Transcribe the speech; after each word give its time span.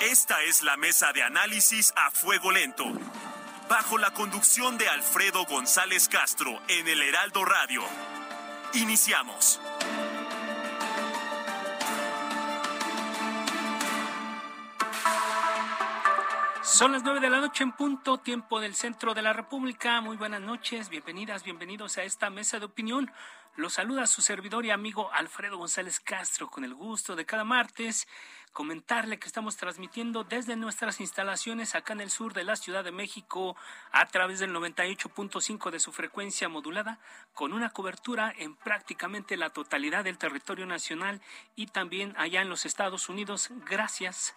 Esta 0.00 0.42
es 0.44 0.62
la 0.62 0.78
mesa 0.78 1.12
de 1.12 1.22
análisis 1.22 1.92
a 1.94 2.10
fuego 2.10 2.50
lento. 2.50 2.86
Bajo 3.68 3.98
la 3.98 4.10
conducción 4.14 4.78
de 4.78 4.88
Alfredo 4.88 5.44
González 5.44 6.08
Castro 6.08 6.58
en 6.68 6.88
el 6.88 7.02
Heraldo 7.02 7.44
Radio. 7.44 7.82
Iniciamos. 8.72 9.60
Son 16.62 16.92
las 16.92 17.02
nueve 17.02 17.20
de 17.20 17.28
la 17.28 17.40
noche 17.40 17.62
en 17.62 17.72
punto, 17.72 18.20
tiempo 18.20 18.58
del 18.58 18.74
centro 18.74 19.12
de 19.12 19.20
la 19.20 19.34
República. 19.34 20.00
Muy 20.00 20.16
buenas 20.16 20.40
noches, 20.40 20.88
bienvenidas, 20.88 21.44
bienvenidos 21.44 21.98
a 21.98 22.04
esta 22.04 22.30
mesa 22.30 22.58
de 22.58 22.64
opinión. 22.64 23.12
Los 23.56 23.74
saluda 23.74 24.06
su 24.06 24.22
servidor 24.22 24.64
y 24.64 24.70
amigo 24.70 25.12
Alfredo 25.12 25.58
González 25.58 26.00
Castro 26.00 26.48
con 26.48 26.64
el 26.64 26.74
gusto 26.74 27.16
de 27.16 27.26
cada 27.26 27.44
martes 27.44 28.08
comentarle 28.52 29.18
que 29.18 29.26
estamos 29.26 29.56
transmitiendo 29.56 30.24
desde 30.24 30.56
nuestras 30.56 31.00
instalaciones 31.00 31.74
acá 31.74 31.92
en 31.92 32.00
el 32.00 32.10
sur 32.10 32.34
de 32.34 32.44
la 32.44 32.56
Ciudad 32.56 32.84
de 32.84 32.92
México 32.92 33.56
a 33.92 34.06
través 34.06 34.40
del 34.40 34.52
98.5 34.52 35.70
de 35.70 35.80
su 35.80 35.92
frecuencia 35.92 36.48
modulada 36.48 36.98
con 37.34 37.52
una 37.52 37.70
cobertura 37.70 38.32
en 38.36 38.56
prácticamente 38.56 39.36
la 39.36 39.50
totalidad 39.50 40.04
del 40.04 40.18
territorio 40.18 40.66
nacional 40.66 41.20
y 41.54 41.66
también 41.66 42.14
allá 42.16 42.42
en 42.42 42.48
los 42.48 42.66
Estados 42.66 43.08
Unidos. 43.08 43.50
Gracias 43.68 44.34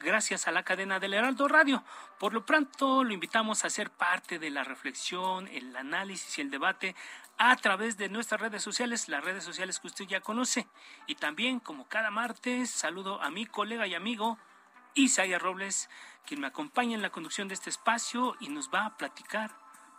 gracias 0.00 0.46
a 0.46 0.52
la 0.52 0.62
cadena 0.62 1.00
del 1.00 1.14
Heraldo 1.14 1.48
Radio. 1.48 1.84
Por 2.18 2.32
lo 2.32 2.44
pronto, 2.44 3.04
lo 3.04 3.12
invitamos 3.12 3.64
a 3.64 3.70
ser 3.70 3.90
parte 3.90 4.38
de 4.38 4.50
la 4.50 4.64
reflexión, 4.64 5.48
el 5.48 5.74
análisis 5.76 6.38
y 6.38 6.40
el 6.42 6.50
debate 6.50 6.94
a 7.38 7.56
través 7.56 7.96
de 7.96 8.08
nuestras 8.08 8.40
redes 8.40 8.62
sociales, 8.62 9.08
las 9.08 9.24
redes 9.24 9.44
sociales 9.44 9.80
que 9.80 9.88
usted 9.88 10.06
ya 10.06 10.20
conoce. 10.20 10.66
Y 11.06 11.16
también, 11.16 11.60
como 11.60 11.88
cada 11.88 12.10
martes, 12.10 12.70
saludo 12.70 13.20
a 13.22 13.30
mi 13.30 13.46
colega 13.46 13.86
y 13.86 13.94
amigo 13.94 14.38
Isaías 14.94 15.42
Robles, 15.42 15.90
quien 16.26 16.40
me 16.40 16.46
acompaña 16.46 16.94
en 16.94 17.02
la 17.02 17.10
conducción 17.10 17.48
de 17.48 17.54
este 17.54 17.70
espacio 17.70 18.36
y 18.40 18.48
nos 18.48 18.70
va 18.70 18.86
a 18.86 18.96
platicar 18.96 19.50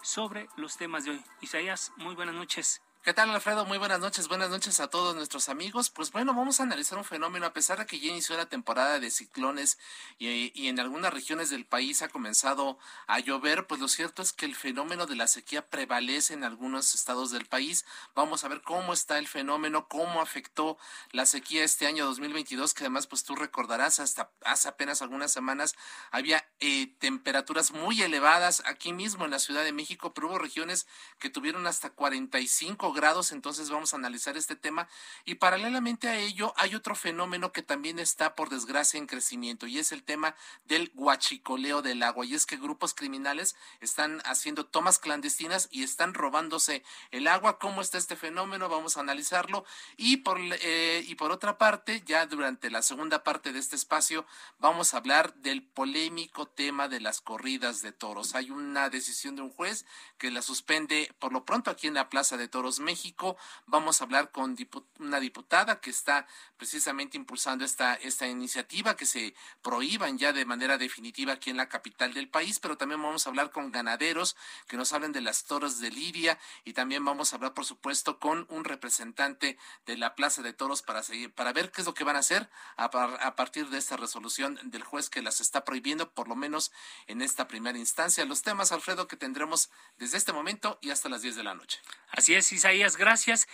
sobre 0.01 0.47
los 0.55 0.77
temas 0.77 1.03
de 1.05 1.11
hoy. 1.11 1.23
Isaías, 1.41 1.91
muy 1.97 2.15
buenas 2.15 2.35
noches. 2.35 2.81
¿Qué 3.05 3.13
tal, 3.13 3.29
Alfredo? 3.29 3.65
Muy 3.65 3.77
buenas 3.77 3.99
noches. 3.99 4.27
Buenas 4.27 4.49
noches 4.49 4.79
a 4.79 4.87
todos 4.87 5.15
nuestros 5.15 5.47
amigos. 5.47 5.91
Pues 5.91 6.11
bueno, 6.11 6.33
vamos 6.33 6.59
a 6.59 6.63
analizar 6.63 6.97
un 6.97 7.03
fenómeno. 7.03 7.45
A 7.45 7.53
pesar 7.53 7.77
de 7.77 7.85
que 7.85 7.99
ya 7.99 8.07
inició 8.07 8.35
la 8.35 8.47
temporada 8.47 8.99
de 8.99 9.11
ciclones 9.11 9.77
y, 10.17 10.67
en 10.67 10.79
algunas 10.79 11.13
regiones 11.13 11.51
del 11.51 11.67
país 11.67 12.01
ha 12.01 12.07
comenzado 12.07 12.79
a 13.05 13.19
llover, 13.19 13.67
pues 13.67 13.79
lo 13.79 13.89
cierto 13.89 14.23
es 14.23 14.33
que 14.33 14.47
el 14.47 14.55
fenómeno 14.55 15.05
de 15.05 15.15
la 15.15 15.27
sequía 15.27 15.69
prevalece 15.69 16.33
en 16.33 16.43
algunos 16.43 16.95
estados 16.95 17.29
del 17.29 17.45
país. 17.45 17.85
Vamos 18.15 18.43
a 18.43 18.47
ver 18.47 18.63
cómo 18.63 18.91
está 18.91 19.19
el 19.19 19.27
fenómeno, 19.27 19.87
cómo 19.87 20.19
afectó 20.19 20.79
la 21.11 21.27
sequía 21.27 21.63
este 21.63 21.85
año 21.85 22.07
2022, 22.07 22.73
que 22.73 22.85
además, 22.85 23.05
pues 23.05 23.23
tú 23.23 23.35
recordarás, 23.35 23.99
hasta 23.99 24.31
hace 24.43 24.67
apenas 24.67 25.03
algunas 25.03 25.31
semanas 25.31 25.75
había 26.09 26.43
eh, 26.59 26.87
temperaturas 26.97 27.69
muy 27.69 28.01
elevadas 28.01 28.63
aquí 28.65 28.93
mismo 28.93 29.25
en 29.25 29.31
la 29.31 29.37
Ciudad 29.37 29.63
de 29.63 29.73
México, 29.73 30.11
pero 30.15 30.29
hubo 30.29 30.39
regiones 30.39 30.87
que 31.19 31.29
tuvieron 31.29 31.67
hasta 31.67 31.91
45 31.91 32.94
grados, 32.95 33.31
entonces 33.31 33.69
vamos 33.69 33.93
a 33.93 33.97
analizar 33.97 34.37
este 34.37 34.55
tema. 34.55 34.87
Y 35.25 35.35
paralelamente 35.35 36.07
a 36.07 36.17
ello 36.17 36.53
hay 36.57 36.73
otro 36.73 36.95
fenómeno 36.95 37.51
que 37.51 37.61
también 37.61 37.99
está, 37.99 38.33
por 38.33 38.49
desgracia, 38.49 38.97
en 38.97 39.05
crecimiento 39.05 39.67
y 39.67 39.77
es 39.77 39.91
el 39.91 40.03
tema 40.03 40.35
del 40.65 40.91
guachicoleo 40.95 41.83
del 41.83 42.01
agua. 42.01 42.25
Y 42.25 42.33
es 42.33 42.45
que 42.45 42.57
grupos 42.57 42.95
criminales 42.95 43.55
están 43.81 44.21
haciendo 44.25 44.65
tomas 44.65 44.97
clandestinas 44.97 45.67
y 45.69 45.83
están 45.83 46.13
robándose 46.13 46.83
el 47.11 47.27
agua. 47.27 47.59
¿Cómo 47.59 47.81
está 47.81 47.97
este 47.97 48.15
fenómeno? 48.15 48.69
Vamos 48.69 48.97
a 48.97 49.01
analizarlo. 49.01 49.65
Y 49.97 50.17
por, 50.17 50.39
eh, 50.41 51.03
y 51.05 51.15
por 51.15 51.31
otra 51.31 51.57
parte, 51.57 52.01
ya 52.05 52.25
durante 52.25 52.71
la 52.71 52.81
segunda 52.81 53.23
parte 53.23 53.51
de 53.51 53.59
este 53.59 53.75
espacio, 53.75 54.25
vamos 54.57 54.93
a 54.93 54.97
hablar 54.97 55.35
del 55.35 55.61
polémico 55.61 56.47
tema 56.47 56.87
de 56.87 57.01
las 57.01 57.21
corridas 57.21 57.81
de 57.81 57.91
toros. 57.91 58.35
Hay 58.35 58.49
una 58.49 58.89
decisión 58.89 59.35
de 59.35 59.41
un 59.41 59.51
juez 59.51 59.85
que 60.17 60.31
la 60.31 60.41
suspende 60.41 61.13
por 61.19 61.33
lo 61.33 61.45
pronto 61.45 61.71
aquí 61.71 61.87
en 61.87 61.93
la 61.95 62.09
Plaza 62.09 62.37
de 62.37 62.47
Toros 62.47 62.79
México. 62.85 63.35
Vamos 63.65 63.99
a 63.99 64.05
hablar 64.05 64.31
con 64.31 64.55
una 64.99 65.19
diputada 65.19 65.81
que 65.81 65.89
está 65.89 66.25
precisamente 66.57 67.17
impulsando 67.17 67.65
esta, 67.65 67.95
esta 67.95 68.27
iniciativa, 68.27 68.95
que 68.95 69.05
se 69.05 69.35
prohíban 69.61 70.17
ya 70.17 70.31
de 70.31 70.45
manera 70.45 70.77
definitiva 70.77 71.33
aquí 71.33 71.49
en 71.49 71.57
la 71.57 71.67
capital 71.67 72.13
del 72.13 72.29
país, 72.29 72.59
pero 72.59 72.77
también 72.77 73.01
vamos 73.01 73.25
a 73.25 73.29
hablar 73.29 73.51
con 73.51 73.71
ganaderos 73.71 74.37
que 74.67 74.77
nos 74.77 74.93
hablen 74.93 75.11
de 75.11 75.21
las 75.21 75.43
toros 75.43 75.79
de 75.79 75.91
Lidia 75.91 76.39
y 76.63 76.73
también 76.73 77.03
vamos 77.03 77.33
a 77.33 77.35
hablar, 77.35 77.53
por 77.53 77.65
supuesto, 77.65 78.19
con 78.19 78.45
un 78.49 78.63
representante 78.63 79.57
de 79.85 79.97
la 79.97 80.15
Plaza 80.15 80.41
de 80.41 80.53
Toros 80.53 80.81
para, 80.81 81.03
seguir, 81.03 81.33
para 81.33 81.51
ver 81.51 81.71
qué 81.71 81.81
es 81.81 81.87
lo 81.87 81.93
que 81.93 82.03
van 82.03 82.15
a 82.15 82.19
hacer 82.19 82.49
a, 82.77 83.35
partir 83.35 83.69
de 83.69 83.77
esta 83.77 83.97
resolución 83.97 84.59
del 84.63 84.83
juez 84.83 85.09
que 85.09 85.21
las 85.21 85.41
está 85.41 85.65
prohibiendo, 85.65 86.11
por 86.11 86.27
lo 86.27 86.35
menos 86.35 86.71
en 87.07 87.21
esta 87.21 87.47
primera 87.47 87.77
instancia. 87.77 88.25
Los 88.25 88.41
temas, 88.41 88.71
Alfredo, 88.71 89.07
que 89.07 89.17
tendremos 89.17 89.69
desde 89.97 90.17
este 90.17 90.33
momento 90.33 90.77
y 90.81 90.91
hasta 90.91 91.09
las 91.09 91.21
10 91.21 91.35
de 91.35 91.43
la 91.43 91.55
noche. 91.55 91.79
Así 92.11 92.33
es, 92.33 92.51
Gracias. 92.97 93.47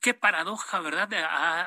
Qué 0.00 0.12
paradoja, 0.12 0.80
¿verdad? 0.80 1.08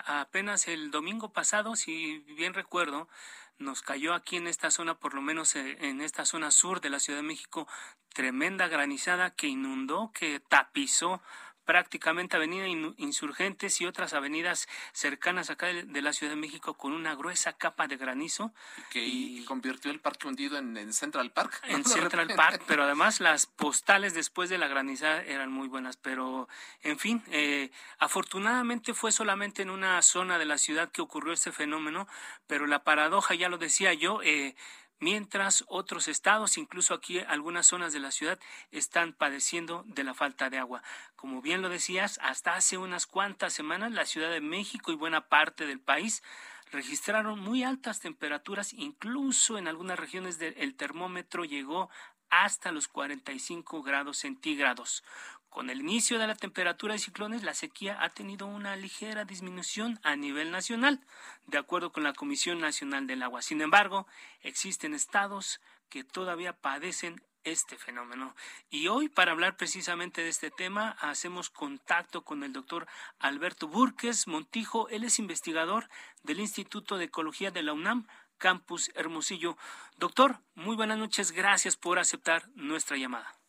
apenas 0.06 0.68
el 0.68 0.92
domingo 0.92 1.34
pasado, 1.34 1.76
si 1.76 2.20
bien 2.38 2.54
recuerdo, 2.54 3.10
nos 3.58 3.82
cayó 3.82 4.14
aquí 4.14 4.38
en 4.38 4.46
esta 4.46 4.70
zona, 4.70 5.00
por 5.00 5.16
lo 5.16 5.22
menos 5.22 5.56
eh, 5.56 5.78
en 5.82 6.00
esta 6.00 6.26
zona 6.26 6.52
sur 6.52 6.80
de 6.80 6.92
la 6.92 7.00
Ciudad 7.00 7.20
de 7.20 7.28
México, 7.28 7.68
tremenda 8.14 8.68
granizada 8.68 9.32
que 9.32 9.48
inundó, 9.48 10.12
que 10.14 10.40
tapizó 10.42 11.22
prácticamente 11.72 12.36
Avenida 12.36 12.68
Insurgentes 12.68 13.80
y 13.80 13.86
otras 13.86 14.12
avenidas 14.12 14.68
cercanas 14.92 15.50
acá 15.50 15.68
de, 15.68 16.02
la 16.02 16.12
Ciudad 16.12 16.34
de 16.34 16.36
México 16.36 16.74
con 16.74 16.92
una 16.92 17.16
gruesa 17.16 17.54
capa 17.54 17.88
de 17.88 17.96
granizo. 17.96 18.52
Que 18.90 19.06
y, 19.06 19.46
convirtió 19.46 19.90
el 19.90 20.02
parque 20.02 20.28
hundido 20.28 20.58
en, 20.58 20.92
Central 20.92 21.32
Park. 21.32 21.62
En 21.70 21.86
Central 21.86 22.28
Park, 22.36 22.64
pero 22.68 22.84
además 22.84 23.22
las 23.22 23.46
postales 23.46 24.14
después 24.14 24.50
de 24.50 24.58
la 24.58 24.68
granizada 24.68 25.24
eran 25.24 25.50
muy 25.50 25.70
buenas. 25.70 25.96
Pero, 25.96 26.50
en 26.84 27.00
fin, 27.00 27.24
eh, 27.32 27.72
afortunadamente 28.00 28.94
fue 28.94 29.14
solamente 29.14 29.62
en 29.62 29.70
una 29.70 30.02
zona 30.02 30.38
de 30.38 30.44
la 30.44 30.58
ciudad 30.58 30.92
que 30.92 31.02
ocurrió 31.02 31.32
este 31.32 31.54
fenómeno, 31.54 32.06
pero 32.48 32.68
la 32.68 32.84
paradoja, 32.84 33.34
ya 33.34 33.48
lo 33.48 33.58
decía 33.58 33.94
yo, 33.94 34.22
eh, 34.24 34.56
mientras 35.02 35.66
otros 35.68 36.08
estados, 36.08 36.58
incluso 36.58 36.94
aquí 36.94 37.20
algunas 37.20 37.68
zonas 37.68 37.92
de 37.92 38.00
la 38.00 38.12
ciudad, 38.12 38.40
están 38.72 39.12
padeciendo 39.12 39.84
de 39.88 40.06
la 40.06 40.14
falta 40.14 40.50
de 40.50 40.60
agua. 40.60 40.82
Como 41.18 41.42
bien 41.42 41.62
lo 41.62 41.68
decías, 41.68 42.20
hasta 42.22 42.56
hace 42.56 42.78
unas 42.78 43.08
cuantas 43.08 43.52
semanas 43.52 43.92
la 43.92 44.06
Ciudad 44.06 44.32
de 44.32 44.40
México 44.40 44.92
y 44.92 44.96
buena 44.96 45.28
parte 45.28 45.66
del 45.66 45.82
país 45.82 46.24
registraron 46.72 47.40
muy 47.40 47.64
altas 47.64 48.00
temperaturas, 48.00 48.72
incluso 48.74 49.58
en 49.58 49.68
algunas 49.68 50.00
regiones 50.00 50.40
del 50.40 50.76
termómetro 50.76 51.44
llegó 51.44 51.90
hasta 52.30 52.72
los 52.72 52.88
45 52.88 53.84
grados 53.84 54.20
centígrados. 54.20 55.04
Con 55.52 55.70
el 55.70 55.82
inicio 55.82 56.18
de 56.18 56.28
la 56.28 56.36
temperatura 56.36 56.94
de 56.94 57.00
ciclones, 57.00 57.44
la 57.44 57.54
sequía 57.54 58.02
ha 58.02 58.10
tenido 58.10 58.48
una 58.48 58.78
ligera 58.78 59.26
disminución 59.26 60.00
a 60.02 60.16
nivel 60.16 60.50
nacional, 60.50 61.02
de 61.46 61.58
acuerdo 61.58 61.92
con 61.92 62.04
la 62.04 62.14
Comisión 62.14 62.60
Nacional 62.62 63.06
del 63.06 63.22
Agua. 63.22 63.42
Sin 63.42 63.60
embargo, 63.60 64.08
existen 64.40 64.94
estados 64.94 65.60
que 65.90 66.06
todavía 66.06 66.54
padecen 66.54 67.22
este 67.44 67.76
fenómeno. 67.76 68.34
Y 68.70 68.88
hoy, 68.88 69.10
para 69.10 69.34
hablar 69.34 69.58
precisamente 69.58 70.24
de 70.24 70.30
este 70.30 70.52
tema, 70.52 70.96
hacemos 71.02 71.50
contacto 71.50 72.24
con 72.24 72.46
el 72.46 72.54
doctor 72.54 72.88
Alberto 73.20 73.68
Burques 73.68 74.28
Montijo. 74.28 74.88
Él 74.88 75.04
es 75.04 75.20
investigador 75.20 75.90
del 76.24 76.40
Instituto 76.40 76.96
de 76.96 77.06
Ecología 77.06 77.52
de 77.52 77.64
la 77.64 77.74
UNAM, 77.74 78.08
Campus 78.38 78.90
Hermosillo. 78.96 79.58
Doctor, 79.98 80.40
muy 80.56 80.78
buenas 80.78 80.98
noches. 80.98 81.34
Gracias 81.34 81.76
por 81.76 82.00
aceptar 82.00 82.48
nuestra 82.56 82.96
llamada. 82.96 83.41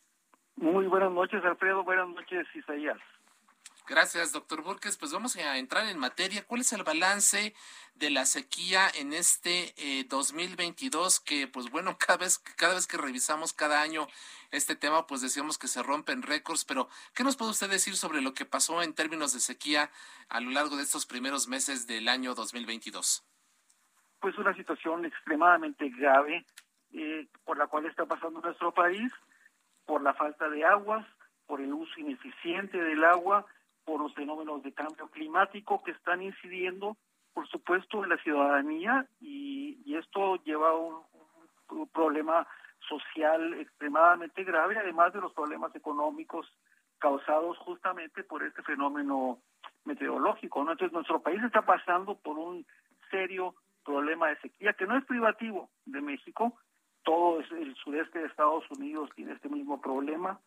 Muy 0.55 0.87
buenas 0.87 1.11
noches, 1.11 1.43
Alfredo. 1.43 1.83
Buenas 1.83 2.07
noches, 2.09 2.47
Isaías. 2.55 2.97
Gracias, 3.87 4.31
doctor 4.31 4.63
Burques. 4.63 4.97
Pues 4.97 5.11
vamos 5.11 5.35
a 5.35 5.57
entrar 5.57 5.87
en 5.87 5.99
materia. 5.99 6.45
¿Cuál 6.47 6.61
es 6.61 6.71
el 6.71 6.83
balance 6.83 7.53
de 7.95 8.09
la 8.09 8.25
sequía 8.25 8.87
en 8.95 9.11
este 9.11 9.73
eh, 9.75 10.05
2022? 10.05 11.19
Que, 11.19 11.47
pues 11.47 11.69
bueno, 11.69 11.97
cada 11.99 12.17
vez, 12.17 12.39
cada 12.55 12.75
vez 12.75 12.87
que 12.87 12.97
revisamos 12.97 13.51
cada 13.51 13.81
año 13.81 14.07
este 14.51 14.75
tema, 14.75 15.05
pues 15.05 15.21
decíamos 15.21 15.57
que 15.57 15.67
se 15.67 15.83
rompen 15.83 16.21
récords, 16.21 16.63
pero 16.63 16.87
¿qué 17.13 17.23
nos 17.23 17.35
puede 17.35 17.51
usted 17.51 17.69
decir 17.69 17.95
sobre 17.97 18.21
lo 18.21 18.33
que 18.33 18.45
pasó 18.45 18.81
en 18.81 18.93
términos 18.93 19.33
de 19.33 19.39
sequía 19.41 19.89
a 20.29 20.39
lo 20.39 20.51
largo 20.51 20.77
de 20.77 20.83
estos 20.83 21.05
primeros 21.05 21.47
meses 21.49 21.85
del 21.85 22.07
año 22.07 22.35
2022? 22.35 23.25
Pues 24.21 24.37
una 24.37 24.53
situación 24.53 25.03
extremadamente 25.03 25.89
grave 25.89 26.45
eh, 26.93 27.27
por 27.43 27.57
la 27.57 27.67
cual 27.67 27.85
está 27.87 28.05
pasando 28.05 28.39
nuestro 28.39 28.71
país, 28.71 29.11
por 29.85 30.01
la 30.01 30.13
falta 30.13 30.49
de 30.49 30.65
aguas, 30.65 31.05
por 31.45 31.61
el 31.61 31.73
uso 31.73 31.99
ineficiente 31.99 32.81
del 32.81 33.03
agua, 33.03 33.45
por 33.85 33.99
los 33.99 34.13
fenómenos 34.13 34.63
de 34.63 34.73
cambio 34.73 35.09
climático 35.09 35.83
que 35.83 35.91
están 35.91 36.21
incidiendo, 36.21 36.97
por 37.33 37.47
supuesto, 37.47 38.03
en 38.03 38.09
la 38.09 38.17
ciudadanía 38.17 39.07
y, 39.19 39.41
esto 39.95 40.37
lleva 40.43 40.69
a 40.69 40.75
un 40.75 41.87
problema 41.93 42.47
social 42.87 43.53
extremadamente 43.53 44.43
grave, 44.43 44.77
además 44.77 45.13
de 45.13 45.21
los 45.21 45.31
problemas 45.33 45.73
económicos 45.75 46.51
causados 46.97 47.57
justamente 47.59 48.23
por 48.23 48.43
este 48.43 48.63
fenómeno 48.63 49.39
meteorológico. 49.85 50.61
Entonces, 50.61 50.91
nuestro 50.91 51.21
país 51.21 51.41
está 51.43 51.61
pasando 51.61 52.15
por 52.15 52.37
un 52.37 52.65
serio 53.11 53.55
problema 53.83 54.29
de 54.29 54.39
sequía 54.39 54.73
que 54.73 54.87
no 54.87 54.97
es 54.97 55.05
privativo 55.05 55.69
de 55.85 56.01
México, 56.01 56.57
todo 57.03 57.39
el 57.39 57.75
sureste 57.75 58.19
de 58.19 58.27
Estados 58.27 58.63
Unidos 58.71 59.09
tiene 59.15 59.33
este 59.33 59.49
mismo 59.49 59.81
problema 59.81 60.39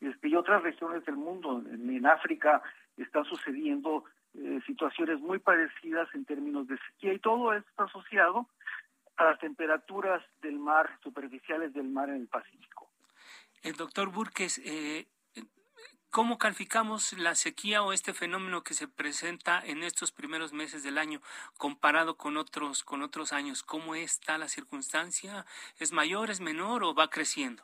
este, 0.00 0.28
y 0.28 0.36
otras 0.36 0.62
regiones 0.62 1.04
del 1.04 1.16
mundo. 1.16 1.62
En, 1.70 2.06
África 2.06 2.62
están 2.96 3.24
sucediendo 3.24 4.04
eh, 4.34 4.60
situaciones 4.66 5.20
muy 5.20 5.38
parecidas 5.38 6.08
en 6.14 6.24
términos 6.24 6.66
de 6.68 6.78
sequía 6.78 7.14
y 7.14 7.18
todo 7.18 7.52
esto 7.52 7.68
está 7.70 7.84
asociado 7.84 8.46
a 9.16 9.24
las 9.24 9.38
temperaturas 9.40 10.22
del 10.40 10.58
mar, 10.58 10.88
superficiales 11.02 11.72
del 11.74 11.88
mar 11.88 12.08
en 12.08 12.16
el 12.16 12.28
Pacífico. 12.28 12.88
El 13.62 13.74
doctor 13.74 14.10
Burques, 14.12 14.58
eh, 14.64 15.08
¿cómo 16.10 16.38
calificamos 16.38 17.12
la 17.18 17.34
sequía 17.34 17.82
o 17.82 17.92
este 17.92 18.12
fenómeno 18.12 18.62
que 18.62 18.74
se 18.74 18.88
presenta 18.88 19.60
en 19.64 19.82
estos 19.82 20.12
primeros 20.12 20.52
meses 20.52 20.82
del 20.82 20.98
año 20.98 21.20
comparado 21.56 22.16
con 22.16 22.36
otros, 22.36 22.84
con 22.84 23.02
otros 23.02 23.32
años? 23.32 23.62
¿Cómo 23.62 23.94
está 23.94 24.38
la 24.38 24.48
circunstancia? 24.48 25.44
¿Es 25.78 25.92
mayor, 25.92 26.30
es 26.30 26.40
menor 26.40 26.84
o 26.84 26.94
va 26.94 27.08
creciendo? 27.10 27.62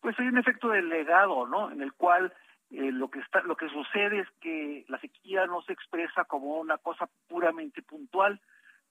Pues 0.00 0.18
hay 0.18 0.28
un 0.28 0.38
efecto 0.38 0.68
delegado, 0.68 1.46
¿no? 1.46 1.70
En 1.70 1.82
el 1.82 1.92
cual 1.92 2.32
eh, 2.70 2.90
lo 2.92 3.10
que 3.10 3.20
está, 3.20 3.42
lo 3.42 3.56
que 3.56 3.68
sucede 3.68 4.20
es 4.20 4.28
que 4.40 4.84
la 4.88 4.98
sequía 4.98 5.46
no 5.46 5.62
se 5.62 5.72
expresa 5.72 6.24
como 6.24 6.58
una 6.58 6.78
cosa 6.78 7.08
puramente 7.28 7.82
puntual, 7.82 8.40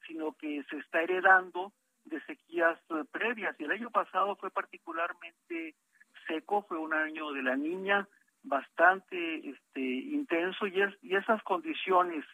sino 0.07 0.33
que 0.33 0.63
se 0.69 0.77
está 0.77 1.01
heredando 1.01 1.73
de 2.05 2.21
sequías 2.25 2.79
eh, 2.89 3.03
previas. 3.11 3.55
Y 3.59 3.63
el 3.63 3.71
año 3.71 3.89
pasado 3.89 4.35
fue 4.35 4.51
particularmente 4.51 5.75
seco, 6.27 6.63
fue 6.63 6.77
un 6.77 6.93
año 6.93 7.31
de 7.31 7.41
la 7.41 7.55
niña 7.55 8.07
bastante 8.43 9.49
este, 9.49 9.81
intenso 9.81 10.67
y, 10.67 10.81
es, 10.81 10.93
y 11.01 11.15
esas 11.15 11.41
condiciones 11.43 12.25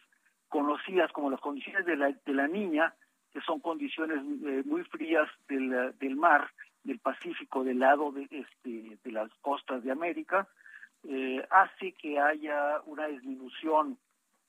conocidas 0.48 1.10
como 1.12 1.30
las 1.30 1.40
condiciones 1.40 1.84
de 1.86 1.96
la, 1.96 2.12
de 2.24 2.34
la 2.34 2.48
niña, 2.48 2.94
que 3.32 3.40
son 3.40 3.60
condiciones 3.60 4.18
eh, 4.44 4.62
muy 4.64 4.84
frías 4.84 5.28
del, 5.48 5.94
del 5.98 6.16
mar, 6.16 6.48
del 6.84 6.98
Pacífico, 7.00 7.64
del 7.64 7.80
lado 7.80 8.12
de, 8.12 8.22
este, 8.30 8.98
de 9.02 9.12
las 9.12 9.30
costas 9.40 9.82
de 9.82 9.90
América, 9.90 10.48
eh, 11.08 11.44
hace 11.50 11.92
que 11.92 12.18
haya 12.18 12.80
una 12.86 13.06
disminución 13.06 13.98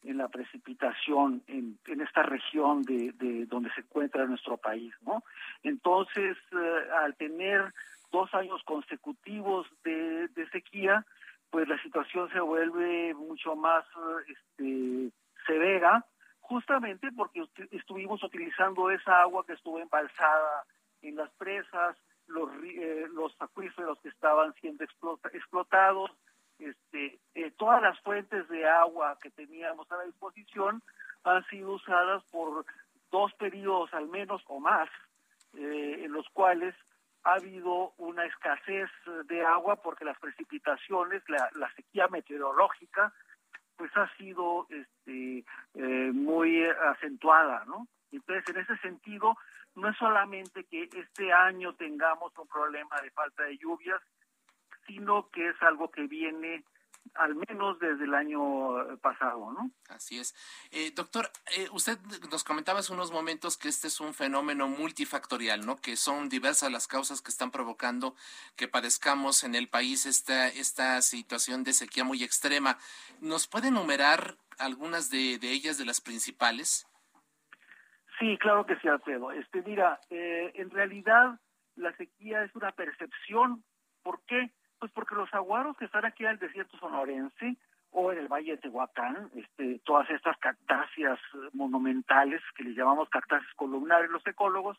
en 0.04 0.18
la 0.18 0.27
precipitación 0.30 1.44
en, 1.48 1.77
en 1.88 2.01
esta 2.01 2.24
región 2.24 2.83
de, 2.83 3.12
de, 3.13 3.45
donde 3.45 3.71
se 3.74 3.81
encuentra 3.81 4.25
nuestro 4.25 4.57
país, 4.57 4.94
¿no? 5.01 5.24
Entonces, 5.63 6.38
eh, 6.51 6.81
al 7.04 7.15
tener 7.15 7.74
dos 8.12 8.33
años 8.33 8.62
consecutivos 8.63 9.68
de, 9.83 10.27
de, 10.30 10.50
sequía, 10.50 11.06
pues 11.49 11.67
la 11.67 11.81
situación 11.81 12.29
se 12.31 12.39
vuelve 12.39 13.13
mucho 13.13 13.55
más 13.55 13.85
este, 14.27 15.11
severa, 15.45 16.05
justamente 16.41 17.09
porque 17.15 17.44
estuvimos 17.71 18.23
utilizando 18.23 18.89
esa 18.89 19.21
agua 19.21 19.45
que 19.45 19.53
estuvo 19.53 19.79
embalsada 19.79 20.65
en 21.01 21.15
las 21.15 21.29
presas, 21.31 21.97
los, 22.27 22.49
eh, 22.63 23.05
los 23.13 23.35
acuíferos 23.39 23.99
que 24.01 24.09
estaban 24.09 24.53
siendo 24.55 24.83
explotados, 24.83 26.11
este, 26.59 27.19
eh, 27.35 27.51
todas 27.57 27.81
las 27.81 27.99
fuentes 28.01 28.47
de 28.49 28.67
agua 28.67 29.17
que 29.21 29.29
teníamos 29.29 29.89
a 29.91 29.97
la 29.97 30.03
disposición 30.03 30.81
han 31.23 31.45
sido 31.45 31.73
usadas 31.73 32.23
por 32.31 32.65
dos 33.11 33.33
periodos 33.35 33.94
al 33.94 34.07
menos 34.07 34.41
o 34.47 34.59
más, 34.59 34.89
eh, 35.53 36.01
en 36.03 36.11
los 36.11 36.27
cuales 36.29 36.75
ha 37.24 37.34
habido 37.34 37.94
una 37.98 38.25
escasez 38.25 38.90
de 39.25 39.46
agua 39.46 39.81
porque 39.81 40.06
las 40.06 40.18
precipitaciones, 40.19 41.24
la, 41.28 41.72
sequía 41.75 42.08
meteorológica, 42.08 43.14
pues 43.75 43.96
ha 43.96 44.10
sido 44.16 44.66
este, 44.69 45.46
eh, 45.75 46.12
muy 46.14 46.64
acentuada, 46.66 47.66
¿no? 47.66 47.88
Entonces, 48.12 48.48
en 48.56 48.62
ese 48.62 48.78
sentido, 48.78 49.36
no 49.75 49.90
es 49.90 49.98
solamente 49.98 50.64
que 50.64 50.90
este 50.92 51.31
año 51.31 51.75
tengamos 51.75 52.36
un 52.38 52.48
problema 52.48 53.00
de 53.02 53.12
falta 53.12 53.44
de 53.44 53.58
lluvias, 53.58 54.02
sino 54.88 55.30
que 55.30 55.50
es 55.50 55.62
algo 55.62 55.92
que 55.92 56.08
viene 56.08 56.64
al 57.15 57.36
menos 57.36 57.80
desde 57.80 58.06
el 58.06 58.13
año 58.13 58.98
pasado, 59.00 59.51
¿no? 59.51 59.71
Así 59.89 60.19
es. 60.19 60.36
Eh, 60.71 60.92
doctor, 60.92 61.30
eh, 61.56 61.68
usted 61.71 61.98
nos 62.31 62.44
comentaba 62.44 62.80
hace 62.80 62.94
unos 62.94 63.12
momentos 63.12 63.57
que 63.57 63.69
este 63.69 63.88
es 63.88 64.00
un 64.00 64.13
fenómeno 64.13 64.68
multifactorial, 64.68 65.65
¿no? 65.65 65.77
Que 65.77 65.95
son 65.95 66.30
diversas 66.30 66.71
las 66.71 66.88
causas 66.88 67.21
que 67.21 67.31
están 67.31 67.51
provocando 67.51 68.15
que 68.56 68.68
padezcamos 68.68 69.44
en 69.44 69.56
el 69.56 69.69
país 69.69 70.06
esta, 70.06 70.48
esta 70.48 71.01
situación 71.01 71.63
de 71.63 71.74
sequía 71.74 72.04
muy 72.04 72.24
extrema. 72.24 72.77
¿Nos 73.21 73.48
puede 73.48 73.69
enumerar 73.69 74.38
algunas 74.59 75.09
de, 75.09 75.38
de 75.39 75.51
ellas, 75.51 75.77
de 75.77 75.86
las 75.86 76.01
principales? 76.01 76.88
Sí, 78.19 78.38
claro 78.39 78.65
que 78.65 78.75
sí, 78.77 78.88
Alfredo. 78.88 79.31
Este, 79.31 79.62
mira, 79.62 80.00
eh, 80.09 80.51
en 80.56 80.71
realidad 80.71 81.39
la 81.75 81.95
sequía 81.98 82.44
es 82.44 82.56
una 82.56 82.71
percepción. 82.71 83.63
¿Por 84.01 84.21
qué? 84.25 84.51
Pues 84.79 84.91
porque 84.91 85.15
los 85.15 85.33
aguaros 85.33 85.75
que 85.77 85.85
están 85.85 86.06
aquí 86.06 86.24
en 86.24 86.31
el 86.31 86.39
desierto 86.39 86.77
sonorense 86.77 87.57
o 87.91 88.12
en 88.12 88.19
el 88.19 88.27
Valle 88.27 88.51
de 88.51 88.57
Tehuacán, 88.57 89.29
este, 89.35 89.79
todas 89.85 90.09
estas 90.09 90.38
cactáceas 90.38 91.19
monumentales 91.53 92.41
que 92.56 92.63
les 92.63 92.75
llamamos 92.75 93.09
cactáceas 93.09 93.53
columnares 93.56 94.12
los 94.12 94.25
ecólogos, 94.27 94.77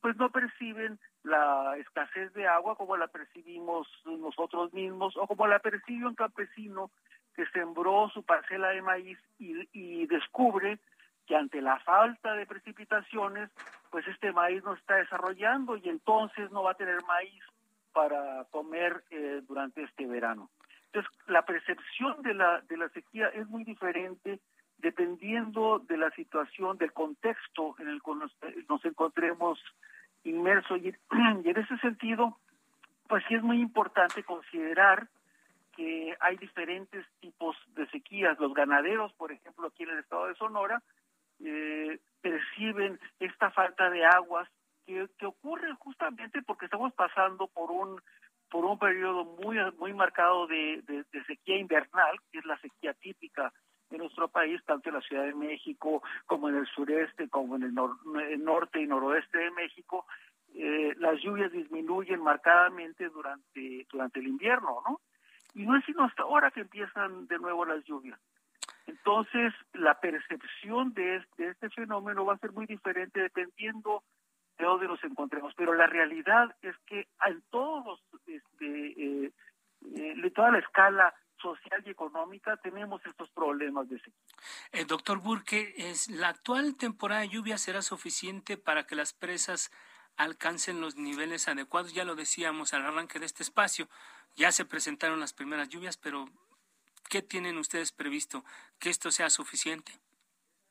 pues 0.00 0.16
no 0.16 0.30
perciben 0.30 0.98
la 1.22 1.76
escasez 1.78 2.32
de 2.34 2.46
agua 2.46 2.76
como 2.76 2.96
la 2.96 3.08
percibimos 3.08 3.88
nosotros 4.04 4.72
mismos 4.72 5.16
o 5.16 5.26
como 5.26 5.46
la 5.46 5.60
percibe 5.60 6.06
un 6.06 6.14
campesino 6.14 6.90
que 7.34 7.46
sembró 7.46 8.10
su 8.10 8.22
parcela 8.22 8.68
de 8.68 8.82
maíz 8.82 9.18
y, 9.38 9.68
y 9.72 10.06
descubre 10.06 10.78
que 11.26 11.36
ante 11.36 11.60
la 11.60 11.78
falta 11.80 12.34
de 12.34 12.46
precipitaciones, 12.46 13.50
pues 13.90 14.06
este 14.08 14.32
maíz 14.32 14.64
no 14.64 14.74
está 14.74 14.96
desarrollando 14.96 15.76
y 15.76 15.88
entonces 15.88 16.50
no 16.50 16.62
va 16.62 16.72
a 16.72 16.76
tener 16.76 17.02
maíz 17.04 17.44
para 17.92 18.44
comer 18.50 19.04
eh, 19.10 19.42
durante 19.46 19.82
este 19.82 20.06
verano. 20.06 20.50
Entonces, 20.86 21.10
la 21.26 21.44
percepción 21.44 22.22
de 22.22 22.34
la, 22.34 22.60
de 22.62 22.76
la 22.76 22.88
sequía 22.90 23.28
es 23.28 23.46
muy 23.48 23.64
diferente 23.64 24.40
dependiendo 24.78 25.80
de 25.80 25.96
la 25.96 26.10
situación, 26.12 26.78
del 26.78 26.92
contexto 26.92 27.74
en 27.78 27.88
el 27.88 28.00
que 28.00 28.12
nos, 28.68 28.84
encontremos 28.84 29.58
inmersos. 30.24 30.78
Y, 30.80 30.88
y 31.44 31.50
en 31.50 31.58
ese 31.58 31.76
sentido, 31.78 32.38
pues 33.08 33.24
sí 33.28 33.34
es 33.34 33.42
muy 33.42 33.60
importante 33.60 34.22
considerar 34.22 35.08
que 35.76 36.16
hay 36.20 36.36
diferentes 36.36 37.06
tipos 37.20 37.56
de 37.74 37.88
sequías. 37.90 38.38
Los 38.38 38.54
ganaderos, 38.54 39.12
por 39.14 39.32
ejemplo, 39.32 39.68
aquí 39.68 39.82
en 39.82 39.90
el 39.90 39.98
estado 39.98 40.26
de 40.26 40.34
Sonora, 40.34 40.82
eh, 41.40 41.98
perciben 42.20 42.98
esta 43.20 43.50
falta 43.50 43.90
de 43.90 44.04
aguas 44.04 44.48
que, 45.18 45.26
ocurre 45.26 45.74
justamente 45.78 46.42
porque 46.42 46.64
estamos 46.64 46.92
pasando 46.94 47.46
por 47.48 47.70
un 47.70 48.00
por 48.50 48.64
un 48.64 48.78
periodo 48.78 49.24
muy 49.24 49.58
muy 49.78 49.92
marcado 49.92 50.46
de, 50.46 50.82
de, 50.86 51.24
sequía 51.24 51.58
invernal, 51.58 52.18
que 52.32 52.38
es 52.38 52.46
la 52.46 52.58
sequía 52.58 52.94
típica 52.94 53.52
de 53.90 53.98
nuestro 53.98 54.28
país, 54.28 54.62
tanto 54.64 54.88
en 54.88 54.94
la 54.94 55.02
Ciudad 55.02 55.24
de 55.24 55.34
México 55.34 56.02
como 56.26 56.48
en 56.48 56.56
el 56.56 56.66
sureste, 56.66 57.28
como 57.28 57.56
en 57.56 57.64
el, 57.64 57.74
norte 57.74 58.80
y 58.80 58.86
noroeste 58.86 59.38
de 59.38 59.50
México, 59.50 60.06
eh, 60.54 60.94
las 60.98 61.20
lluvias 61.20 61.52
disminuyen 61.52 62.22
marcadamente 62.22 63.08
durante 63.10 63.86
durante 63.90 64.20
el 64.20 64.28
invierno, 64.28 64.82
¿no? 64.88 65.00
Y 65.54 65.66
no 65.66 65.76
es 65.76 65.84
sino 65.84 66.04
hasta 66.04 66.22
ahora 66.22 66.50
que 66.50 66.60
empiezan 66.60 67.26
de 67.26 67.38
nuevo 67.38 67.66
las 67.66 67.84
lluvias. 67.84 68.18
Entonces, 68.88 69.52
la 69.74 70.00
percepción 70.00 70.94
de 70.94 71.16
este, 71.16 71.70
fenómeno 71.70 72.24
va 72.24 72.34
a 72.34 72.38
ser 72.38 72.52
muy 72.52 72.64
diferente 72.64 73.20
dependiendo 73.20 74.02
de 74.58 74.64
dónde 74.64 74.88
nos 74.88 75.02
encontremos. 75.04 75.54
Pero 75.56 75.74
la 75.74 75.86
realidad 75.86 76.54
es 76.62 76.76
que 76.86 77.08
en 77.26 77.42
todos 77.50 78.02
este, 78.26 79.26
eh, 79.26 79.32
eh, 79.94 80.30
toda 80.34 80.50
la 80.50 80.58
escala 80.58 81.14
social 81.40 81.82
y 81.86 81.90
económica 81.90 82.56
tenemos 82.56 83.04
estos 83.06 83.30
problemas 83.30 83.88
de 83.88 83.98
sequía. 83.98 84.12
Eh, 84.72 84.84
doctor 84.84 85.18
Burke, 85.18 85.74
¿es, 85.76 86.10
¿la 86.10 86.28
actual 86.28 86.76
temporada 86.76 87.20
de 87.20 87.28
lluvia 87.28 87.58
será 87.58 87.82
suficiente 87.82 88.56
para 88.56 88.86
que 88.86 88.96
las 88.96 89.12
presas 89.12 89.70
alcancen 90.18 90.80
los 90.80 90.96
niveles 90.96 91.48
adecuados. 91.48 91.94
Ya 91.94 92.04
lo 92.04 92.14
decíamos 92.14 92.74
al 92.74 92.84
arranque 92.84 93.18
de 93.18 93.26
este 93.26 93.42
espacio, 93.42 93.88
ya 94.36 94.52
se 94.52 94.66
presentaron 94.66 95.20
las 95.20 95.32
primeras 95.32 95.70
lluvias, 95.70 95.96
pero 95.96 96.26
¿qué 97.08 97.22
tienen 97.22 97.56
ustedes 97.56 97.92
previsto? 97.92 98.44
¿Que 98.78 98.90
esto 98.90 99.10
sea 99.10 99.30
suficiente? 99.30 99.92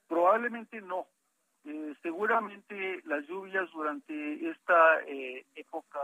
Probablemente 0.08 0.82
no. 0.82 1.08
Eh, 1.68 1.94
seguramente 2.02 3.02
las 3.04 3.28
lluvias 3.28 3.70
durante 3.72 4.50
esta 4.50 5.02
eh, 5.02 5.46
época 5.54 6.00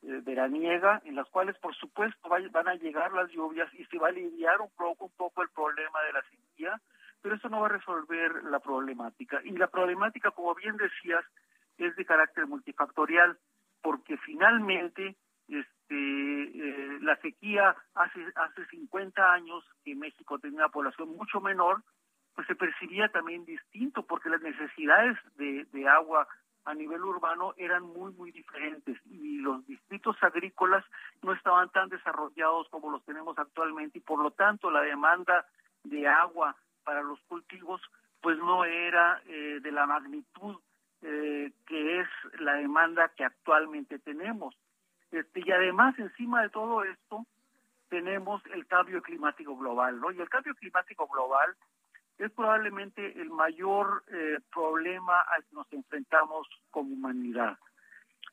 eh, 0.00 0.22
veraniega, 0.24 1.02
en 1.04 1.14
las 1.14 1.28
cuales 1.28 1.58
por 1.58 1.74
supuesto 1.74 2.26
van 2.26 2.68
a 2.68 2.74
llegar 2.76 3.12
las 3.12 3.30
lluvias 3.30 3.68
y 3.74 3.84
se 3.84 3.98
va 3.98 4.06
a 4.06 4.10
aliviar 4.10 4.62
un 4.62 4.70
poco, 4.70 5.04
un 5.04 5.12
poco 5.12 5.42
el 5.42 5.50
problema 5.50 6.02
de 6.06 6.12
la 6.14 6.22
sequía, 6.22 6.80
pero 7.20 7.34
eso 7.34 7.50
no 7.50 7.60
va 7.60 7.66
a 7.66 7.76
resolver 7.76 8.44
la 8.44 8.60
problemática. 8.60 9.42
Y 9.44 9.50
la 9.50 9.66
problemática, 9.66 10.30
como 10.30 10.54
bien 10.54 10.78
decías, 10.78 11.24
es 11.76 11.94
de 11.96 12.04
carácter 12.06 12.46
multifactorial, 12.46 13.36
porque 13.82 14.16
finalmente 14.16 15.16
este, 15.48 15.64
eh, 15.90 16.98
la 17.02 17.16
sequía 17.16 17.76
hace, 17.94 18.20
hace 18.36 18.66
50 18.66 19.32
años 19.32 19.64
que 19.84 19.94
México 19.94 20.38
tenía 20.38 20.60
una 20.60 20.68
población 20.70 21.14
mucho 21.14 21.42
menor, 21.42 21.82
pues 22.34 22.46
se 22.46 22.54
percibía 22.54 23.08
también 23.08 23.44
distinto, 23.44 24.02
porque 24.02 24.28
las 24.28 24.42
necesidades 24.42 25.16
de, 25.36 25.64
de 25.72 25.88
agua 25.88 26.26
a 26.64 26.74
nivel 26.74 27.02
urbano 27.02 27.54
eran 27.56 27.82
muy, 27.82 28.12
muy 28.12 28.32
diferentes 28.32 28.98
y 29.06 29.38
los 29.38 29.66
distritos 29.66 30.16
agrícolas 30.22 30.84
no 31.22 31.32
estaban 31.32 31.68
tan 31.70 31.88
desarrollados 31.90 32.68
como 32.70 32.90
los 32.90 33.04
tenemos 33.04 33.38
actualmente 33.38 33.98
y 33.98 34.00
por 34.00 34.22
lo 34.22 34.30
tanto 34.30 34.70
la 34.70 34.80
demanda 34.80 35.46
de 35.82 36.08
agua 36.08 36.56
para 36.82 37.02
los 37.02 37.20
cultivos 37.28 37.82
pues 38.22 38.38
no 38.38 38.64
era 38.64 39.20
eh, 39.26 39.60
de 39.60 39.72
la 39.72 39.86
magnitud 39.86 40.56
eh, 41.06 41.52
que 41.66 42.00
es 42.00 42.08
la 42.40 42.54
demanda 42.54 43.10
que 43.14 43.24
actualmente 43.24 43.98
tenemos. 43.98 44.56
Este, 45.10 45.42
y 45.44 45.50
además, 45.52 45.98
encima 45.98 46.40
de 46.40 46.48
todo 46.48 46.82
esto, 46.82 47.26
tenemos 47.90 48.42
el 48.54 48.66
cambio 48.66 49.02
climático 49.02 49.54
global, 49.54 50.00
¿no? 50.00 50.10
Y 50.12 50.18
el 50.18 50.30
cambio 50.30 50.54
climático 50.54 51.06
global 51.06 51.54
es 52.18 52.30
probablemente 52.32 53.20
el 53.20 53.30
mayor 53.30 54.04
eh, 54.08 54.38
problema 54.52 55.20
al 55.20 55.44
que 55.44 55.54
nos 55.54 55.72
enfrentamos 55.72 56.48
como 56.70 56.94
humanidad. 56.94 57.58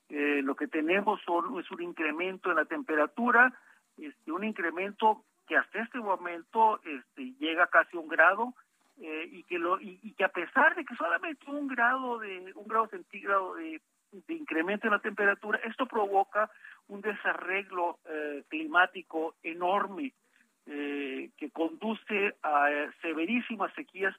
Eh, 0.09 0.41
lo 0.43 0.55
que 0.55 0.67
tenemos 0.67 1.19
es 1.21 1.71
un 1.71 1.81
incremento 1.81 2.49
en 2.49 2.57
la 2.57 2.65
temperatura, 2.65 3.53
este, 3.97 4.31
un 4.31 4.43
incremento 4.43 5.23
que 5.47 5.57
hasta 5.57 5.81
este 5.81 5.99
momento 5.99 6.79
este, 6.83 7.33
llega 7.39 7.67
casi 7.67 7.97
un 7.97 8.07
grado 8.07 8.53
eh, 9.01 9.27
y 9.31 9.43
que 9.43 9.57
lo 9.57 9.79
y, 9.79 10.13
que 10.13 10.25
a 10.25 10.29
pesar 10.29 10.75
de 10.75 10.85
que 10.85 10.95
solamente 10.95 11.49
un 11.49 11.67
grado 11.67 12.19
de 12.19 12.51
un 12.55 12.67
grado 12.67 12.87
centígrado 12.87 13.55
de, 13.55 13.81
incremento 14.27 14.87
en 14.87 14.93
la 14.93 14.99
temperatura, 14.99 15.59
esto 15.63 15.85
provoca 15.85 16.51
un 16.89 16.99
desarreglo 16.99 17.97
climático 18.49 19.35
enorme 19.41 20.13
eh, 20.73 21.29
que 21.37 21.51
conduce 21.51 22.33
a 22.43 22.69
severísimas 23.01 23.73
sequías 23.73 24.15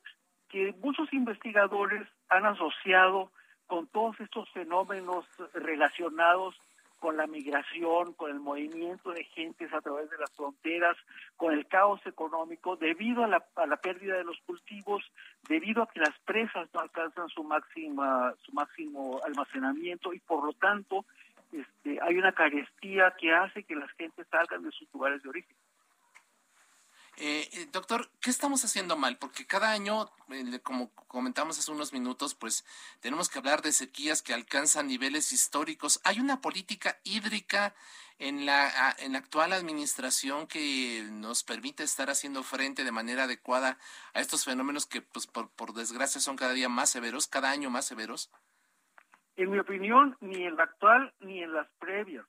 que 0.50 0.74
muchos 0.82 1.10
investigadores 1.14 2.06
han 2.28 2.44
asociado 2.44 3.32
con 3.66 3.86
todos 3.86 4.20
estos 4.20 4.50
fenómenos 4.50 5.24
relacionados 5.54 6.54
con 6.98 7.16
la 7.16 7.26
migración, 7.26 8.12
con 8.12 8.30
el 8.30 8.38
movimiento 8.38 9.12
de 9.12 9.24
gentes 9.24 9.72
a 9.72 9.80
través 9.80 10.10
de 10.10 10.18
las 10.18 10.30
fronteras, 10.32 10.96
con 11.36 11.54
el 11.54 11.66
caos 11.66 12.00
económico, 12.06 12.76
debido 12.76 13.24
a 13.24 13.28
la, 13.28 13.42
a 13.56 13.66
la 13.66 13.78
pérdida 13.78 14.18
de 14.18 14.24
los 14.24 14.38
cultivos, 14.46 15.02
debido 15.48 15.82
a 15.82 15.88
que 15.88 16.00
las 16.00 16.16
presas 16.26 16.68
no 16.74 16.80
alcanzan 16.80 17.30
su 17.30 17.42
máxima, 17.44 18.34
su 18.42 18.52
máximo 18.52 19.18
almacenamiento 19.24 20.12
y 20.12 20.20
por 20.20 20.44
lo 20.44 20.52
tanto 20.52 21.06
este, 21.50 21.98
hay 22.02 22.16
una 22.18 22.32
carestía 22.32 23.14
que 23.18 23.32
hace 23.32 23.64
que 23.64 23.74
las 23.74 23.90
gentes 23.92 24.26
salgan 24.30 24.62
de 24.62 24.70
sus 24.70 24.86
lugares 24.92 25.22
de 25.22 25.30
origen. 25.30 25.56
Eh, 27.18 27.48
eh, 27.52 27.66
doctor, 27.70 28.08
¿qué 28.22 28.30
estamos 28.30 28.64
haciendo 28.64 28.96
mal? 28.96 29.18
Porque 29.18 29.46
cada 29.46 29.70
año, 29.70 30.06
eh, 30.30 30.60
como 30.62 30.90
comentamos 30.94 31.58
hace 31.58 31.70
unos 31.70 31.92
minutos, 31.92 32.34
pues 32.34 32.64
tenemos 33.00 33.28
que 33.28 33.38
hablar 33.38 33.60
de 33.60 33.72
sequías 33.72 34.22
que 34.22 34.32
alcanzan 34.32 34.86
niveles 34.86 35.32
históricos. 35.32 36.00
¿Hay 36.04 36.20
una 36.20 36.40
política 36.40 36.96
hídrica 37.04 37.74
en 38.18 38.46
la, 38.46 38.96
en 38.98 39.12
la 39.12 39.18
actual 39.18 39.52
administración 39.52 40.46
que 40.46 41.06
nos 41.10 41.44
permite 41.44 41.82
estar 41.82 42.08
haciendo 42.08 42.42
frente 42.42 42.82
de 42.82 42.92
manera 42.92 43.24
adecuada 43.24 43.78
a 44.14 44.20
estos 44.20 44.44
fenómenos 44.44 44.86
que, 44.86 45.02
pues, 45.02 45.26
por, 45.26 45.74
desgracia, 45.74 46.20
son 46.20 46.36
cada 46.36 46.54
día 46.54 46.70
más 46.70 46.90
severos, 46.90 47.26
cada 47.26 47.50
año 47.50 47.68
más 47.68 47.86
severos? 47.86 48.32
En 49.36 49.50
mi 49.50 49.58
opinión, 49.58 50.16
ni 50.20 50.44
en 50.44 50.56
la 50.56 50.64
actual 50.64 51.12
ni 51.20 51.42
en 51.42 51.52
las 51.52 51.68
previas. 51.78 52.26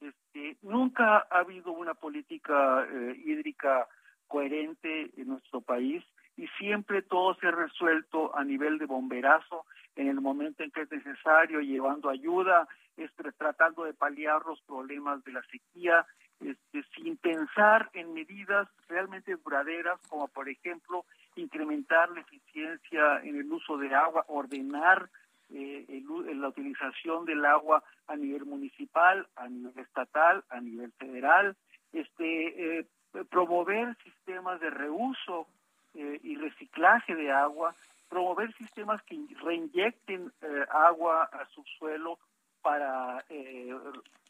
Este, 0.00 0.56
nunca 0.62 1.26
ha 1.30 1.38
habido 1.38 1.72
una 1.72 1.94
política 1.94 2.86
hídrica 3.24 3.88
coherente 4.28 5.10
en 5.16 5.28
nuestro 5.28 5.60
país 5.60 6.04
y 6.36 6.46
siempre 6.58 7.02
todo 7.02 7.34
se 7.36 7.46
ha 7.46 7.50
resuelto 7.50 8.36
a 8.36 8.44
nivel 8.44 8.78
de 8.78 8.86
bomberazo 8.86 9.64
en 9.96 10.08
el 10.08 10.20
momento 10.20 10.62
en 10.62 10.70
que 10.70 10.82
es 10.82 10.90
necesario, 10.90 11.60
llevando 11.60 12.10
ayuda, 12.10 12.68
este, 12.96 13.32
tratando 13.32 13.84
de 13.84 13.94
paliar 13.94 14.44
los 14.46 14.60
problemas 14.62 15.24
de 15.24 15.32
la 15.32 15.42
sequía, 15.50 16.06
este, 16.40 16.84
sin 16.94 17.16
pensar 17.16 17.88
en 17.94 18.12
medidas 18.12 18.68
realmente 18.88 19.36
duraderas, 19.36 19.98
como 20.08 20.28
por 20.28 20.48
ejemplo 20.48 21.06
incrementar 21.34 22.10
la 22.10 22.20
eficiencia 22.20 23.20
en 23.22 23.36
el 23.36 23.50
uso 23.50 23.78
de 23.78 23.94
agua, 23.94 24.24
ordenar 24.28 25.08
eh, 25.48 26.02
la 26.34 26.48
utilización 26.48 27.24
del 27.24 27.44
agua 27.44 27.82
a 28.06 28.16
nivel 28.16 28.44
municipal, 28.44 29.26
a 29.36 29.48
nivel 29.48 29.78
estatal, 29.78 30.44
a 30.50 30.60
nivel 30.60 30.92
federal, 30.92 31.56
este, 31.92 32.78
eh, 32.78 32.86
promover 33.24 33.96
sistemas 34.02 34.60
de 34.60 34.70
reuso 34.70 35.46
eh, 35.94 36.20
y 36.22 36.36
reciclaje 36.36 37.14
de 37.14 37.32
agua, 37.32 37.74
promover 38.08 38.52
sistemas 38.56 39.02
que 39.04 39.18
reinyecten 39.42 40.30
eh, 40.42 40.66
agua 40.70 41.24
a 41.24 41.46
su 41.46 41.64
suelo 41.78 42.18
para, 42.60 43.24
eh, 43.30 43.74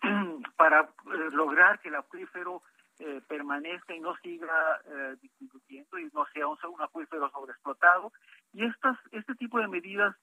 para 0.57 0.89
lograr 1.33 1.81
que 1.81 1.89
el 1.89 1.97
acuífero 1.97 2.63
permanezca 3.29 3.95
y 3.95 4.01
no 4.01 4.17
siga 4.17 4.81
disminuyendo 5.21 5.99
y 5.99 6.09
no 6.15 6.25
sea 6.33 6.47
un, 6.47 6.57
un 6.73 6.81
acuífero 6.81 7.29
sobreexplotado. 7.31 8.11
Y 8.55 8.65
estas, 8.65 8.97
este 9.13 9.35
tipo 9.35 9.59
de 9.59 9.69
medidas 9.69 10.17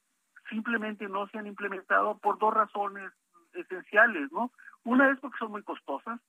simplemente 0.49 1.07
no 1.07 1.27
se 1.27 1.37
han 1.37 1.45
implementado 1.45 2.17
por 2.17 2.39
dos 2.39 2.51
razones 2.51 3.11
esenciales, 3.53 4.31
¿no? 4.31 4.51
Una 4.85 5.11
es 5.11 5.19
porque 5.19 5.37
son 5.37 5.51
muy 5.51 5.61
costosas, 5.61 6.19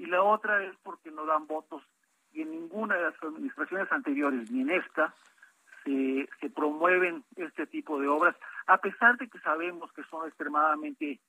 y 0.00 0.06
la 0.06 0.22
otra 0.22 0.64
es 0.64 0.74
porque 0.82 1.10
no 1.10 1.26
dan 1.26 1.46
votos 1.46 1.82
y 2.32 2.40
en 2.40 2.50
ninguna 2.52 2.96
de 2.96 3.02
las 3.02 3.22
administraciones 3.22 3.92
anteriores, 3.92 4.50
ni 4.50 4.62
en 4.62 4.70
esta, 4.70 5.14
se, 5.84 6.26
se 6.40 6.48
promueven 6.48 7.22
este 7.36 7.66
tipo 7.66 8.00
de 8.00 8.08
obras, 8.08 8.34
a 8.66 8.78
pesar 8.78 9.18
de 9.18 9.28
que 9.28 9.38
sabemos 9.40 9.92
que 9.92 10.02
son 10.04 10.26
extremadamente 10.26 11.20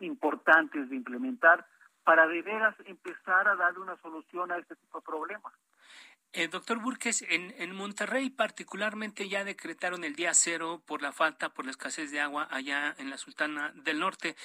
importantes 0.00 0.90
de 0.90 0.96
implementar 0.96 1.64
para 2.04 2.26
de 2.26 2.42
veras 2.42 2.74
empezar 2.84 3.48
a 3.48 3.56
darle 3.56 3.80
una 3.80 3.96
solución 4.02 4.52
a 4.52 4.58
este 4.58 4.76
tipo 4.76 4.98
de 4.98 5.06
problemas. 5.06 5.54
Eh, 6.34 6.48
doctor 6.48 6.78
Burques, 6.78 7.22
en, 7.22 7.54
en 7.56 7.74
Monterrey 7.74 8.28
particularmente 8.28 9.26
ya 9.30 9.44
decretaron 9.44 10.04
el 10.04 10.14
día 10.14 10.34
cero 10.34 10.82
por 10.86 11.00
la 11.00 11.12
falta, 11.12 11.48
por 11.48 11.64
la 11.64 11.70
escasez 11.70 12.10
de 12.10 12.20
agua 12.20 12.46
allá 12.50 12.94
en 12.98 13.08
la 13.08 13.16
Sultana 13.16 13.72
del 13.74 14.00
Norte. 14.00 14.36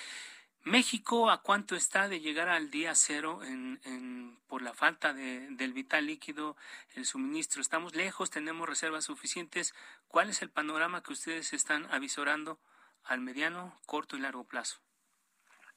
México, 0.65 1.29
¿a 1.29 1.41
cuánto 1.41 1.75
está 1.75 2.07
de 2.07 2.21
llegar 2.21 2.47
al 2.47 2.69
día 2.69 2.95
cero 2.95 3.43
en, 3.43 4.37
por 4.47 4.61
la 4.61 4.73
falta 4.73 5.13
de, 5.13 5.49
del 5.51 5.73
vital 5.73 6.05
líquido, 6.05 6.55
el 6.95 7.03
suministro? 7.03 7.61
¿Estamos 7.61 7.95
lejos? 7.95 8.31
¿Tenemos 8.31 8.67
reservas 8.67 9.03
suficientes? 9.03 9.75
¿Cuál 10.07 10.29
es 10.29 10.41
el 10.41 10.49
panorama 10.49 11.03
que 11.03 11.11
ustedes 11.11 11.51
están 11.51 11.85
avisorando 11.91 12.59
al 13.03 13.19
mediano, 13.19 13.73
corto 13.85 14.15
y 14.15 14.21
largo 14.21 14.45
plazo? 14.45 14.79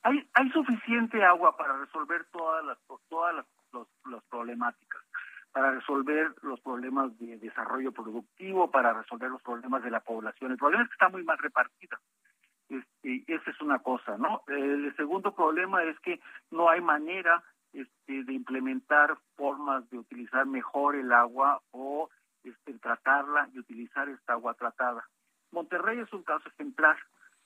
Hay, 0.03 0.31
hay 0.35 0.51
suficiente 0.51 1.25
agua 1.25 1.57
para 1.57 1.77
resolver 1.79 2.25
todas 2.27 2.65
las, 2.65 2.79
todas 3.09 3.45
las 4.05 4.23
problemáticas, 4.31 5.03
para 5.51 5.73
resolver 5.73 6.33
los 6.43 6.61
problemas 6.61 7.19
de 7.19 7.39
desarrollo 7.39 7.91
productivo, 7.91 8.71
para 8.71 8.93
resolver 8.93 9.31
los 9.31 9.43
problemas 9.43 9.83
de 9.83 9.91
la 9.91 9.99
población. 9.99 10.53
El 10.53 10.59
problema 10.59 10.85
es 10.85 10.91
que 10.91 10.95
está 10.95 11.09
muy 11.09 11.25
mal 11.25 11.39
repartida. 11.39 12.01
Este, 12.69 13.25
esa 13.29 13.51
es 13.51 13.61
una 13.61 13.79
cosa, 13.79 14.17
¿no? 14.19 14.43
El 14.49 14.95
segundo 14.97 15.35
problema 15.35 15.85
es 15.85 15.99
que 16.01 16.21
no 16.51 16.69
hay 16.69 16.81
manera 16.81 17.45
este, 17.73 18.25
de 18.25 18.33
implementar 18.33 19.17
formas 19.37 19.89
de 19.91 19.99
utilizar 19.99 20.47
mejor 20.47 20.97
el 20.97 21.13
agua 21.13 21.63
o 21.71 22.09
este, 22.43 22.75
tratarla 22.79 23.49
y 23.53 23.59
utilizar 23.59 24.09
esta 24.09 24.33
agua 24.33 24.55
tratada. 24.55 25.09
Monterrey 25.53 26.01
es 26.01 26.13
un 26.13 26.23
caso 26.23 26.49
ejemplar. 26.49 26.97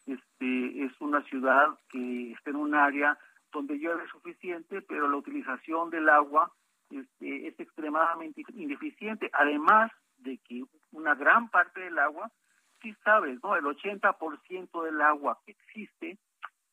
Este, 0.07 0.85
es 0.85 0.93
una 1.01 1.23
ciudad 1.25 1.79
que 1.91 2.33
está 2.33 2.51
en 2.51 2.57
un 2.57 2.75
área 2.75 3.19
donde 3.53 3.79
llueve 3.79 4.07
suficiente, 4.09 4.81
pero 4.83 5.09
la 5.09 5.17
utilización 5.17 5.91
del 5.91 6.09
agua 6.09 6.53
este, 6.91 7.49
es 7.49 7.61
extremadamente 7.61 8.43
ineficiente. 8.55 9.31
Además 9.33 9.91
de 10.19 10.39
que 10.39 10.65
una 10.93 11.15
gran 11.15 11.51
parte 11.51 11.81
del 11.81 11.99
agua 11.99 12.31
sí 12.83 12.95
sabes, 13.05 13.43
¿no? 13.43 13.57
El 13.57 13.65
80% 13.65 14.85
del 14.85 15.01
agua 15.01 15.39
que 15.45 15.53
existe 15.53 16.19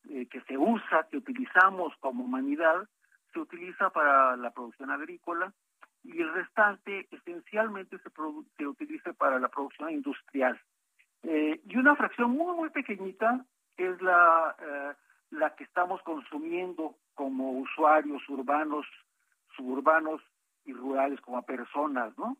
eh, 0.09 0.27
que 0.27 0.41
se 0.41 0.57
usa, 0.57 1.07
que 1.09 1.17
utilizamos 1.17 1.93
como 1.99 2.23
humanidad, 2.23 2.87
se 3.33 3.39
utiliza 3.39 3.89
para 3.89 4.37
la 4.37 4.51
producción 4.51 4.89
agrícola 4.89 5.51
y 6.03 6.21
el 6.21 6.33
restante 6.33 7.07
esencialmente 7.11 7.97
se, 7.99 8.09
se 8.57 8.67
utiliza 8.67 9.13
para 9.13 9.39
la 9.39 9.49
producción 9.49 9.91
industrial. 9.91 10.59
Eh, 11.23 11.59
y 11.65 11.77
una 11.77 11.95
fracción 11.95 12.31
muy, 12.31 12.55
muy 12.55 12.69
pequeñita 12.69 13.45
es 13.75 14.01
la, 14.01 14.55
eh, 14.59 14.93
la 15.31 15.55
que 15.55 15.65
estamos 15.65 16.01
consumiendo 16.03 16.95
como 17.13 17.51
usuarios 17.51 18.21
urbanos, 18.29 18.85
suburbanos 19.55 20.21
y 20.63 20.73
rurales, 20.73 21.19
como 21.21 21.41
personas, 21.43 22.17
¿no? 22.17 22.37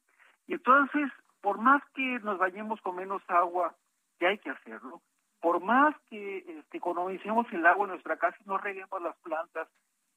Y 0.48 0.54
entonces, 0.54 1.12
por 1.42 1.60
más 1.60 1.82
que 1.94 2.20
nos 2.24 2.38
bañemos 2.38 2.82
con 2.82 2.96
menos 2.96 3.22
agua, 3.28 3.76
que 4.20 4.28
hay 4.28 4.38
que 4.40 4.50
hacerlo, 4.50 5.02
por 5.42 5.62
más 5.62 5.96
que 6.10 6.40
este, 6.40 6.78
economicemos 6.78 7.46
el 7.52 7.66
agua 7.66 7.86
en 7.86 7.92
nuestra 7.92 8.18
casa 8.18 8.38
y 8.40 8.50
no 8.50 8.58
reguemos 8.58 9.02
las 9.02 9.16
plantas 9.18 9.68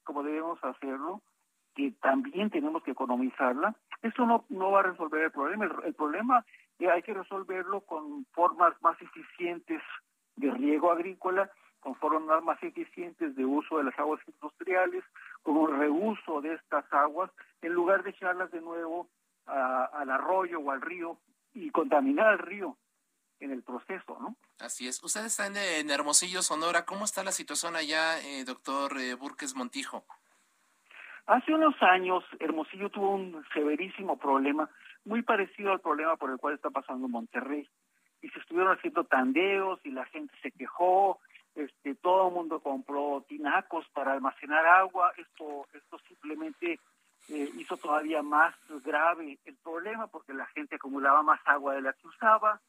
como 0.03 0.23
debemos 0.23 0.61
hacerlo, 0.63 1.21
que 1.75 1.91
también 2.01 2.49
tenemos 2.49 2.83
que 2.83 2.91
economizarla, 2.91 3.75
eso 4.01 4.25
no, 4.25 4.45
no 4.49 4.71
va 4.71 4.79
a 4.79 4.83
resolver 4.83 5.23
el 5.23 5.31
problema. 5.31 5.69
El, 5.85 5.93
problema 5.93 6.45
eh, 6.79 6.89
hay 6.89 7.01
que 7.03 7.13
resolverlo 7.13 7.81
con 7.81 8.25
formas 8.33 8.73
más 8.81 8.99
eficientes 9.01 9.81
de 10.35 10.51
riego 10.51 10.91
agrícola, 10.91 11.51
con 11.79 11.95
formas 11.95 12.43
más 12.43 12.61
eficientes 12.63 13.35
de 13.35 13.45
uso 13.45 13.77
de 13.77 13.85
las 13.85 13.97
aguas 13.99 14.19
industriales, 14.27 15.03
con 15.43 15.57
un 15.57 15.79
reuso 15.79 16.41
de 16.41 16.53
estas 16.55 16.91
aguas, 16.91 17.31
en 17.61 17.73
lugar 17.73 18.03
de 18.03 18.11
echarlas 18.11 18.51
de 18.51 18.61
nuevo 18.61 19.07
al 19.45 20.09
arroyo 20.09 20.59
o 20.59 20.71
al 20.71 20.81
río 20.81 21.17
y 21.53 21.69
contaminar 21.71 22.33
el 22.33 22.39
río 22.39 22.77
en 23.39 23.51
el 23.51 23.63
proceso, 23.63 24.17
¿no? 24.19 24.35
Así 24.59 24.87
es. 24.87 25.03
Usted 25.03 25.25
está 25.25 25.47
en, 25.47 25.89
Hermosillo, 25.89 26.41
Sonora. 26.41 26.85
¿Cómo 26.85 27.05
está 27.05 27.23
la 27.23 27.31
situación 27.31 27.75
allá, 27.75 28.19
eh, 28.19 28.43
doctor 28.45 28.97
eh, 28.99 29.15
Burques 29.15 29.55
Montijo? 29.55 30.05
Hace 31.25 31.53
unos 31.53 31.75
años, 31.81 32.23
Hermosillo 32.39 32.89
tuvo 32.89 33.15
un 33.15 33.43
severísimo 33.53 34.17
problema, 34.17 34.69
muy 35.05 35.21
parecido 35.23 35.71
al 35.71 35.79
problema 35.79 36.15
por 36.17 36.29
el 36.31 36.37
cual 36.37 36.55
está 36.55 36.69
pasando 36.69 37.07
Monterrey. 37.07 37.67
Y 38.21 38.29
se 38.29 38.39
estuvieron 38.39 38.77
haciendo 38.77 39.03
tandeos 39.05 39.79
y 39.83 39.89
la 39.91 40.05
gente 40.05 40.33
se 40.41 40.51
quejó, 40.51 41.19
este, 41.55 41.95
todo 41.95 42.27
el 42.27 42.33
mundo 42.33 42.59
compró 42.59 43.25
tinacos 43.27 43.85
para 43.93 44.13
almacenar 44.13 44.65
agua. 44.65 45.11
Esto, 45.17 45.67
esto 45.73 45.97
simplemente 46.07 46.79
eh, 47.29 47.49
hizo 47.57 47.77
todavía 47.77 48.21
más 48.21 48.55
grave 48.83 49.39
el 49.45 49.55
problema 49.57 50.07
porque 50.07 50.33
la 50.33 50.45
gente 50.47 50.75
acumulaba 50.75 51.21
más 51.23 51.39
agua 51.45 51.75
de 51.75 51.81
la 51.81 51.93
que 51.93 52.07
usaba 52.07 52.61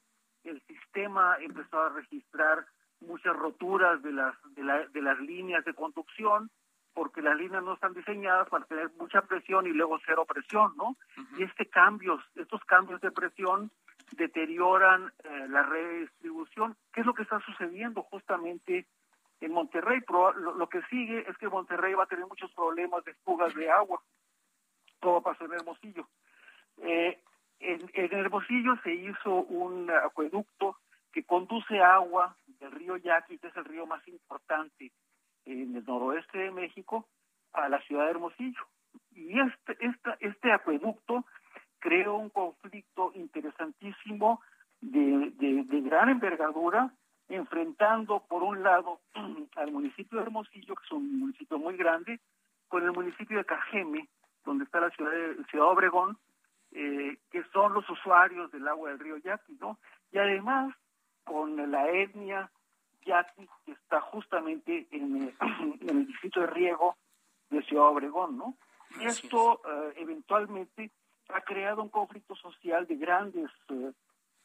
el 0.45 0.61
sistema 0.67 1.37
empezó 1.41 1.81
a 1.81 1.91
registrar 1.91 2.67
muchas 3.01 3.35
roturas 3.37 4.03
de 4.03 4.13
las, 4.13 4.35
de, 4.55 4.65
la, 4.65 4.87
de 4.87 5.03
las 5.03 5.19
líneas 5.21 5.65
de 5.65 5.75
conducción, 5.75 6.51
porque 6.95 7.23
las 7.23 7.37
líneas 7.37 7.63
no 7.63 7.75
están 7.75 7.95
diseñadas 7.95 8.49
para 8.49 8.65
tener 8.67 8.91
mucha 8.99 9.23
presión 9.23 9.67
y 9.67 9.71
luego 9.71 9.99
cero 10.05 10.25
presión, 10.27 10.75
¿no? 10.77 10.97
Y 11.39 11.45
este 11.45 11.67
cambios, 11.67 12.21
estos 12.35 12.63
cambios 12.65 13.01
de 13.01 13.11
presión 13.11 13.71
deterioran 14.13 15.11
eh, 15.25 15.47
la 15.49 15.63
redistribución. 15.63 16.77
¿Qué 16.93 17.01
es 17.01 17.07
lo 17.07 17.15
que 17.15 17.23
está 17.23 17.41
sucediendo 17.41 18.03
justamente 18.03 18.87
en 19.41 19.53
Monterrey? 19.53 20.03
lo, 20.09 20.69
que 20.69 20.83
sigue 20.91 21.25
es 21.29 21.37
que 21.39 21.49
Monterrey 21.49 21.95
va 21.95 22.05
a 22.05 22.09
tener 22.09 22.27
muchos 22.27 22.53
problemas 22.53 23.03
de 23.05 23.15
fugas 23.25 23.55
de 23.55 23.71
agua. 23.71 24.03
Todo 25.03 25.21
pasó 25.21 25.45
en 25.47 25.55
Hermosillo. 25.55 26.07
Eh, 26.79 27.19
en, 27.59 27.81
Hermosillo 27.93 28.77
se 28.85 28.95
hizo 28.95 29.35
un 29.35 29.91
acueducto 29.91 30.77
que 31.13 31.25
conduce 31.25 31.81
agua 31.81 32.37
del 32.61 32.71
río 32.71 32.97
Yaqui, 32.97 33.39
que 33.39 33.49
es 33.49 33.57
el 33.57 33.65
río 33.65 33.85
más 33.85 34.07
importante 34.07 34.93
en 35.45 35.75
el 35.75 35.85
noroeste 35.85 36.39
de 36.39 36.51
México, 36.53 37.09
a 37.53 37.69
la 37.69 37.81
ciudad 37.83 38.05
de 38.05 38.13
Hermosillo. 38.13 38.65
Y 39.11 39.41
este, 39.41 39.77
este, 39.81 40.11
este 40.21 40.53
acueducto 40.53 41.25
creó 41.81 42.15
un 42.15 42.31
conflicto 42.31 43.11
interesantísimo 43.17 44.41
de, 44.81 45.33
de, 45.35 45.81
gran 45.81 46.11
envergadura, 46.11 46.95
enfrentando 47.29 48.25
por 48.29 48.45
un 48.45 48.63
lado 48.63 49.01
al 49.57 49.73
municipio 49.73 50.19
de 50.19 50.27
Hermosillo, 50.27 50.77
que 50.77 50.85
es 50.85 50.93
un 50.93 51.19
municipio 51.19 51.59
muy 51.59 51.77
grande, 51.77 52.21
con 52.69 52.85
el 52.85 52.93
municipio 52.93 53.39
de 53.39 53.45
Cajeme, 53.45 54.09
donde 54.45 54.65
está 54.65 54.81
la 54.81 54.91
ciudad 54.91 55.11
de 55.11 55.45
Ciudad 55.51 55.69
Obregón, 55.69 56.19
eh, 56.73 57.19
que 57.31 57.43
son 57.53 57.75
los 57.75 57.89
usuarios 57.89 58.51
del 58.51 58.67
agua 58.67 58.91
del 58.91 58.99
río 58.99 59.17
Yaqui, 59.19 59.57
¿no? 59.61 59.79
Y 60.11 60.19
además 60.19 60.75
con 61.25 61.71
la 61.71 61.89
etnia 61.91 62.51
Yaqui 63.05 63.49
que 63.65 63.73
está 63.73 64.01
justamente 64.01 64.87
en, 64.91 65.29
eh, 65.29 65.35
el 65.89 66.07
distrito 66.07 66.41
de 66.41 66.47
riego 66.47 66.97
de 67.51 67.63
Ciudad 67.63 67.89
Obregón, 67.89 68.39
¿no? 68.39 68.57
Y 69.01 69.07
esto 69.07 69.61
eh, 69.65 69.95
eventualmente 69.97 70.91
ha 71.29 71.41
creado 71.41 71.83
un 71.83 71.89
conflicto 71.89 72.35
social 72.37 72.87
de 72.87 72.97
grandes 72.97 73.51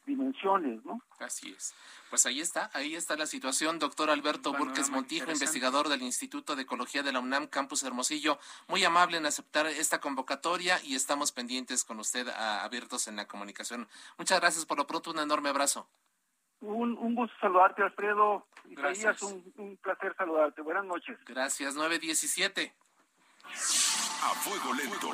dimensiones, 0.08 0.84
¿no? 0.84 1.00
Así 1.20 1.54
es. 1.56 1.74
Pues 2.10 2.26
ahí 2.26 2.40
está, 2.40 2.70
ahí 2.72 2.96
está 2.96 3.16
la 3.16 3.26
situación. 3.26 3.78
Doctor 3.78 4.10
Alberto 4.10 4.52
Burques 4.52 4.90
Montijo, 4.90 5.30
investigador 5.30 5.88
del 5.88 6.02
Instituto 6.02 6.56
de 6.56 6.62
Ecología 6.62 7.02
de 7.02 7.12
la 7.12 7.20
UNAM, 7.20 7.46
Campus 7.46 7.84
Hermosillo, 7.84 8.38
muy 8.66 8.82
amable 8.84 9.18
en 9.18 9.26
aceptar 9.26 9.66
esta 9.66 10.00
convocatoria 10.00 10.80
y 10.82 10.94
estamos 10.96 11.30
pendientes 11.30 11.84
con 11.84 12.00
usted 12.00 12.26
abiertos 12.28 13.06
en 13.06 13.16
la 13.16 13.28
comunicación. 13.28 13.86
Muchas 14.16 14.40
gracias 14.40 14.64
por 14.64 14.78
lo 14.78 14.86
pronto, 14.86 15.10
un 15.10 15.18
enorme 15.20 15.50
abrazo. 15.50 15.86
Un, 16.60 16.98
un 16.98 17.14
gusto 17.14 17.36
saludarte, 17.40 17.82
Alfredo. 17.82 18.46
Gracias. 18.64 19.22
Un, 19.22 19.52
un 19.58 19.76
placer 19.76 20.14
saludarte. 20.16 20.62
Buenas 20.62 20.84
noches. 20.84 21.16
Gracias, 21.26 21.76
917. 21.76 22.74
A 23.44 24.34
fuego 24.34 24.74
lento. 24.74 25.12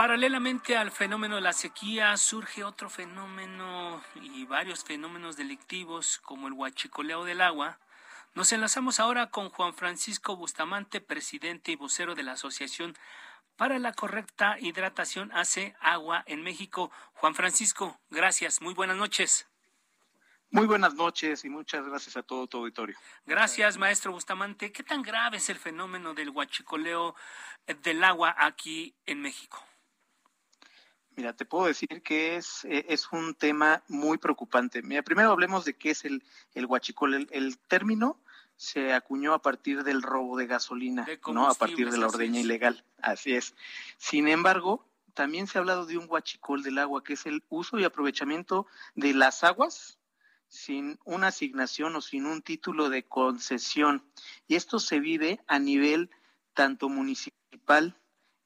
Paralelamente 0.00 0.78
al 0.78 0.90
fenómeno 0.90 1.34
de 1.34 1.42
la 1.42 1.52
sequía 1.52 2.16
surge 2.16 2.64
otro 2.64 2.88
fenómeno 2.88 4.02
y 4.14 4.46
varios 4.46 4.82
fenómenos 4.82 5.36
delictivos 5.36 6.20
como 6.22 6.48
el 6.48 6.54
huachicoleo 6.54 7.26
del 7.26 7.42
agua. 7.42 7.78
Nos 8.34 8.50
enlazamos 8.52 8.98
ahora 8.98 9.28
con 9.30 9.50
Juan 9.50 9.74
Francisco 9.74 10.36
Bustamante, 10.36 11.02
presidente 11.02 11.72
y 11.72 11.76
vocero 11.76 12.14
de 12.14 12.22
la 12.22 12.32
Asociación 12.32 12.96
para 13.56 13.78
la 13.78 13.92
Correcta 13.92 14.56
Hidratación 14.58 15.32
Hace 15.32 15.76
Agua 15.80 16.24
en 16.24 16.42
México. 16.42 16.90
Juan 17.12 17.34
Francisco, 17.34 18.00
gracias. 18.08 18.62
Muy 18.62 18.72
buenas 18.72 18.96
noches. 18.96 19.50
Muy 20.48 20.66
buenas 20.66 20.94
noches 20.94 21.44
y 21.44 21.50
muchas 21.50 21.84
gracias 21.84 22.16
a 22.16 22.22
todo 22.22 22.46
tu 22.46 22.56
auditorio. 22.56 22.96
Gracias, 23.26 23.76
maestro 23.76 24.12
Bustamante. 24.12 24.72
¿Qué 24.72 24.82
tan 24.82 25.02
grave 25.02 25.36
es 25.36 25.50
el 25.50 25.58
fenómeno 25.58 26.14
del 26.14 26.30
huachicoleo 26.30 27.14
del 27.82 28.02
agua 28.02 28.34
aquí 28.38 28.96
en 29.04 29.20
México? 29.20 29.62
Mira, 31.20 31.34
te 31.34 31.44
puedo 31.44 31.66
decir 31.66 32.00
que 32.02 32.36
es, 32.36 32.64
eh, 32.64 32.86
es 32.88 33.12
un 33.12 33.34
tema 33.34 33.82
muy 33.88 34.16
preocupante. 34.16 34.80
Mira, 34.80 35.02
primero 35.02 35.30
hablemos 35.30 35.66
de 35.66 35.74
qué 35.74 35.90
es 35.90 36.06
el, 36.06 36.24
el 36.54 36.64
huachicol. 36.64 37.28
El, 37.30 37.58
término 37.58 38.18
se 38.56 38.94
acuñó 38.94 39.34
a 39.34 39.42
partir 39.42 39.84
del 39.84 40.00
robo 40.00 40.38
de 40.38 40.46
gasolina, 40.46 41.06
¿no? 41.30 41.46
A 41.46 41.52
partir 41.52 41.90
de 41.90 41.98
la 41.98 42.06
ordeña 42.06 42.40
ilegal. 42.40 42.86
Así 43.02 43.34
es. 43.34 43.54
Sin 43.98 44.28
embargo, 44.28 44.88
también 45.12 45.46
se 45.46 45.58
ha 45.58 45.60
hablado 45.60 45.84
de 45.84 45.98
un 45.98 46.06
huachicol 46.08 46.62
del 46.62 46.78
agua, 46.78 47.04
que 47.04 47.12
es 47.12 47.26
el 47.26 47.44
uso 47.50 47.78
y 47.78 47.84
aprovechamiento 47.84 48.66
de 48.94 49.12
las 49.12 49.44
aguas 49.44 49.98
sin 50.48 50.98
una 51.04 51.26
asignación 51.26 51.96
o 51.96 52.00
sin 52.00 52.24
un 52.24 52.40
título 52.40 52.88
de 52.88 53.02
concesión. 53.02 54.10
Y 54.48 54.54
esto 54.54 54.78
se 54.78 55.00
vive 55.00 55.38
a 55.46 55.58
nivel 55.58 56.08
tanto 56.54 56.88
municipal, 56.88 57.94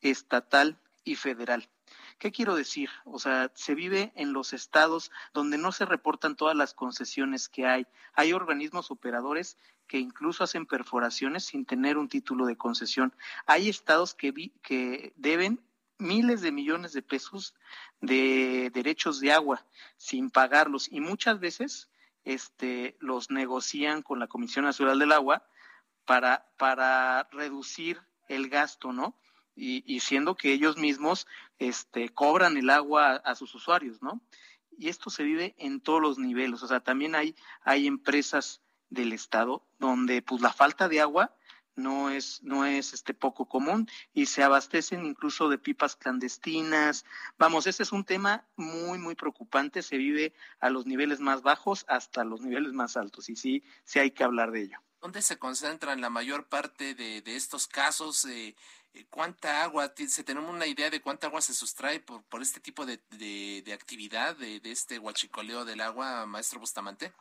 estatal 0.01 0.81
y 1.05 1.15
federal. 1.15 1.69
¿Qué 2.18 2.33
quiero 2.33 2.55
decir? 2.55 2.90
O 3.05 3.18
sea, 3.18 3.50
se 3.55 3.74
vive 3.74 4.12
en 4.16 4.33
los 4.33 4.53
estados 4.53 5.11
donde 5.33 5.59
no 5.59 5.72
se 5.72 5.85
reportan 5.85 6.37
todas 6.37 6.57
las 6.57 6.74
concesiones 6.74 7.48
que 7.48 7.66
hay. 7.66 7.87
Hay 8.14 8.33
organismos 8.33 8.90
operadores 8.90 9.57
que 9.87 9.98
incluso 9.98 10.44
hacen 10.44 10.66
perforaciones 10.66 11.44
sin 11.44 11.66
tener 11.66 11.98
un 11.98 12.09
título 12.09 12.46
de 12.46 12.57
concesión. 12.57 13.14
Hay 13.46 13.68
estados 13.68 14.14
que, 14.14 14.33
que 14.62 15.12
deben 15.16 15.61
miles 15.98 16.40
de 16.40 16.53
millones 16.53 16.92
de 16.92 17.03
pesos 17.03 17.55
de 18.00 18.70
derechos 18.72 19.20
de 19.20 19.33
agua 19.33 19.64
sin 19.96 20.31
pagarlos 20.31 20.90
y 20.90 21.00
muchas 21.00 21.38
veces 21.40 21.90
este, 22.24 22.96
los 23.00 23.31
negocian 23.31 24.03
con 24.03 24.18
la 24.18 24.27
Comisión 24.27 24.64
Nacional 24.64 24.98
del 24.98 25.12
Agua 25.12 25.46
para, 26.05 26.46
para 26.59 27.29
reducir 27.31 28.00
el 28.29 28.48
gasto, 28.48 28.92
¿no? 28.92 29.14
y, 29.57 30.00
siendo 30.00 30.35
que 30.37 30.53
ellos 30.53 30.77
mismos 30.77 31.27
este, 31.59 32.09
cobran 32.09 32.57
el 32.57 32.71
agua 32.71 33.17
a, 33.17 33.35
sus 33.35 33.55
usuarios, 33.55 34.03
¿no? 34.03 34.21
Y 34.77 34.88
esto 34.88 35.11
se 35.11 35.23
vive 35.23 35.55
en 35.59 35.81
todos 35.81 36.01
los 36.01 36.19
niveles, 36.19 36.62
o 36.62 36.69
sea, 36.69 36.81
también 36.81 37.14
hay, 37.14 37.37
hay 37.62 37.87
empresas 37.87 38.61
del 38.90 39.12
Estado 39.12 39.64
donde 39.79 40.23
pues 40.23 40.40
la 40.40 40.53
falta 40.53 40.88
de 40.88 41.01
agua 41.01 41.35
no 41.77 42.11
es 42.11 42.43
no 42.43 42.64
es 42.64 42.93
este 42.93 43.14
poco 43.14 43.47
común 43.49 43.88
y 44.12 44.27
se 44.27 44.43
abastecen 44.43 45.05
incluso 45.05 45.49
de 45.49 45.59
pipas 45.59 45.97
clandestinas. 45.97 47.05
Vamos, 47.37 47.67
este 47.67 47.83
es 47.83 47.93
un 47.93 48.05
tema 48.05 48.47
muy 48.57 48.99
muy 48.99 49.14
preocupante, 49.14 49.83
se 49.83 49.97
vive 49.97 50.35
a 50.61 50.71
los 50.71 50.87
niveles 50.87 51.21
más 51.21 51.43
bajos 51.43 51.85
hasta 51.88 52.25
los 52.25 52.40
niveles 52.40 52.73
más 52.73 52.97
altos 52.97 53.29
y 53.29 53.37
sí 53.37 53.64
sí 53.85 53.99
hay 53.99 54.12
que 54.12 54.25
hablar 54.25 54.53
de 54.53 54.62
ello. 54.62 54.79
¿Dónde 55.05 55.21
se 55.21 55.38
concentran 55.38 56.01
la 56.01 56.09
mayor 56.09 56.47
parte 56.47 56.95
de, 56.95 57.23
estos 57.27 57.67
casos? 57.67 58.25
Eh, 58.25 58.57
eh, 58.95 59.05
¿Cuánta 59.11 59.62
agua? 59.62 59.93
¿Se 59.95 60.25
tenemos 60.25 60.51
una 60.51 60.67
idea 60.67 60.88
de 60.88 61.03
cuánta 61.03 61.27
agua 61.27 61.43
se 61.43 61.53
sustrae 61.53 62.01
por, 62.01 62.23
por 62.23 62.40
este 62.40 62.59
tipo 62.59 62.87
de, 62.87 63.03
de, 63.11 63.73
actividad, 63.75 64.35
de, 64.35 64.61
de, 64.61 64.73
este 64.73 64.99
huachicoleo 64.99 65.67
del 65.67 65.83
agua, 65.83 66.25
maestro 66.25 66.59
Bustamante? 66.59 67.12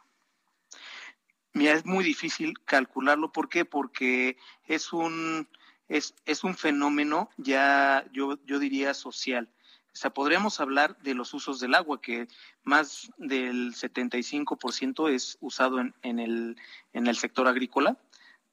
Mira, 1.52 1.74
es 1.74 1.86
muy 1.86 2.06
difícil 2.06 2.58
calcularlo. 2.63 3.34
¿Por 3.34 3.50
qué? 3.50 3.65
Porque 3.65 4.38
es 4.65 4.93
un, 4.93 5.50
es, 5.89 6.15
es 6.26 6.46
un 6.46 6.56
fenómeno 6.56 7.32
ya, 7.36 8.06
yo, 8.13 8.39
yo 8.46 8.60
diría, 8.60 8.93
social. 8.93 9.50
O 9.93 9.95
sea, 9.95 10.12
podríamos 10.12 10.60
hablar 10.60 10.97
de 11.03 11.13
los 11.13 11.34
usos 11.34 11.60
del 11.60 11.75
agua, 11.75 12.01
que 12.01 12.27
más 12.63 13.12
del 13.17 13.73
75% 13.73 15.10
es 15.10 15.38
usado 15.39 15.79
en, 15.79 15.93
en, 16.01 16.19
el, 16.19 16.58
en 16.93 17.08
el 17.08 17.15
sector 17.15 17.47
agrícola, 17.47 17.97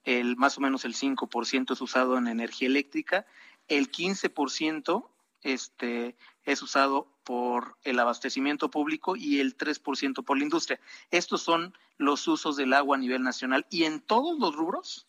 el, 0.03 0.35
más 0.37 0.57
o 0.57 0.61
menos 0.61 0.85
el 0.85 0.95
5% 0.95 1.73
es 1.73 1.81
usado 1.81 2.17
en 2.17 2.27
energía 2.27 2.67
eléctrica, 2.67 3.25
el 3.67 3.91
15% 3.91 5.07
este, 5.43 6.15
es 6.43 6.61
usado 6.61 7.07
por 7.23 7.77
el 7.83 7.99
abastecimiento 7.99 8.69
público 8.69 9.15
y 9.15 9.39
el 9.39 9.57
3% 9.57 10.23
por 10.23 10.37
la 10.37 10.43
industria. 10.43 10.79
Estos 11.09 11.41
son 11.41 11.73
los 11.97 12.27
usos 12.27 12.55
del 12.55 12.73
agua 12.73 12.97
a 12.97 12.99
nivel 12.99 13.23
nacional 13.23 13.65
y 13.69 13.83
en 13.83 14.01
todos 14.01 14.37
los 14.39 14.55
rubros 14.55 15.07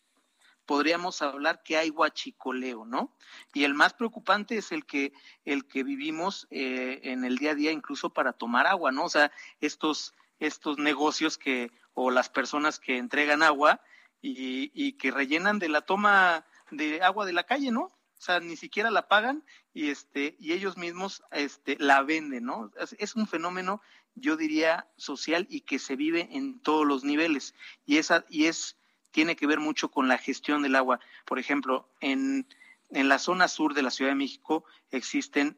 podríamos 0.65 1.21
hablar 1.21 1.63
que 1.63 1.77
hay 1.77 1.89
huachicoleo, 1.89 2.85
¿no? 2.85 3.15
Y 3.53 3.63
el 3.63 3.73
más 3.73 3.93
preocupante 3.93 4.57
es 4.57 4.71
el 4.71 4.85
que, 4.85 5.13
el 5.45 5.65
que 5.67 5.83
vivimos 5.83 6.47
eh, 6.51 7.01
en 7.03 7.23
el 7.25 7.37
día 7.37 7.51
a 7.51 7.55
día, 7.55 7.71
incluso 7.71 8.11
para 8.11 8.33
tomar 8.33 8.67
agua, 8.67 8.91
¿no? 8.91 9.05
O 9.05 9.09
sea, 9.09 9.31
estos, 9.61 10.13
estos 10.39 10.77
negocios 10.77 11.37
que, 11.37 11.71
o 11.93 12.11
las 12.11 12.29
personas 12.29 12.79
que 12.79 12.97
entregan 12.97 13.43
agua 13.43 13.81
y, 14.21 14.71
y 14.73 14.93
que 14.93 15.11
rellenan 15.11 15.59
de 15.59 15.69
la 15.69 15.81
toma 15.81 16.45
de 16.71 17.01
agua 17.01 17.25
de 17.25 17.33
la 17.33 17.43
calle, 17.43 17.71
¿no? 17.71 17.91
O 18.23 18.25
sea, 18.25 18.39
ni 18.39 18.55
siquiera 18.55 18.89
la 18.89 19.09
pagan 19.09 19.43
y 19.73 19.89
este 19.89 20.37
y 20.39 20.53
ellos 20.53 20.77
mismos 20.77 21.23
este 21.31 21.75
la 21.77 22.03
venden, 22.03 22.45
¿no? 22.45 22.71
Es, 22.79 22.95
es, 22.97 23.15
un 23.17 23.27
fenómeno 23.27 23.81
yo 24.15 24.37
diría 24.37 24.87
social 24.95 25.45
y 25.49 25.61
que 25.61 25.77
se 25.77 25.97
vive 25.97 26.29
en 26.31 26.61
todos 26.61 26.87
los 26.87 27.03
niveles 27.03 27.53
y 27.85 27.97
esa 27.97 28.23
y 28.29 28.45
es 28.45 28.77
tiene 29.13 29.35
que 29.35 29.47
ver 29.47 29.59
mucho 29.59 29.91
con 29.91 30.07
la 30.09 30.17
gestión 30.17 30.63
del 30.63 30.75
agua. 30.75 30.99
Por 31.23 31.39
ejemplo, 31.39 31.87
en, 32.01 32.47
en 32.89 33.07
la 33.07 33.19
zona 33.19 33.47
sur 33.47 33.75
de 33.75 33.83
la 33.83 33.91
Ciudad 33.91 34.11
de 34.11 34.15
México 34.15 34.65
existen 34.91 35.55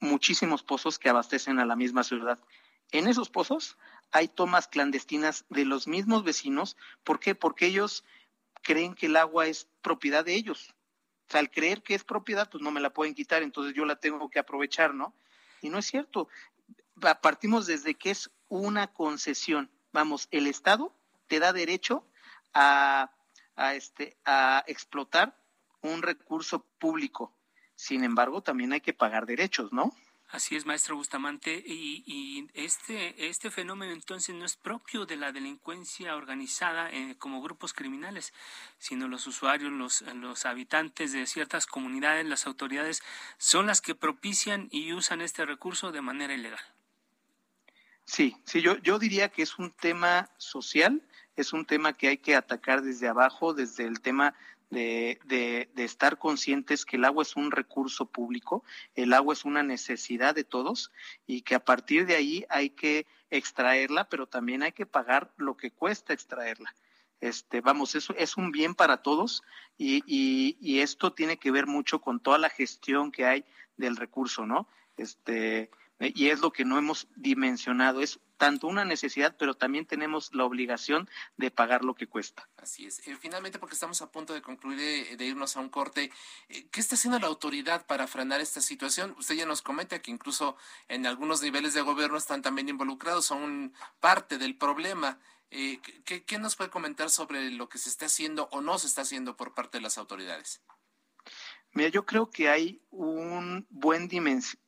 muchísimos 0.00 0.62
pozos 0.64 0.98
que 0.98 1.08
abastecen 1.08 1.60
a 1.60 1.64
la 1.64 1.76
misma 1.76 2.02
ciudad. 2.02 2.40
En 2.90 3.06
esos 3.06 3.30
pozos 3.30 3.78
hay 4.10 4.26
tomas 4.26 4.66
clandestinas 4.66 5.46
de 5.48 5.64
los 5.64 5.86
mismos 5.86 6.24
vecinos. 6.24 6.76
¿Por 7.04 7.20
qué? 7.20 7.36
Porque 7.36 7.66
ellos 7.66 8.04
creen 8.62 8.94
que 8.94 9.06
el 9.06 9.16
agua 9.16 9.46
es 9.46 9.68
propiedad 9.80 10.24
de 10.24 10.34
ellos. 10.34 10.74
O 11.28 11.30
sea, 11.30 11.40
al 11.40 11.50
creer 11.50 11.82
que 11.82 11.94
es 11.94 12.02
propiedad, 12.02 12.50
pues 12.50 12.62
no 12.62 12.72
me 12.72 12.80
la 12.80 12.90
pueden 12.90 13.14
quitar, 13.14 13.42
entonces 13.42 13.74
yo 13.74 13.84
la 13.84 13.96
tengo 13.96 14.28
que 14.28 14.40
aprovechar, 14.40 14.92
¿no? 14.92 15.14
Y 15.62 15.68
no 15.68 15.78
es 15.78 15.86
cierto. 15.86 16.28
Partimos 17.22 17.66
desde 17.66 17.94
que 17.94 18.10
es 18.10 18.30
una 18.48 18.88
concesión. 18.88 19.70
Vamos, 19.92 20.26
el 20.32 20.48
Estado 20.48 20.92
te 21.28 21.38
da 21.38 21.52
derecho 21.52 22.04
a, 22.54 23.10
este, 23.74 24.16
a 24.24 24.64
explotar 24.66 25.36
un 25.82 26.02
recurso 26.02 26.64
público. 26.78 27.34
Sin 27.74 28.04
embargo, 28.04 28.42
también 28.42 28.72
hay 28.72 28.80
que 28.80 28.92
pagar 28.92 29.26
derechos, 29.26 29.72
¿no? 29.72 29.92
Así 30.30 30.56
es, 30.56 30.66
maestro 30.66 30.96
Bustamante. 30.96 31.62
Y, 31.64 32.48
este, 32.52 33.28
este 33.28 33.50
fenómeno 33.50 33.92
entonces 33.92 34.34
no 34.34 34.44
es 34.44 34.56
propio 34.56 35.06
de 35.06 35.16
la 35.16 35.32
delincuencia 35.32 36.16
organizada 36.16 36.90
eh, 36.90 37.16
como 37.18 37.40
grupos 37.40 37.72
criminales, 37.72 38.34
sino 38.78 39.08
los 39.08 39.26
usuarios, 39.26 39.72
los, 39.72 40.02
los 40.16 40.44
habitantes 40.44 41.12
de 41.12 41.26
ciertas 41.26 41.66
comunidades, 41.66 42.26
las 42.26 42.46
autoridades, 42.46 43.02
son 43.38 43.66
las 43.66 43.80
que 43.80 43.94
propician 43.94 44.68
y 44.70 44.92
usan 44.92 45.22
este 45.22 45.46
recurso 45.46 45.92
de 45.92 46.02
manera 46.02 46.34
ilegal. 46.34 46.60
Sí, 48.04 48.36
sí, 48.44 48.60
yo, 48.60 48.76
yo 48.78 48.98
diría 48.98 49.30
que 49.30 49.42
es 49.42 49.58
un 49.58 49.70
tema 49.70 50.30
social 50.38 51.02
es 51.40 51.52
un 51.52 51.64
tema 51.64 51.92
que 51.92 52.08
hay 52.08 52.18
que 52.18 52.34
atacar 52.34 52.82
desde 52.82 53.08
abajo, 53.08 53.54
desde 53.54 53.84
el 53.84 54.00
tema 54.00 54.34
de, 54.70 55.18
de, 55.24 55.84
estar 55.84 56.18
conscientes 56.18 56.84
que 56.84 56.96
el 56.96 57.04
agua 57.04 57.22
es 57.22 57.36
un 57.36 57.50
recurso 57.50 58.06
público, 58.06 58.64
el 58.94 59.14
agua 59.14 59.32
es 59.32 59.44
una 59.44 59.62
necesidad 59.62 60.34
de 60.34 60.44
todos 60.44 60.92
y 61.26 61.42
que 61.42 61.54
a 61.54 61.64
partir 61.64 62.06
de 62.06 62.16
ahí 62.16 62.44
hay 62.50 62.70
que 62.70 63.06
extraerla, 63.30 64.08
pero 64.08 64.26
también 64.26 64.62
hay 64.62 64.72
que 64.72 64.86
pagar 64.86 65.32
lo 65.36 65.56
que 65.56 65.70
cuesta 65.70 66.12
extraerla. 66.12 66.74
Este, 67.20 67.60
vamos, 67.60 67.94
eso 67.94 68.14
es 68.16 68.36
un 68.36 68.52
bien 68.52 68.74
para 68.74 68.98
todos 68.98 69.42
y, 69.76 70.02
y, 70.06 70.56
y 70.60 70.80
esto 70.80 71.12
tiene 71.12 71.36
que 71.36 71.50
ver 71.50 71.66
mucho 71.66 72.00
con 72.00 72.20
toda 72.20 72.38
la 72.38 72.50
gestión 72.50 73.10
que 73.10 73.24
hay 73.26 73.44
del 73.76 73.96
recurso, 73.96 74.46
¿no? 74.46 74.68
Este, 74.96 75.70
y 76.00 76.28
es 76.28 76.40
lo 76.40 76.52
que 76.52 76.64
no 76.64 76.78
hemos 76.78 77.08
dimensionado. 77.16 78.00
Es 78.00 78.20
tanto 78.38 78.68
una 78.68 78.84
necesidad, 78.84 79.36
pero 79.36 79.54
también 79.54 79.84
tenemos 79.84 80.32
la 80.32 80.44
obligación 80.44 81.10
de 81.36 81.50
pagar 81.50 81.84
lo 81.84 81.94
que 81.94 82.06
cuesta. 82.06 82.48
Así 82.56 82.86
es. 82.86 83.06
Eh, 83.06 83.16
finalmente, 83.20 83.58
porque 83.58 83.74
estamos 83.74 84.00
a 84.00 84.10
punto 84.10 84.32
de 84.32 84.40
concluir, 84.40 84.78
eh, 84.80 85.16
de, 85.16 85.26
irnos 85.26 85.56
a 85.56 85.60
un 85.60 85.68
corte, 85.68 86.10
eh, 86.48 86.68
¿qué 86.70 86.80
está 86.80 86.94
haciendo 86.94 87.18
la 87.18 87.26
autoridad 87.26 87.84
para 87.86 88.06
frenar 88.06 88.40
esta 88.40 88.60
situación? 88.60 89.14
Usted 89.18 89.34
ya 89.34 89.46
nos 89.46 89.60
comenta 89.60 90.00
que 90.00 90.10
incluso 90.10 90.56
en 90.86 91.06
algunos 91.06 91.42
niveles 91.42 91.74
de 91.74 91.82
gobierno 91.82 92.16
están 92.16 92.40
también 92.40 92.68
involucrados, 92.68 93.26
son 93.26 93.74
parte 94.00 94.38
del 94.38 94.56
problema. 94.56 95.18
¿qué, 95.50 96.24
¿Qué 96.26 96.38
nos 96.38 96.56
puede 96.56 96.68
comentar 96.68 97.08
sobre 97.08 97.50
lo 97.50 97.70
que 97.70 97.78
se 97.78 97.88
está 97.88 98.06
haciendo 98.06 98.48
o 98.52 98.60
no 98.60 98.78
se 98.78 98.86
está 98.86 99.00
haciendo 99.00 99.34
por 99.34 99.54
parte 99.54 99.78
de 99.78 99.82
las 99.82 99.96
autoridades? 99.96 100.60
Mira, 101.72 101.90
yo 101.90 102.04
creo 102.06 102.30
que 102.30 102.48
hay 102.48 102.80
un 102.90 103.66
buen 103.70 104.08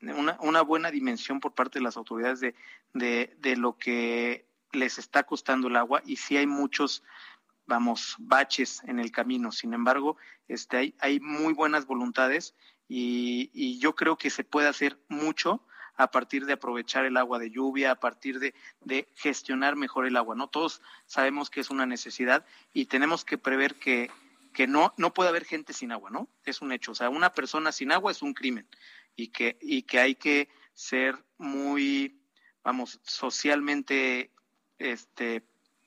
una, 0.02 0.38
una, 0.40 0.62
buena 0.62 0.90
dimensión 0.90 1.40
por 1.40 1.54
parte 1.54 1.78
de 1.78 1.84
las 1.84 1.96
autoridades 1.96 2.40
de, 2.40 2.54
de, 2.92 3.36
de, 3.38 3.56
lo 3.56 3.78
que 3.78 4.46
les 4.72 4.98
está 4.98 5.24
costando 5.24 5.68
el 5.68 5.76
agua 5.76 6.02
y 6.04 6.16
sí 6.16 6.36
hay 6.36 6.46
muchos, 6.46 7.02
vamos, 7.66 8.16
baches 8.18 8.82
en 8.84 8.98
el 8.98 9.10
camino. 9.10 9.50
Sin 9.50 9.74
embargo, 9.74 10.16
este, 10.46 10.76
hay, 10.76 10.94
hay 11.00 11.20
muy 11.20 11.54
buenas 11.54 11.86
voluntades 11.86 12.54
y, 12.86 13.50
y 13.54 13.78
yo 13.78 13.94
creo 13.94 14.16
que 14.16 14.30
se 14.30 14.44
puede 14.44 14.68
hacer 14.68 14.98
mucho 15.08 15.64
a 15.96 16.10
partir 16.10 16.46
de 16.46 16.54
aprovechar 16.54 17.04
el 17.04 17.16
agua 17.16 17.38
de 17.38 17.50
lluvia, 17.50 17.90
a 17.90 18.00
partir 18.00 18.38
de, 18.38 18.54
de, 18.80 19.08
gestionar 19.16 19.76
mejor 19.76 20.06
el 20.06 20.16
agua. 20.16 20.34
No 20.34 20.48
todos 20.48 20.80
sabemos 21.06 21.50
que 21.50 21.60
es 21.60 21.70
una 21.70 21.86
necesidad 21.86 22.46
y 22.72 22.86
tenemos 22.86 23.24
que 23.24 23.36
prever 23.36 23.74
que 23.78 24.10
que 24.52 24.66
no, 24.66 24.94
no 24.96 25.12
puede 25.12 25.30
haber 25.30 25.44
gente 25.44 25.72
sin 25.72 25.92
agua, 25.92 26.10
¿no? 26.10 26.28
Es 26.44 26.60
un 26.60 26.72
hecho. 26.72 26.92
O 26.92 26.94
sea, 26.94 27.08
una 27.08 27.32
persona 27.32 27.72
sin 27.72 27.92
agua 27.92 28.12
es 28.12 28.22
un 28.22 28.34
crimen 28.34 28.68
y 29.16 29.28
que, 29.28 29.58
y 29.60 29.82
que 29.82 29.98
hay 30.00 30.14
que 30.14 30.48
ser 30.74 31.24
muy, 31.38 32.20
vamos, 32.62 33.00
socialmente 33.04 34.30
este, 34.78 35.44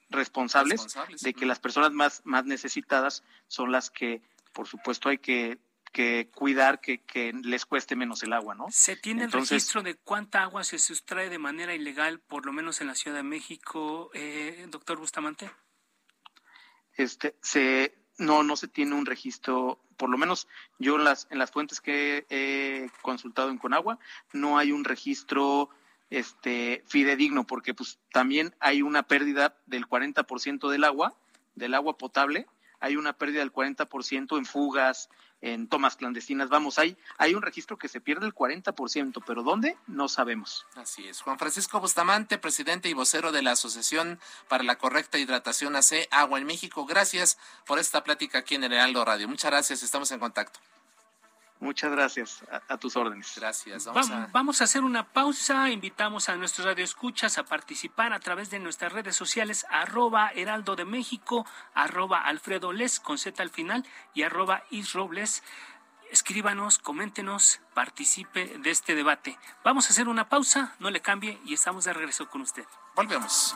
responsables, 0.10 0.86
de 1.22 1.34
que 1.34 1.46
las 1.46 1.60
personas 1.60 1.92
más, 1.92 2.22
más 2.26 2.46
necesitadas 2.46 3.24
son 3.48 3.72
las 3.72 3.90
que, 3.90 4.22
por 4.54 4.68
supuesto, 4.68 5.10
hay 5.10 5.18
que 5.18 5.60
que 5.94 6.32
cuidar 6.34 6.82
que, 6.82 7.04
que, 7.04 7.32
les 7.44 7.66
cueste 7.68 7.96
menos 7.96 8.24
el 8.24 8.34
agua, 8.34 8.56
¿no? 8.56 8.66
¿Se 8.72 8.96
tiene 8.96 9.26
el 9.26 9.32
registro 9.32 9.84
de 9.84 9.94
cuánta 9.94 10.42
agua 10.42 10.64
se 10.64 10.80
sustrae 10.80 11.30
de 11.30 11.38
manera 11.38 11.76
ilegal, 11.76 12.20
por 12.20 12.48
lo 12.48 12.52
menos 12.52 12.82
en 12.82 12.88
la 12.88 12.96
Ciudad 12.96 13.18
de 13.18 13.24
México, 13.24 14.10
eh, 14.16 14.66
doctor 14.70 14.98
Bustamante? 14.98 15.52
Este, 16.96 17.38
se, 17.44 17.96
no, 18.18 18.44
no 18.44 18.56
se 18.56 18.68
tiene 18.68 18.96
un 18.96 19.06
registro, 19.06 19.80
por 19.98 20.10
lo 20.10 20.18
menos 20.18 20.48
yo 20.80 20.96
en 20.98 21.04
las, 21.04 21.28
en 21.32 21.40
las 21.40 21.52
fuentes 21.52 21.82
que 21.82 22.26
he 22.30 22.90
consultado 23.02 23.50
en 23.50 23.58
Conagua, 23.58 24.00
no 24.32 24.58
hay 24.58 24.72
un 24.72 24.84
registro 24.84 25.70
este 26.10 26.84
fidedigno, 26.88 27.46
porque 27.46 27.74
pues 27.74 28.00
también 28.12 28.54
hay 28.60 28.82
una 28.82 29.04
pérdida 29.04 29.58
del 29.66 29.88
40% 29.88 30.70
del 30.70 30.84
agua, 30.84 31.16
del 31.56 31.74
agua 31.74 31.98
potable, 31.98 32.48
hay 32.84 32.98
una 32.98 33.14
pérdida 33.14 33.40
del 33.40 33.54
40% 33.54 34.38
en 34.38 34.46
fugas, 34.46 35.10
en 35.40 35.70
tomas 35.70 35.96
clandestinas. 35.96 36.50
Vamos, 36.50 36.78
hay, 36.78 36.98
hay 37.18 37.34
un 37.34 37.42
registro 37.42 37.78
que 37.78 37.88
se 37.88 38.02
pierde 38.02 38.26
el 38.26 38.36
40%, 38.36 39.24
pero 39.26 39.42
¿dónde? 39.42 39.78
No 39.88 40.10
sabemos. 40.10 40.66
Así 40.76 41.08
es. 41.08 41.22
Juan 41.22 41.40
Francisco 41.40 41.80
Bustamante, 41.80 42.38
presidente 42.38 42.90
y 42.90 42.94
vocero 42.94 43.32
de 43.32 43.42
la 43.42 43.52
Asociación 43.52 44.20
para 44.50 44.66
la 44.66 44.78
Correcta 44.78 45.18
Hidratación 45.18 45.78
AC 45.78 46.10
Agua 46.12 46.40
en 46.40 46.46
México. 46.46 46.86
Gracias 46.86 47.38
por 47.66 47.80
esta 47.80 48.04
plática 48.04 48.40
aquí 48.40 48.56
en 48.56 48.66
el 48.66 48.74
Heraldo 48.74 49.06
Radio. 49.06 49.30
Muchas 49.30 49.50
gracias, 49.50 49.82
estamos 49.82 50.12
en 50.12 50.20
contacto. 50.20 50.60
Muchas 51.64 51.92
gracias. 51.92 52.44
A, 52.68 52.78
tus 52.78 52.96
órdenes. 52.96 53.34
Gracias. 53.36 53.86
Vamos, 53.86 54.12
a... 54.12 54.30
vamos, 54.32 54.62
a... 54.62 54.66
hacer 54.66 54.84
una 54.84 55.08
pausa. 55.08 55.70
Invitamos 55.70 56.30
a 56.30 56.36
nuestros 56.36 56.68
radioescuchas 56.68 57.38
a 57.38 57.44
participar 57.44 58.14
a 58.14 58.20
través 58.20 58.50
de 58.50 58.60
nuestras 58.60 58.92
redes 58.92 59.16
sociales, 59.16 59.66
arroba 59.70 60.32
Heraldo 60.36 60.76
de 60.76 60.86
México, 60.86 61.46
arroba 61.74 62.20
Alfredo 62.20 62.74
Les, 62.74 63.00
con 63.00 63.18
Z 63.18 63.42
al 63.42 63.50
final, 63.50 63.86
y 64.14 64.24
arroba 64.24 64.64
Isrobles. 64.70 65.44
Escríbanos, 66.12 66.78
coméntenos, 66.78 67.60
participe 67.74 68.60
de 68.60 68.70
este 68.70 68.94
debate. 68.94 69.40
Vamos 69.64 69.88
a 69.88 69.90
hacer 69.90 70.08
una 70.08 70.30
pausa, 70.30 70.76
no 70.80 70.92
le 70.92 71.02
cambie 71.02 71.40
y 71.46 71.56
estamos 71.56 71.86
de 71.86 71.94
regreso 71.94 72.30
con 72.30 72.42
usted. 72.42 72.66
Volvemos. 72.96 73.56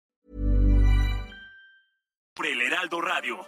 Heraldo 2.81 3.01
Radio. 3.01 3.45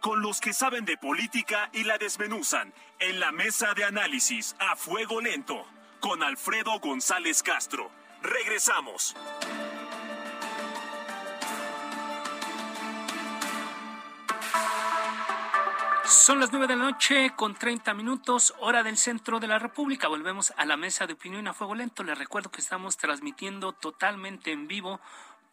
Con 0.00 0.22
los 0.22 0.40
que 0.40 0.52
saben 0.52 0.84
de 0.84 0.96
política 0.96 1.70
y 1.72 1.84
la 1.84 1.98
desmenuzan. 1.98 2.74
En 2.98 3.20
la 3.20 3.30
mesa 3.30 3.74
de 3.74 3.84
análisis 3.84 4.56
a 4.58 4.74
fuego 4.74 5.20
lento. 5.20 5.64
Con 6.00 6.20
Alfredo 6.24 6.80
González 6.80 7.44
Castro. 7.44 7.92
Regresamos. 8.22 9.14
Son 16.04 16.40
las 16.40 16.50
nueve 16.50 16.66
de 16.66 16.74
la 16.74 16.82
noche 16.82 17.32
con 17.36 17.54
30 17.54 17.94
minutos, 17.94 18.54
hora 18.58 18.82
del 18.82 18.96
centro 18.96 19.38
de 19.38 19.46
la 19.46 19.60
República. 19.60 20.08
Volvemos 20.08 20.52
a 20.56 20.64
la 20.64 20.76
mesa 20.76 21.06
de 21.06 21.12
opinión 21.12 21.46
a 21.46 21.54
fuego 21.54 21.76
lento. 21.76 22.02
Les 22.02 22.18
recuerdo 22.18 22.50
que 22.50 22.60
estamos 22.60 22.96
transmitiendo 22.96 23.72
totalmente 23.74 24.50
en 24.50 24.66
vivo 24.66 25.00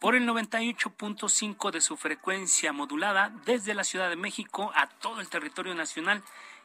por 0.00 0.16
el 0.16 0.26
98.5 0.26 1.70
de 1.70 1.80
su 1.82 1.96
frecuencia 1.96 2.72
modulada 2.72 3.32
desde 3.44 3.74
la 3.74 3.84
Ciudad 3.84 4.08
de 4.08 4.16
México 4.16 4.72
a 4.74 4.88
todo 4.88 5.20
el 5.20 5.28
territorio 5.28 5.74
nacional 5.74 6.22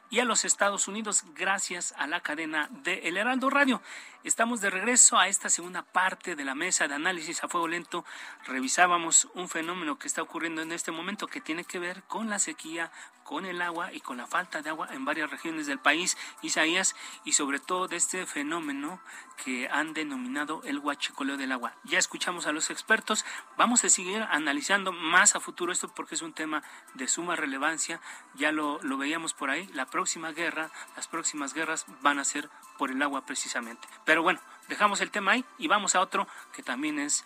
y 0.08 0.20
a 0.20 0.24
los 0.24 0.44
Estados 0.44 0.88
Unidos 0.88 1.24
gracias 1.34 1.94
a 1.98 2.06
la 2.06 2.20
cadena 2.20 2.68
de 2.70 3.08
El 3.08 3.18
Heraldo 3.18 3.50
Radio. 3.50 3.82
Estamos 4.26 4.60
de 4.60 4.70
regreso 4.70 5.20
a 5.20 5.28
esta 5.28 5.48
segunda 5.48 5.82
parte 5.82 6.34
de 6.34 6.44
la 6.44 6.56
mesa 6.56 6.88
de 6.88 6.96
análisis 6.96 7.44
a 7.44 7.48
fuego 7.48 7.68
lento. 7.68 8.04
Revisábamos 8.44 9.28
un 9.34 9.48
fenómeno 9.48 10.00
que 10.00 10.08
está 10.08 10.20
ocurriendo 10.20 10.62
en 10.62 10.72
este 10.72 10.90
momento 10.90 11.28
que 11.28 11.40
tiene 11.40 11.62
que 11.62 11.78
ver 11.78 12.02
con 12.08 12.28
la 12.28 12.40
sequía, 12.40 12.90
con 13.22 13.46
el 13.46 13.62
agua 13.62 13.92
y 13.92 14.00
con 14.00 14.16
la 14.16 14.26
falta 14.26 14.62
de 14.62 14.70
agua 14.70 14.88
en 14.90 15.04
varias 15.04 15.30
regiones 15.30 15.68
del 15.68 15.78
país, 15.78 16.16
Isaías, 16.42 16.96
y 17.22 17.34
sobre 17.34 17.60
todo 17.60 17.86
de 17.86 17.98
este 17.98 18.26
fenómeno 18.26 19.00
que 19.44 19.68
han 19.68 19.94
denominado 19.94 20.60
el 20.64 20.80
huachicoleo 20.80 21.36
del 21.36 21.52
agua. 21.52 21.76
Ya 21.84 22.00
escuchamos 22.00 22.48
a 22.48 22.52
los 22.52 22.70
expertos, 22.70 23.24
vamos 23.56 23.84
a 23.84 23.88
seguir 23.88 24.26
analizando 24.28 24.90
más 24.90 25.36
a 25.36 25.40
futuro 25.40 25.70
esto 25.70 25.86
porque 25.94 26.16
es 26.16 26.22
un 26.22 26.32
tema 26.32 26.64
de 26.94 27.06
suma 27.06 27.36
relevancia, 27.36 28.00
ya 28.34 28.50
lo, 28.50 28.80
lo 28.82 28.98
veíamos 28.98 29.34
por 29.34 29.50
ahí, 29.50 29.68
la 29.68 29.86
próxima 29.86 30.32
guerra, 30.32 30.72
las 30.96 31.06
próximas 31.06 31.54
guerras 31.54 31.86
van 32.02 32.18
a 32.18 32.24
ser 32.24 32.50
por 32.76 32.90
el 32.90 33.02
agua 33.02 33.24
precisamente. 33.26 33.86
Pero 34.04 34.22
bueno, 34.22 34.40
dejamos 34.68 35.00
el 35.00 35.10
tema 35.10 35.32
ahí 35.32 35.44
y 35.58 35.68
vamos 35.68 35.94
a 35.94 36.00
otro 36.00 36.26
que 36.52 36.62
también 36.62 36.98
es 36.98 37.24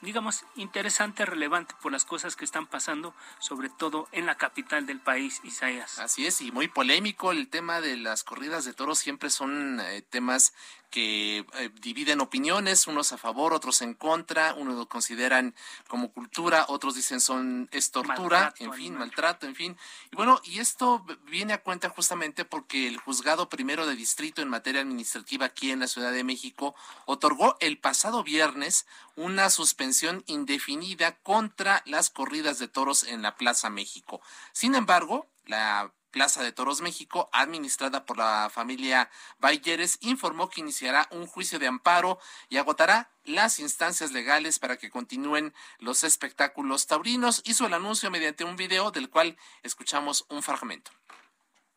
digamos, 0.00 0.44
interesante, 0.56 1.24
relevante 1.24 1.74
por 1.80 1.92
las 1.92 2.04
cosas 2.04 2.36
que 2.36 2.44
están 2.44 2.66
pasando, 2.66 3.14
sobre 3.38 3.68
todo 3.68 4.08
en 4.12 4.26
la 4.26 4.36
capital 4.36 4.86
del 4.86 5.00
país, 5.00 5.40
Isaías. 5.44 5.98
Así 5.98 6.26
es, 6.26 6.40
y 6.40 6.52
muy 6.52 6.68
polémico 6.68 7.32
el 7.32 7.48
tema 7.48 7.80
de 7.80 7.96
las 7.96 8.24
corridas 8.24 8.64
de 8.64 8.74
toros, 8.74 8.98
siempre 8.98 9.30
son 9.30 9.80
eh, 9.80 10.02
temas 10.02 10.52
que 10.90 11.46
eh, 11.54 11.70
dividen 11.80 12.20
opiniones, 12.20 12.86
unos 12.86 13.12
a 13.12 13.18
favor, 13.18 13.52
otros 13.52 13.82
en 13.82 13.94
contra, 13.94 14.54
unos 14.54 14.76
lo 14.76 14.88
consideran 14.88 15.54
como 15.88 16.12
cultura, 16.12 16.66
otros 16.68 16.94
dicen 16.94 17.20
son 17.20 17.68
es 17.72 17.90
tortura, 17.90 18.54
en 18.58 18.72
fin, 18.72 18.94
maltrato, 18.94 19.46
en 19.46 19.54
fin. 19.54 19.76
Y 20.12 20.16
bueno, 20.16 20.40
y 20.44 20.60
esto 20.60 21.04
viene 21.26 21.52
a 21.52 21.62
cuenta 21.62 21.88
justamente 21.88 22.44
porque 22.44 22.88
el 22.88 22.98
juzgado 22.98 23.48
primero 23.48 23.86
de 23.86 23.96
distrito 23.96 24.42
en 24.42 24.48
materia 24.48 24.82
administrativa 24.82 25.46
aquí 25.46 25.70
en 25.70 25.80
la 25.80 25.88
Ciudad 25.88 26.12
de 26.12 26.24
México 26.24 26.74
otorgó 27.06 27.56
el 27.60 27.78
pasado 27.78 28.22
viernes 28.22 28.86
una 29.16 29.50
suspensión 29.50 30.22
indefinida 30.26 31.16
contra 31.22 31.82
las 31.86 32.10
corridas 32.10 32.58
de 32.58 32.68
toros 32.68 33.04
en 33.04 33.22
la 33.22 33.36
Plaza 33.36 33.70
México. 33.70 34.20
Sin 34.52 34.74
embargo, 34.74 35.28
la 35.46 35.92
Plaza 36.14 36.44
de 36.44 36.52
Toros 36.52 36.80
México, 36.80 37.28
administrada 37.32 38.06
por 38.06 38.18
la 38.18 38.48
familia 38.48 39.10
Bayeres, 39.40 39.98
informó 40.00 40.48
que 40.48 40.60
iniciará 40.60 41.08
un 41.10 41.26
juicio 41.26 41.58
de 41.58 41.66
amparo 41.66 42.20
y 42.48 42.58
agotará 42.58 43.10
las 43.24 43.58
instancias 43.58 44.12
legales 44.12 44.60
para 44.60 44.76
que 44.76 44.90
continúen 44.90 45.52
los 45.80 46.04
espectáculos 46.04 46.86
taurinos. 46.86 47.42
Hizo 47.44 47.66
el 47.66 47.74
anuncio 47.74 48.12
mediante 48.12 48.44
un 48.44 48.54
video 48.54 48.92
del 48.92 49.10
cual 49.10 49.36
escuchamos 49.64 50.24
un 50.28 50.44
fragmento. 50.44 50.92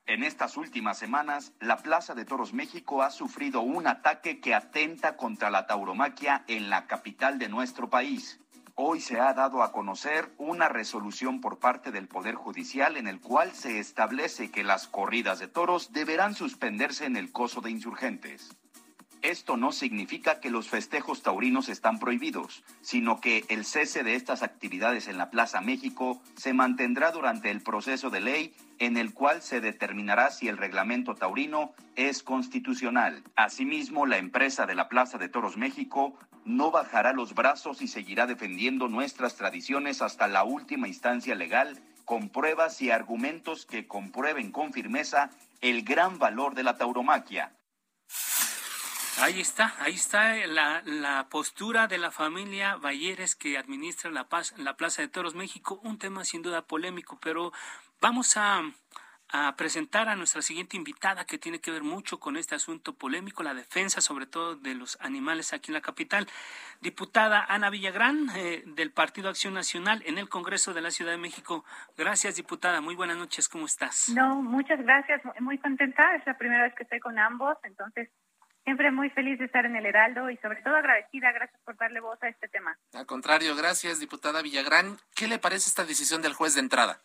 En 0.06 0.21
estas 0.21 0.56
últimas 0.56 1.00
semanas, 1.00 1.54
la 1.60 1.78
Plaza 1.78 2.13
de 2.13 2.23
Toros 2.23 2.54
México 2.54 3.02
ha 3.02 3.10
sufrido 3.10 3.62
un 3.62 3.88
ataque 3.88 4.39
que 4.39 4.54
atenta 4.54 5.17
contra 5.17 5.50
la 5.50 5.65
tauromaquia 5.65 6.45
en 6.47 6.69
la 6.69 6.86
capital 6.86 7.39
de 7.39 7.50
nuestro 7.50 7.89
país 7.89 8.39
hoy 8.80 9.02
se 9.02 9.20
ha 9.20 9.34
dado 9.34 9.63
a 9.63 9.72
conocer 9.72 10.32
una 10.38 10.70
resolución 10.70 11.42
por 11.42 11.58
parte 11.58 11.92
del 11.92 12.08
Poder 12.08 12.36
Judicial 12.36 12.96
en 12.96 13.08
el 13.08 13.20
cual 13.20 13.52
se 13.54 13.80
establece 13.80 14.52
que 14.52 14.63
las 14.63 14.88
corridas 14.88 15.40
de 15.40 15.48
toros 15.48 15.94
deberán 15.94 16.36
suspenderse 16.36 17.06
en 17.06 17.18
el 17.18 17.32
coso 17.32 17.62
de 17.62 17.72
insurgentes. 17.72 18.56
Esto 19.24 19.58
no 19.58 19.72
significa 19.72 20.40
que 20.40 20.52
los 20.52 20.70
festejos 20.70 21.24
taurinos 21.24 21.70
están 21.70 21.98
prohibidos, 21.98 22.63
sino 22.82 23.20
que 23.20 23.46
el 23.50 23.66
cese 23.66 24.04
de 24.04 24.13
estas 24.13 24.44
actividades 24.44 25.08
en 25.08 25.18
la 25.18 25.32
Plaza 25.32 25.60
México 25.60 26.22
se 26.36 26.54
mantendrá 26.54 27.12
durante 27.12 27.50
el 27.50 27.63
proceso 27.63 28.12
de 28.12 28.22
ley 28.22 28.56
en 28.80 28.98
el 28.98 29.13
cual 29.13 29.42
se 29.42 29.62
determinará 29.62 30.30
si 30.32 30.48
el 30.48 30.58
reglamento 30.58 31.16
taurino 31.16 31.74
es 31.96 32.24
constitucional. 32.24 33.24
Asimismo, 33.36 34.06
la 34.06 34.18
empresa 34.18 34.66
de 34.66 34.76
la 34.76 34.90
Plaza 34.90 35.18
de 35.18 35.30
Toros 35.30 35.58
México 35.58 36.18
no 36.46 36.72
bajará 36.72 37.13
los 37.13 37.34
brazos 37.34 37.82
y 37.82 37.88
seguirá 37.88 38.26
defendiendo 38.26 38.88
nuestras 38.88 39.36
tradiciones 39.36 40.02
hasta 40.02 40.28
la 40.28 40.44
última 40.44 40.88
instancia 40.88 41.36
legal 41.36 41.80
con 42.06 42.30
pruebas 42.30 42.82
y 42.82 42.90
argumentos 42.90 43.66
que 43.66 43.86
comprueben 43.86 44.52
con 44.52 44.72
firmeza 44.72 45.30
el 45.60 45.84
gran 45.84 46.20
valor 46.20 46.56
de 46.56 46.63
la 46.63 46.78
tauromaquia. 46.78 47.52
Ahí 49.19 49.41
está, 49.41 49.73
ahí 49.80 49.95
está 49.95 50.36
la, 50.45 50.84
la, 50.86 51.27
postura 51.30 51.88
de 51.88 51.97
la 51.97 52.12
familia 52.12 52.75
Bayeres 52.75 53.36
que 53.36 53.58
administra 53.58 54.12
la, 54.12 54.25
paz, 54.30 54.53
la 54.58 54.77
Plaza 54.77 55.01
de 55.01 55.08
Toros 55.08 55.34
México, 55.34 55.80
un 55.84 55.97
tema 55.97 56.23
sin 56.23 56.43
duda 56.43 56.62
polémico, 56.62 57.17
pero 57.19 57.51
vamos 57.99 58.38
a, 58.38 58.62
a 59.30 59.56
presentar 59.56 60.08
a 60.08 60.15
nuestra 60.15 60.41
siguiente 60.41 60.77
invitada 60.77 61.25
que 61.25 61.38
tiene 61.38 61.60
que 61.60 61.71
ver 61.71 61.84
mucho 61.84 62.19
con 62.19 62.38
este 62.38 62.56
asunto 62.56 62.93
polémico, 62.93 63.41
la 63.41 63.53
defensa 63.53 64.01
sobre 64.01 64.27
todo 64.27 64.56
de 64.56 64.75
los 64.75 64.97
animales 65.01 65.51
aquí 65.51 65.71
en 65.71 65.75
la 65.75 65.82
capital. 65.82 66.27
Diputada 66.82 67.43
Ana 67.43 67.69
Villagrán 67.71 68.30
eh, 68.36 68.63
del 68.67 68.91
Partido 68.91 69.30
Acción 69.30 69.56
Nacional 69.56 70.03
en 70.06 70.19
el 70.19 70.30
Congreso 70.30 70.73
de 70.73 70.82
la 70.82 70.91
Ciudad 70.91 71.12
de 71.12 71.17
México. 71.17 71.65
Gracias, 71.97 72.36
diputada. 72.36 72.82
Muy 72.82 72.95
buenas 72.95 73.17
noches. 73.17 73.49
¿Cómo 73.49 73.65
estás? 73.65 74.10
No, 74.10 74.41
muchas 74.43 74.80
gracias. 74.80 75.21
Muy 75.39 75.58
contenta. 75.58 76.15
Es 76.15 76.25
la 76.27 76.38
primera 76.38 76.63
vez 76.63 76.75
que 76.75 76.84
estoy 76.84 76.99
con 76.99 77.17
ambos, 77.17 77.58
entonces 77.63 78.10
Siempre 78.67 78.91
muy 78.91 79.10
feliz 79.12 79.39
de 79.39 79.45
estar 79.45 79.65
en 79.65 79.77
el 79.77 79.86
Heraldo 79.86 80.30
y 80.30 80.36
sobre 80.39 80.62
todo 80.62 80.75
agradecida. 80.75 81.32
Gracias 81.32 81.58
por 81.62 81.77
darle 81.77 82.01
voz 82.01 82.21
a 82.21 82.27
este 82.27 82.49
tema. 82.49 82.77
Al 82.93 83.06
contrario, 83.06 83.56
gracias, 83.56 84.01
diputada 84.01 84.41
Villagrán. 84.41 84.97
¿Qué 85.15 85.30
le 85.30 85.39
parece 85.39 85.69
esta 85.69 85.86
decisión 85.86 86.21
del 86.21 86.34
juez 86.34 86.53
de 86.53 86.60
entrada? 86.60 86.99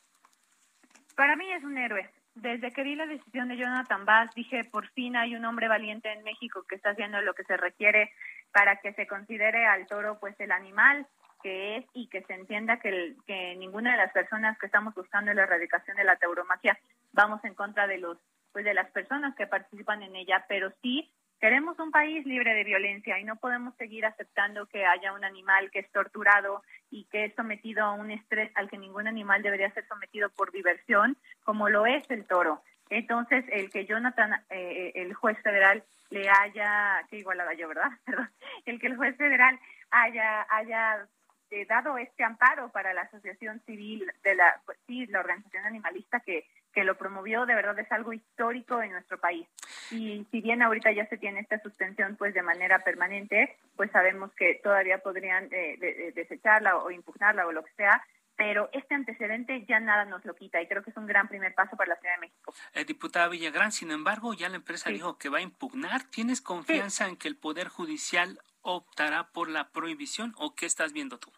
Para 1.15 1.37
mí 1.37 1.53
es 1.53 1.63
un 1.63 1.79
héroe. 1.79 2.11
Desde 2.35 2.73
que 2.73 2.83
vi 2.83 2.97
la 2.97 3.07
decisión 3.07 3.47
de 3.47 3.57
Jonathan 3.57 4.05
Bass, 4.05 4.35
dije, 4.35 4.65
por 4.65 4.89
fin 4.89 5.15
hay 5.15 5.37
un 5.37 5.45
hombre 5.45 5.69
valiente 5.69 6.13
en 6.13 6.25
México 6.25 6.65
que 6.69 6.75
está 6.75 6.91
haciendo 6.91 7.21
lo 7.21 7.33
que 7.33 7.45
se 7.45 7.57
requiere 7.57 8.11
para 8.51 8.81
que 8.81 8.93
se 8.95 9.07
considere 9.07 9.65
al 9.65 9.87
toro 9.87 10.19
pues 10.19 10.35
el 10.41 10.51
animal 10.51 11.07
que 11.45 11.77
es 11.77 11.87
y 11.95 12.09
que 12.09 12.23
se 12.23 12.35
entienda 12.35 12.81
que, 12.81 13.15
que 13.25 13.55
ninguna 13.55 13.93
de 13.93 13.99
las 13.99 14.13
personas 14.13 14.59
que 14.59 14.67
estamos 14.67 14.97
buscando 14.97 15.33
la 15.33 15.45
erradicación 15.45 15.97
de 15.97 16.03
la 16.03 16.17
tauromaquia 16.17 16.77
vamos 17.13 17.45
en 17.45 17.55
contra 17.55 17.87
de 17.87 17.99
los 17.99 18.19
pues 18.51 18.65
de 18.65 18.75
las 18.75 18.91
personas 18.91 19.35
que 19.37 19.47
participan 19.47 20.03
en 20.03 20.15
ella, 20.17 20.45
pero 20.49 20.73
sí 20.83 21.09
Queremos 21.43 21.77
un 21.81 21.91
país 21.91 22.25
libre 22.25 22.55
de 22.55 22.63
violencia 22.63 23.19
y 23.19 23.25
no 23.25 23.35
podemos 23.35 23.75
seguir 23.75 24.07
aceptando 24.07 24.67
que 24.67 24.87
haya 24.87 25.13
un 25.13 25.25
animal 25.25 25.73
que 25.73 25.81
es 25.81 25.91
torturado 25.91 26.63
y 26.89 27.03
que 27.07 27.25
es 27.25 27.35
sometido 27.35 27.83
a 27.83 27.95
un 27.95 28.13
estrés 28.13 28.53
al 28.55 28.71
que 28.71 28.79
ningún 28.79 29.09
animal 29.09 29.43
debería 29.43 29.69
ser 29.73 29.85
sometido 29.89 30.31
por 30.31 30.53
diversión, 30.53 31.17
como 31.43 31.69
lo 31.69 31.85
es 31.85 32.09
el 32.13 32.27
toro. 32.27 32.63
Entonces, 32.91 33.45
el 33.51 33.71
que 33.71 33.87
Jonathan, 33.87 34.41
eh, 34.51 34.93
el 34.95 35.15
juez 35.15 35.37
federal, 35.43 35.83
le 36.11 36.31
haya, 36.31 37.05
que 37.11 37.17
igualaba 37.17 37.55
yo, 37.55 37.67
¿verdad? 37.67 37.91
Perdón, 38.07 38.31
el 38.65 38.79
que 38.79 38.87
el 38.87 38.97
juez 38.97 39.17
federal 39.17 39.59
haya, 39.91 40.47
haya 40.49 41.09
eh, 41.51 41.67
dado 41.67 41.99
este 41.99 42.23
amparo 42.23 42.69
para 42.69 42.95
la 42.95 43.03
asociación 43.03 43.61
civil 43.67 44.09
de 44.23 44.37
la, 44.37 44.61
pues, 44.65 44.79
sí, 44.87 45.07
la 45.07 45.19
organización 45.19 45.67
animalista 45.67 46.21
que, 46.21 46.47
que 46.73 46.85
lo 46.85 46.97
promovió, 46.97 47.47
de 47.47 47.55
verdad 47.55 47.79
es 47.79 47.91
algo 47.93 48.13
histórico 48.13 48.83
en 48.83 48.93
nuestro 48.93 49.19
país. 49.19 49.47
Y 49.91 50.27
si 50.31 50.41
bien 50.41 50.63
ahorita 50.63 50.91
ya 50.93 51.07
se 51.07 51.19
tiene 51.19 51.41
esta 51.41 51.61
suspensión 51.61 52.17
pues 52.17 52.35
de 52.35 52.43
manera 52.43 52.79
permanente, 52.81 53.57
pues 53.77 53.91
sabemos 53.91 54.33
que 54.35 54.61
todavía 54.63 54.99
podrían 54.99 55.49
eh, 55.53 56.13
desecharla 56.15 56.77
o 56.77 56.91
impugnarla 56.91 57.47
o 57.47 57.53
lo 57.53 57.65
que 57.65 57.73
sea, 57.75 58.03
pero 58.37 58.71
este 58.73 58.95
antecedente 58.95 59.65
ya 59.67 59.79
nada 59.81 60.05
nos 60.05 60.25
lo 60.25 60.35
quita 60.35 60.61
y 60.61 60.67
creo 60.67 60.83
que 60.83 60.91
es 60.91 60.97
un 60.97 61.07
gran 61.07 61.29
primer 61.29 61.55
paso 61.55 61.77
para 61.77 61.91
la 61.91 62.01
Ciudad 62.01 62.15
de 62.15 62.21
México. 62.23 62.55
Eh, 62.75 62.85
diputada 62.85 63.29
Villagrán, 63.29 63.73
sin 63.73 63.91
embargo, 63.91 64.35
ya 64.35 64.49
la 64.49 64.57
empresa 64.57 64.91
dijo 64.91 65.19
que 65.19 65.29
va 65.29 65.39
a 65.39 65.43
impugnar. 65.43 66.05
¿Tienes 66.05 66.41
confianza 66.41 67.09
en 67.09 67.17
que 67.17 67.29
el 67.29 67.37
Poder 67.37 67.69
Judicial 67.69 68.41
optará 68.63 69.29
por 69.29 69.49
la 69.49 69.71
prohibición 69.71 70.35
o 70.39 70.55
qué 70.55 70.67
estás 70.67 70.93
viendo 70.93 71.19
tú? 71.19 71.31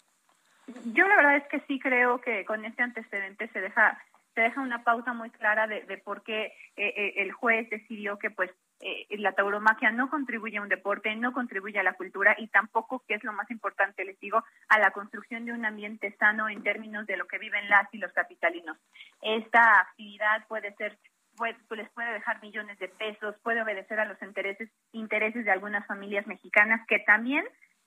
Yo 0.94 1.06
la 1.06 1.16
verdad 1.16 1.36
es 1.36 1.48
que 1.48 1.60
sí 1.66 1.78
creo 1.78 2.20
que 2.20 2.44
con 2.44 2.64
este 2.64 2.82
antecedente 2.82 3.48
se 3.48 3.60
deja 3.60 4.02
se 4.34 4.40
deja 4.40 4.60
una 4.60 4.82
pauta 4.84 5.12
muy 5.12 5.30
clara 5.30 5.66
de, 5.66 5.82
por 5.98 6.22
qué 6.22 6.46
eh, 6.76 6.94
eh, 6.96 7.14
el 7.18 7.32
juez 7.32 7.68
decidió 7.70 8.18
que 8.18 8.30
pues 8.30 8.50
eh, 8.80 9.06
la 9.18 9.32
tauromaquia 9.32 9.90
no 9.92 10.10
contribuye 10.10 10.58
a 10.58 10.62
un 10.62 10.68
deporte, 10.68 11.14
no 11.14 11.32
contribuye 11.32 11.78
a 11.78 11.84
la 11.84 11.94
cultura 11.94 12.34
y 12.38 12.48
tampoco, 12.48 13.02
que 13.06 13.14
es 13.14 13.24
lo 13.24 13.32
más 13.32 13.50
importante, 13.50 14.04
les 14.04 14.18
digo, 14.20 14.42
a 14.68 14.78
la 14.78 14.90
construcción 14.90 15.44
de 15.44 15.52
un 15.52 15.64
ambiente 15.64 16.14
sano 16.18 16.48
en 16.48 16.62
términos 16.62 17.06
de 17.06 17.16
lo 17.16 17.26
que 17.26 17.38
viven 17.38 17.68
las 17.68 17.92
y 17.92 17.98
los 17.98 18.12
capitalinos. 18.12 18.76
Esta 19.22 19.80
actividad 19.80 20.46
puede 20.48 20.74
ser 20.74 20.98
pues, 21.36 21.56
les 21.70 21.90
puede 21.90 22.12
dejar 22.12 22.40
millones 22.42 22.78
de 22.78 22.88
pesos, 22.88 23.34
puede 23.42 23.62
obedecer 23.62 23.98
a 23.98 24.04
los 24.04 24.20
intereses, 24.22 24.70
intereses 24.92 25.44
de 25.44 25.50
algunas 25.50 25.86
familias 25.86 26.26
mexicanas 26.26 26.86
que 26.86 27.00
también 27.00 27.44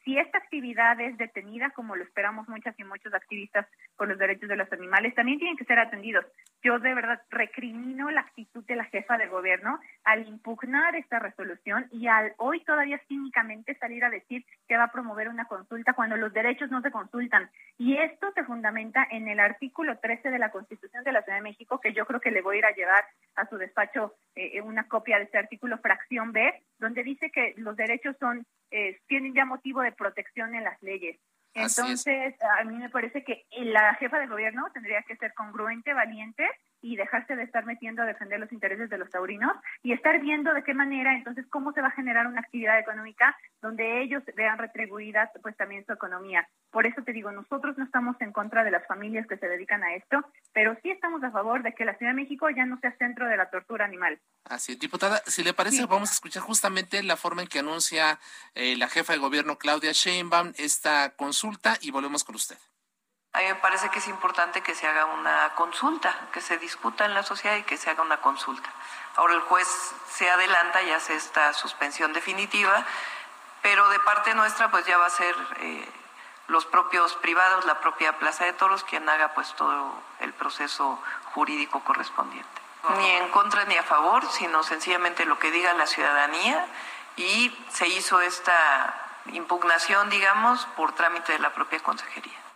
si 0.08 0.18
esta 0.18 0.38
actividad 0.38 0.98
es 1.02 1.18
detenida, 1.18 1.72
como 1.72 1.98
lo 1.98 2.04
esperamos 2.06 2.48
muchas 2.48 2.74
y 2.80 2.86
muchos 2.86 3.14
activistas 3.14 3.68
por 3.98 4.08
los 4.08 4.18
derechos 4.18 4.48
de 4.48 4.56
los 4.56 4.72
animales, 4.72 5.14
también 5.14 5.38
tienen 5.38 5.58
que 5.58 5.66
ser 5.66 5.80
atendidos. 5.80 6.26
Yo 6.64 6.80
de 6.80 6.94
verdad 6.94 7.22
recrimino 7.30 8.10
la 8.10 8.22
actitud 8.22 8.64
de 8.64 8.78
la 8.78 8.86
jefa 8.86 9.18
de 9.18 9.28
gobierno 9.28 9.78
al 10.06 10.26
impugnar 10.26 10.96
esta 10.96 11.20
resolución 11.20 11.88
y 11.92 12.08
al 12.08 12.34
hoy 12.38 12.64
todavía 12.64 13.02
cínicamente 13.10 13.76
salir 13.80 14.06
a 14.06 14.10
decir 14.10 14.46
que 14.66 14.78
va 14.78 14.86
a 14.86 14.92
promover 14.94 15.28
una 15.28 15.44
consulta 15.44 15.92
cuando 15.92 16.16
los 16.16 16.32
derechos 16.32 16.72
no 16.72 16.82
se 16.82 16.92
consultan. 16.92 17.50
Y 17.78 17.98
esto 17.98 18.32
se 18.32 18.46
fundamenta 18.46 19.06
en 19.12 19.28
el 19.28 19.42
artículo 19.42 19.98
13 20.00 20.30
de 20.30 20.40
la 20.40 20.52
Constitución 20.52 21.04
de 21.04 21.12
la 21.12 21.22
Ciudad 21.24 21.40
de 21.40 21.44
México, 21.44 21.82
que 21.82 21.92
yo 21.92 22.06
creo 22.06 22.22
que 22.22 22.32
le 22.32 22.42
voy 22.42 22.56
a 22.56 22.60
ir 22.60 22.66
a 22.66 22.76
llevar 22.76 23.04
a 23.36 23.46
su 23.50 23.58
despacho 23.58 24.14
eh, 24.36 24.62
una 24.62 24.88
copia 24.88 25.18
de 25.18 25.26
este 25.26 25.38
artículo, 25.38 25.78
fracción 25.80 26.32
B, 26.32 26.64
donde 26.80 27.04
dice 27.04 27.30
que 27.30 27.56
los 27.58 27.76
derechos 27.76 28.16
son 28.22 28.46
eh, 28.70 29.00
tienen 29.08 29.34
ya 29.34 29.46
motivo 29.46 29.82
de 29.82 29.94
protección 29.98 30.56
en 30.56 30.64
las 30.64 30.82
leyes. 30.82 31.20
Entonces, 31.54 32.36
a 32.60 32.64
mí 32.64 32.76
me 32.78 32.90
parece 32.90 33.24
que 33.24 33.46
la 33.52 33.96
jefa 33.96 34.20
de 34.20 34.28
gobierno 34.28 34.68
tendría 34.74 35.02
que 35.04 35.18
ser 35.18 35.34
congruente, 35.34 35.94
valiente 35.94 36.48
y 36.82 36.96
dejarse 36.96 37.36
de 37.36 37.44
estar 37.44 37.66
metiendo 37.66 38.02
a 38.02 38.06
defender 38.06 38.40
los 38.40 38.52
intereses 38.52 38.90
de 38.90 38.98
los 38.98 39.10
taurinos 39.10 39.56
y 39.84 39.94
estar 39.94 40.20
viendo 40.22 40.54
de 40.54 40.64
qué 40.64 40.74
manera, 40.74 41.16
entonces, 41.16 41.46
cómo 41.50 41.74
se 41.74 41.82
va 41.82 41.88
a 41.88 41.92
generar 41.92 42.28
una 42.28 42.42
actividad 42.42 42.80
económica 42.80 43.36
donde 43.62 44.02
ellos 44.02 44.24
vean 44.36 44.58
retribuida 44.58 45.32
pues 45.42 45.56
también 45.58 45.86
su 45.86 45.94
economía. 45.94 46.48
Por 46.72 46.86
eso 46.86 47.02
te 47.04 47.14
digo, 47.14 47.32
nosotros 47.32 47.78
no 47.78 47.86
estamos 47.86 48.16
en 48.20 48.32
contra 48.32 48.64
de 48.64 48.72
las 48.72 48.86
familias 48.88 49.26
que 49.28 49.38
se 49.38 49.48
dedican 49.48 49.84
a 49.84 49.96
esto, 49.96 50.24
pero 50.54 50.78
sí 50.82 50.90
estamos 50.90 51.24
a 51.24 51.32
favor 51.32 51.64
de 51.64 51.74
que 51.74 51.86
la 51.86 51.98
Ciudad 51.98 52.12
de 52.12 52.22
México 52.22 52.50
ya 52.50 52.66
no 52.66 52.80
sea 52.80 52.96
centro 52.98 53.28
de 53.28 53.38
la 53.38 53.50
tortura 53.50 53.86
animal. 53.86 54.20
Así 54.46 54.74
es, 54.74 54.80
diputada, 54.80 55.22
si 55.26 55.44
le 55.44 55.54
parece, 55.54 55.86
vamos 55.86 56.10
a 56.10 56.14
escuchar 56.14 56.44
justamente 56.44 57.02
la 57.04 57.18
forma 57.18 57.42
en 57.42 57.48
que 57.48 57.60
anuncia 57.60 58.20
eh, 58.56 58.76
la 58.78 58.88
jefa 58.88 59.14
de 59.14 59.20
gobierno 59.20 59.58
Claudia 59.58 59.92
Sheinbaum 59.92 60.54
esta 60.58 61.16
consulta 61.16 61.78
y 61.82 61.92
volvemos 61.92 62.24
con 62.24 62.36
usted. 62.36 62.58
A 63.38 63.42
mí 63.42 63.46
me 63.50 63.56
parece 63.56 63.90
que 63.90 64.00
es 64.00 64.08
importante 64.08 64.62
que 64.62 64.74
se 64.74 64.88
haga 64.88 65.06
una 65.06 65.54
consulta, 65.54 66.16
que 66.34 66.42
se 66.42 66.58
discuta 66.58 67.06
en 67.06 67.14
la 67.14 67.22
sociedad 67.22 67.56
y 67.56 67.62
que 67.62 67.78
se 67.78 67.92
haga 67.92 68.02
una 68.02 68.18
consulta. 68.18 68.68
Ahora 69.16 69.36
el 69.36 69.42
juez 69.42 69.68
se 70.10 70.28
adelanta 70.28 70.82
y 70.82 70.90
hace 70.90 71.16
esta 71.16 71.54
suspensión 71.54 72.14
definitiva, 72.14 72.84
pero 73.62 73.88
de 73.90 74.00
parte 74.00 74.34
nuestra 74.34 74.72
pues 74.72 74.88
ya 74.88 74.98
va 74.98 75.06
a 75.06 75.12
ser 75.12 75.36
eh, 75.60 75.88
los 76.48 76.66
propios 76.66 77.14
privados, 77.18 77.66
la 77.66 77.80
propia 77.80 78.18
Plaza 78.18 78.44
de 78.44 78.54
Toros, 78.54 78.84
quien 78.84 79.08
haga 79.08 79.36
pues 79.36 79.54
todo 79.54 79.94
el 80.20 80.34
proceso 80.34 81.00
jurídico 81.36 81.82
correspondiente. 81.82 82.50
Ni 82.98 83.10
en 83.12 83.30
contra 83.30 83.66
ni 83.66 83.78
a 83.78 83.84
favor, 83.84 84.26
sino 84.32 84.64
sencillamente 84.64 85.26
lo 85.26 85.38
que 85.38 85.52
diga 85.52 85.74
la 85.74 85.86
ciudadanía 85.86 86.66
y 87.18 87.56
se 87.70 87.88
hizo 87.88 88.20
esta 88.20 88.96
impugnación, 89.28 90.10
digamos, 90.10 90.66
por 90.76 90.94
trámite 90.94 91.34
de 91.34 91.40
la 91.40 91.54
propia 91.54 91.80
consejería. 91.82 92.47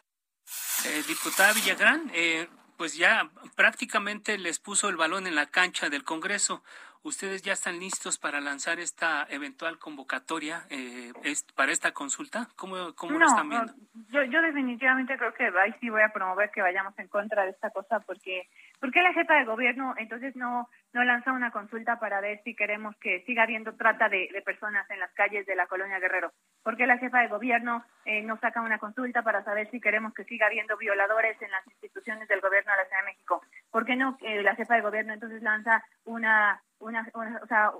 Eh, 0.86 1.04
diputada 1.08 1.54
Villagrán, 1.54 2.10
eh, 2.14 2.48
pues 2.78 2.98
ya 2.98 3.30
prácticamente 3.56 4.38
les 4.38 4.60
puso 4.60 4.90
el 4.90 4.96
balón 4.96 5.28
en 5.28 5.36
la 5.36 5.46
cancha 5.46 5.90
del 5.90 6.04
Congreso. 6.04 6.64
¿Ustedes 7.04 7.42
ya 7.42 7.54
están 7.54 7.80
listos 7.80 8.18
para 8.18 8.42
lanzar 8.42 8.80
esta 8.80 9.26
eventual 9.30 9.80
convocatoria 9.80 10.66
eh, 10.70 11.12
para 11.56 11.72
esta 11.72 11.92
consulta? 11.92 12.48
¿Cómo, 12.56 12.94
cómo 12.96 13.18
lo 13.18 13.26
están 13.26 13.50
viendo? 13.50 13.74
yo, 14.10 14.24
yo 14.24 14.42
definitivamente 14.42 15.18
creo 15.18 15.34
que 15.34 15.46
ahí 15.60 15.74
sí 15.80 15.90
voy 15.90 16.02
a 16.02 16.14
promover 16.14 16.52
que 16.52 16.62
vayamos 16.62 16.98
en 17.00 17.08
contra 17.08 17.44
de 17.44 17.52
esta 17.52 17.70
cosa 17.72 18.00
porque 18.02 18.50
¿por 18.80 18.92
qué 18.92 19.02
la 19.02 19.14
jefa 19.14 19.36
de 19.36 19.46
gobierno 19.46 19.96
entonces 19.98 20.36
no 20.36 20.70
no 20.94 21.04
lanza 21.04 21.32
una 21.32 21.52
consulta 21.52 22.00
para 22.00 22.22
ver 22.22 22.42
si 22.44 22.56
queremos 22.56 22.96
que 22.98 23.24
siga 23.26 23.44
habiendo 23.44 23.74
trata 23.76 24.10
de, 24.10 24.30
personas 24.46 24.90
en 24.90 25.00
las 25.00 25.12
calles 25.14 25.46
de 25.46 25.56
la 25.56 25.68
colonia 25.68 26.00
Guerrero? 26.00 26.32
¿Por 26.64 26.78
qué 26.78 26.86
la 26.86 26.98
jefa 26.98 27.20
de 27.20 27.28
gobierno 27.28 27.84
eh, 28.06 28.22
no 28.22 28.38
saca 28.40 28.62
una 28.62 28.78
consulta 28.78 29.24
para 29.24 29.44
saber 29.44 29.70
si 29.72 29.82
queremos 29.82 30.14
que 30.14 30.24
siga 30.26 30.48
habiendo 30.48 30.78
violadores 30.78 31.42
en 31.42 31.52
las 31.52 31.66
instituciones 31.68 32.28
del 32.28 32.42
gobierno 32.42 32.72
de 32.72 32.78
la 32.78 32.86
Ciudad 32.86 33.02
de 33.02 33.12
México? 33.12 33.42
¿Por 33.72 33.86
qué 33.86 33.96
no 33.96 34.18
eh, 34.22 34.44
la 34.44 34.56
jefa 34.56 34.76
de 34.76 34.82
gobierno 34.82 35.14
entonces 35.14 35.42
lanza 35.42 35.84
una 36.06 36.62
una, 36.82 37.08
o 37.14 37.48
sea, 37.48 37.72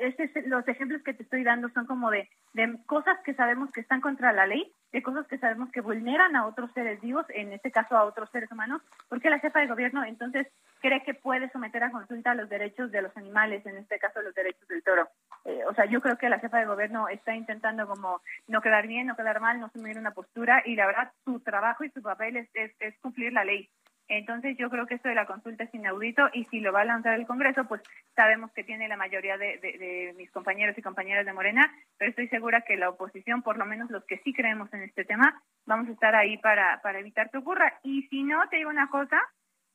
este, 0.00 0.30
los 0.46 0.66
ejemplos 0.68 1.02
que 1.02 1.14
te 1.14 1.22
estoy 1.22 1.42
dando 1.42 1.68
son 1.70 1.86
como 1.86 2.10
de, 2.10 2.28
de 2.52 2.78
cosas 2.86 3.18
que 3.24 3.34
sabemos 3.34 3.70
que 3.72 3.80
están 3.80 4.00
contra 4.00 4.32
la 4.32 4.46
ley, 4.46 4.70
de 4.92 5.02
cosas 5.02 5.26
que 5.26 5.38
sabemos 5.38 5.70
que 5.72 5.80
vulneran 5.80 6.36
a 6.36 6.46
otros 6.46 6.70
seres 6.72 7.00
vivos, 7.00 7.26
en 7.30 7.52
este 7.52 7.70
caso 7.70 7.96
a 7.96 8.04
otros 8.04 8.30
seres 8.30 8.50
humanos, 8.52 8.82
porque 9.08 9.30
la 9.30 9.38
jefa 9.38 9.60
de 9.60 9.66
gobierno 9.66 10.04
entonces 10.04 10.46
cree 10.80 11.02
que 11.02 11.14
puede 11.14 11.50
someter 11.50 11.82
a 11.82 11.90
consulta 11.90 12.34
los 12.34 12.48
derechos 12.48 12.90
de 12.92 13.02
los 13.02 13.16
animales, 13.16 13.64
en 13.66 13.78
este 13.78 13.98
caso 13.98 14.22
los 14.22 14.34
derechos 14.34 14.68
del 14.68 14.82
toro. 14.82 15.08
Eh, 15.46 15.62
o 15.68 15.74
sea, 15.74 15.84
yo 15.86 16.00
creo 16.00 16.18
que 16.18 16.28
la 16.28 16.40
jefa 16.40 16.58
de 16.58 16.66
gobierno 16.66 17.08
está 17.08 17.34
intentando 17.34 17.86
como 17.86 18.20
no 18.48 18.60
quedar 18.60 18.86
bien, 18.86 19.06
no 19.06 19.16
quedar 19.16 19.40
mal, 19.40 19.60
no 19.60 19.66
asumir 19.66 19.98
una 19.98 20.10
postura 20.10 20.62
y 20.64 20.74
la 20.74 20.86
verdad 20.86 21.12
su 21.24 21.40
trabajo 21.40 21.84
y 21.84 21.90
su 21.90 22.02
papel 22.02 22.36
es, 22.36 22.48
es 22.54 22.98
cumplir 23.00 23.32
la 23.32 23.44
ley. 23.44 23.70
Entonces 24.08 24.56
yo 24.56 24.70
creo 24.70 24.86
que 24.86 24.94
esto 24.94 25.08
de 25.08 25.14
la 25.14 25.26
consulta 25.26 25.64
es 25.64 25.74
inaudito 25.74 26.28
y 26.32 26.44
si 26.44 26.60
lo 26.60 26.72
va 26.72 26.82
a 26.82 26.84
lanzar 26.84 27.14
el 27.14 27.26
Congreso, 27.26 27.64
pues 27.64 27.82
sabemos 28.14 28.52
que 28.52 28.62
tiene 28.62 28.88
la 28.88 28.96
mayoría 28.96 29.36
de, 29.36 30.14
mis 30.16 30.30
compañeros 30.30 30.78
y 30.78 30.82
compañeras 30.82 31.26
de 31.26 31.32
Morena, 31.32 31.72
pero 31.98 32.10
estoy 32.10 32.28
segura 32.28 32.60
que 32.60 32.76
la 32.76 32.88
oposición, 32.88 33.42
por 33.42 33.58
lo 33.58 33.66
menos 33.66 33.90
los 33.90 34.04
que 34.04 34.18
sí 34.18 34.32
creemos 34.32 34.72
en 34.72 34.82
este 34.82 35.04
tema, 35.04 35.42
vamos 35.66 35.88
a 35.88 35.92
estar 35.92 36.14
ahí 36.14 36.38
para, 36.38 36.80
para 36.82 37.00
evitar 37.00 37.30
que 37.30 37.38
ocurra. 37.38 37.80
Y 37.82 38.02
si 38.08 38.22
no, 38.22 38.48
te 38.48 38.58
digo 38.58 38.70
una 38.70 38.88
cosa, 38.88 39.20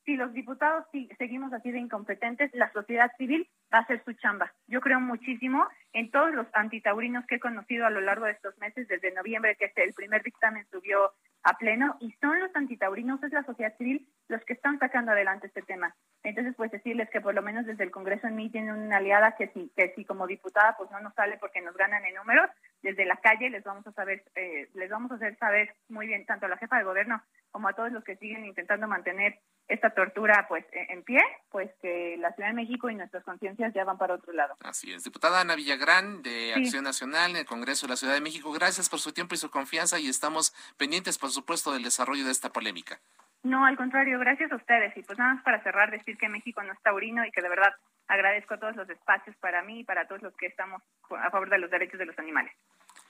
si 0.06 0.16
los 0.16 0.34
diputados 0.34 0.86
seguimos 1.18 1.54
así 1.54 1.72
de 1.72 1.80
incompetentes, 1.80 2.52
la 2.54 2.72
sociedad 2.72 3.12
civil 3.18 3.48
va 3.74 3.80
a 3.80 3.82
hacer 3.82 4.04
su 4.04 4.14
chamba. 4.14 4.52
Yo 4.68 4.82
creo 4.82 5.00
muchísimo 5.00 5.68
en 5.94 6.10
todos 6.12 6.34
los 6.34 6.48
antitaurinos 6.54 7.26
que 7.28 7.36
he 7.36 7.40
conocido 7.40 7.86
a 7.86 7.90
lo 7.90 8.02
largo 8.02 8.26
de 8.26 8.32
estos 8.32 8.58
meses, 8.58 8.88
desde 8.88 9.14
noviembre, 9.14 9.56
que 9.58 9.72
el 9.76 9.94
primer 9.94 10.24
dictamen 10.24 10.66
subió 10.72 11.12
a 11.44 11.58
pleno 11.58 11.98
y 12.00 12.12
son 12.22 12.40
los 12.40 12.56
antitaurinos, 12.56 13.22
es 13.24 13.32
la 13.32 13.44
sociedad 13.44 13.76
civil 13.78 14.08
los 14.28 14.44
que 14.46 14.54
están 14.54 14.80
sacando 14.80 15.12
adelante 15.12 15.48
este 15.48 15.62
tema. 15.62 15.96
Entonces, 16.24 16.54
pues 16.56 16.72
decirles 16.72 17.10
que 17.10 17.22
por 17.22 17.34
lo 17.34 17.42
menos 17.42 17.66
desde 17.66 17.84
el 17.84 17.92
Congreso 17.92 18.28
en 18.28 18.36
mí 18.36 18.50
tienen 18.50 18.76
una 18.76 18.98
aliada 18.98 19.36
que 19.36 19.48
si, 19.48 19.72
que 19.76 19.94
si 19.96 20.06
como 20.06 20.28
diputada 20.28 20.76
pues 20.78 20.90
no 20.92 21.00
nos 21.00 21.14
sale 21.16 21.38
porque 21.38 21.62
nos 21.62 21.76
ganan 21.76 22.06
en 22.06 22.16
números, 22.16 22.50
desde 22.82 23.06
la 23.06 23.18
calle 23.18 23.50
les 23.50 23.64
vamos 23.64 23.86
a 23.88 23.92
saber, 23.92 24.24
eh, 24.36 24.70
les 24.74 24.90
vamos 24.90 25.12
a 25.12 25.16
hacer 25.16 25.38
saber 25.38 25.76
muy 25.90 26.08
bien 26.08 26.26
tanto 26.26 26.46
a 26.46 26.50
la 26.50 26.58
jefa 26.58 26.78
de 26.78 26.84
gobierno 26.84 27.22
como 27.52 27.68
a 27.68 27.74
todos 27.74 27.92
los 27.92 28.04
que 28.04 28.16
siguen 28.16 28.46
intentando 28.46 28.88
mantener 28.88 29.40
esta 29.74 29.92
tortura 29.92 30.46
pues 30.48 30.66
e, 30.72 30.94
en 30.94 31.04
pie, 31.04 31.22
pues 31.50 31.70
que 31.82 32.18
la 32.20 32.34
Ciudad 32.34 32.50
de 32.50 32.56
México 32.56 32.90
y 32.90 32.96
nuestras 32.96 33.24
conciencias 33.24 33.74
ya 33.74 33.84
van 33.84 33.98
para 33.98 34.16
otro 34.16 34.34
lado. 34.34 34.56
Así 34.64 34.92
es. 34.94 35.04
Diputada 35.04 35.42
Ana 35.42 35.56
Villagrán 35.56 36.22
de 36.22 36.54
Acción 36.54 36.84
Nacional 36.84 37.32
en 37.32 37.38
el 37.38 37.46
Congreso 37.46 37.88
de 37.88 37.92
la 37.92 37.98
Ciudad 37.98 38.14
de 38.14 38.22
México, 38.22 38.52
gracias 38.52 38.90
por 38.90 39.00
su 39.00 39.14
tiempo 39.14 39.36
y 39.36 39.38
su 39.38 39.50
confianza 39.50 40.00
y 40.00 40.10
estamos 40.10 40.54
pendientes, 40.78 41.18
por 41.18 41.32
supuesto, 41.32 41.72
del 41.72 41.84
desarrollo 41.84 42.26
de 42.26 42.32
esta 42.32 42.52
polémica. 42.52 43.00
No, 43.44 43.66
al 43.66 43.76
contrario, 43.76 44.20
gracias 44.20 44.52
a 44.52 44.56
ustedes. 44.56 44.96
Y 44.96 45.04
pues 45.04 45.18
nada 45.18 45.36
más 45.36 45.44
para 45.44 45.64
cerrar, 45.64 45.90
decir 45.90 46.18
que 46.18 46.30
México 46.30 46.62
no 46.62 46.74
es 46.74 46.82
taurino 46.82 47.26
y 47.26 47.32
que 47.32 47.42
de 47.42 47.50
verdad 47.50 47.74
agradezco 48.08 48.60
todos 48.60 48.76
los 48.76 48.90
espacios 48.90 49.36
para 49.38 49.64
mí 49.64 49.80
y 49.80 49.84
para 49.84 50.08
todos 50.08 50.22
los 50.22 50.36
que 50.36 50.48
estamos 50.48 50.82
a 51.10 51.32
favor 51.32 51.50
de 51.50 51.58
los 51.58 51.72
derechos 51.72 51.98
de 51.98 52.06
los 52.06 52.20
animales. 52.20 52.54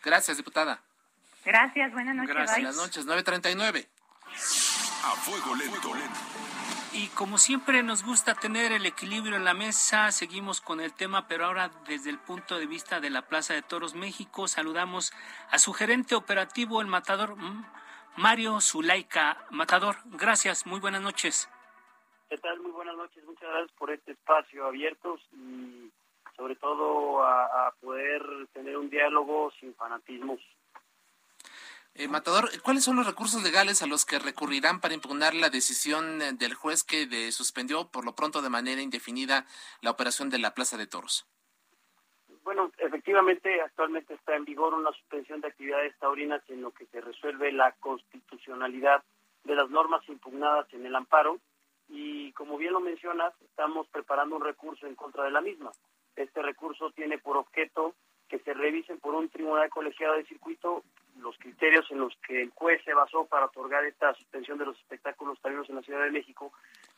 Gracias, 0.03 0.37
diputada. 0.37 0.79
Gracias, 1.43 1.91
buenas 1.91 2.15
noches. 2.15 2.35
Gracias. 2.35 2.57
Buenas 2.57 2.75
noches, 2.77 3.05
939. 3.05 3.87
A 5.03 5.15
fuego 5.15 5.55
lento. 5.55 5.91
Y 6.93 7.07
como 7.15 7.37
siempre 7.37 7.83
nos 7.83 8.03
gusta 8.03 8.35
tener 8.35 8.73
el 8.73 8.85
equilibrio 8.85 9.37
en 9.37 9.45
la 9.45 9.53
mesa, 9.53 10.11
seguimos 10.11 10.59
con 10.59 10.81
el 10.81 10.93
tema, 10.93 11.25
pero 11.25 11.45
ahora 11.45 11.71
desde 11.87 12.09
el 12.09 12.19
punto 12.19 12.59
de 12.59 12.65
vista 12.65 12.99
de 12.99 13.09
la 13.09 13.21
Plaza 13.21 13.53
de 13.53 13.61
Toros 13.61 13.95
México, 13.95 14.49
saludamos 14.49 15.13
a 15.49 15.57
su 15.57 15.71
gerente 15.71 16.15
operativo, 16.15 16.81
el 16.81 16.87
matador 16.87 17.37
Mario 18.17 18.59
Zulaika. 18.59 19.37
Matador, 19.51 19.95
gracias, 20.05 20.65
muy 20.65 20.81
buenas 20.81 21.01
noches. 21.01 21.49
¿Qué 22.29 22.37
tal? 22.37 22.59
Muy 22.59 22.71
buenas 22.71 22.97
noches, 22.97 23.23
muchas 23.23 23.49
gracias 23.49 23.71
por 23.77 23.89
este 23.91 24.11
espacio 24.11 24.65
abierto 24.65 25.17
y 25.31 25.89
sobre 26.35 26.57
todo 26.57 27.23
a 27.23 27.73
poder 27.79 28.21
tener 28.51 28.75
un 28.75 28.89
diálogo 28.89 29.49
sin 29.61 29.73
fanatismos. 29.75 30.41
Eh, 31.93 32.07
Matador, 32.07 32.49
¿cuáles 32.63 32.85
son 32.85 32.95
los 32.95 33.05
recursos 33.05 33.43
legales 33.43 33.81
a 33.81 33.87
los 33.87 34.05
que 34.05 34.17
recurrirán 34.17 34.79
para 34.79 34.93
impugnar 34.93 35.33
la 35.33 35.49
decisión 35.49 36.21
eh, 36.21 36.31
del 36.33 36.53
juez 36.53 36.83
que 36.83 37.05
de 37.05 37.31
suspendió 37.33 37.89
por 37.91 38.05
lo 38.05 38.15
pronto 38.15 38.41
de 38.41 38.49
manera 38.49 38.81
indefinida 38.81 39.45
la 39.81 39.91
operación 39.91 40.29
de 40.29 40.39
la 40.39 40.53
Plaza 40.53 40.77
de 40.77 40.87
Toros? 40.87 41.27
Bueno, 42.43 42.71
efectivamente, 42.77 43.61
actualmente 43.61 44.13
está 44.13 44.35
en 44.35 44.45
vigor 44.45 44.73
una 44.73 44.91
suspensión 44.93 45.41
de 45.41 45.49
actividades 45.49 45.93
taurinas 45.99 46.41
en 46.49 46.61
lo 46.61 46.71
que 46.71 46.85
se 46.87 47.01
resuelve 47.01 47.51
la 47.51 47.73
constitucionalidad 47.73 49.03
de 49.43 49.55
las 49.55 49.69
normas 49.69 50.01
impugnadas 50.07 50.73
en 50.73 50.85
el 50.85 50.95
amparo 50.95 51.39
y 51.89 52.31
como 52.33 52.57
bien 52.57 52.71
lo 52.71 52.79
mencionas, 52.79 53.33
estamos 53.41 53.85
preparando 53.89 54.37
un 54.37 54.45
recurso 54.45 54.87
en 54.87 54.95
contra 54.95 55.25
de 55.25 55.31
la 55.31 55.41
misma. 55.41 55.71
Este 56.15 56.41
recurso 56.41 56.91
tiene 56.91 57.17
por 57.17 57.35
objeto 57.35 57.95
que 58.29 58.39
se 58.39 58.53
revisen 58.53 58.97
por 58.99 59.13
un 59.13 59.27
tribunal 59.29 59.69
colegiado 59.69 60.15
de 60.15 60.25
circuito 60.25 60.83
los 61.19 61.37
criterios 61.37 61.89
en 61.91 61.99
los 61.99 62.15
que 62.27 62.41
el 62.43 62.49
juez 62.51 62.81
se 62.83 62.93
basó 62.93 63.25
para 63.25 63.45
otorgar 63.45 63.83
esta 63.85 64.13
suspensión 64.13 64.57
de 64.57 64.65
los 64.65 64.77
espectáculos 64.77 65.39
taurinos 65.41 65.69
en 65.69 65.75
la 65.75 65.81
Ciudad 65.81 66.03
de 66.03 66.11
México, 66.11 66.51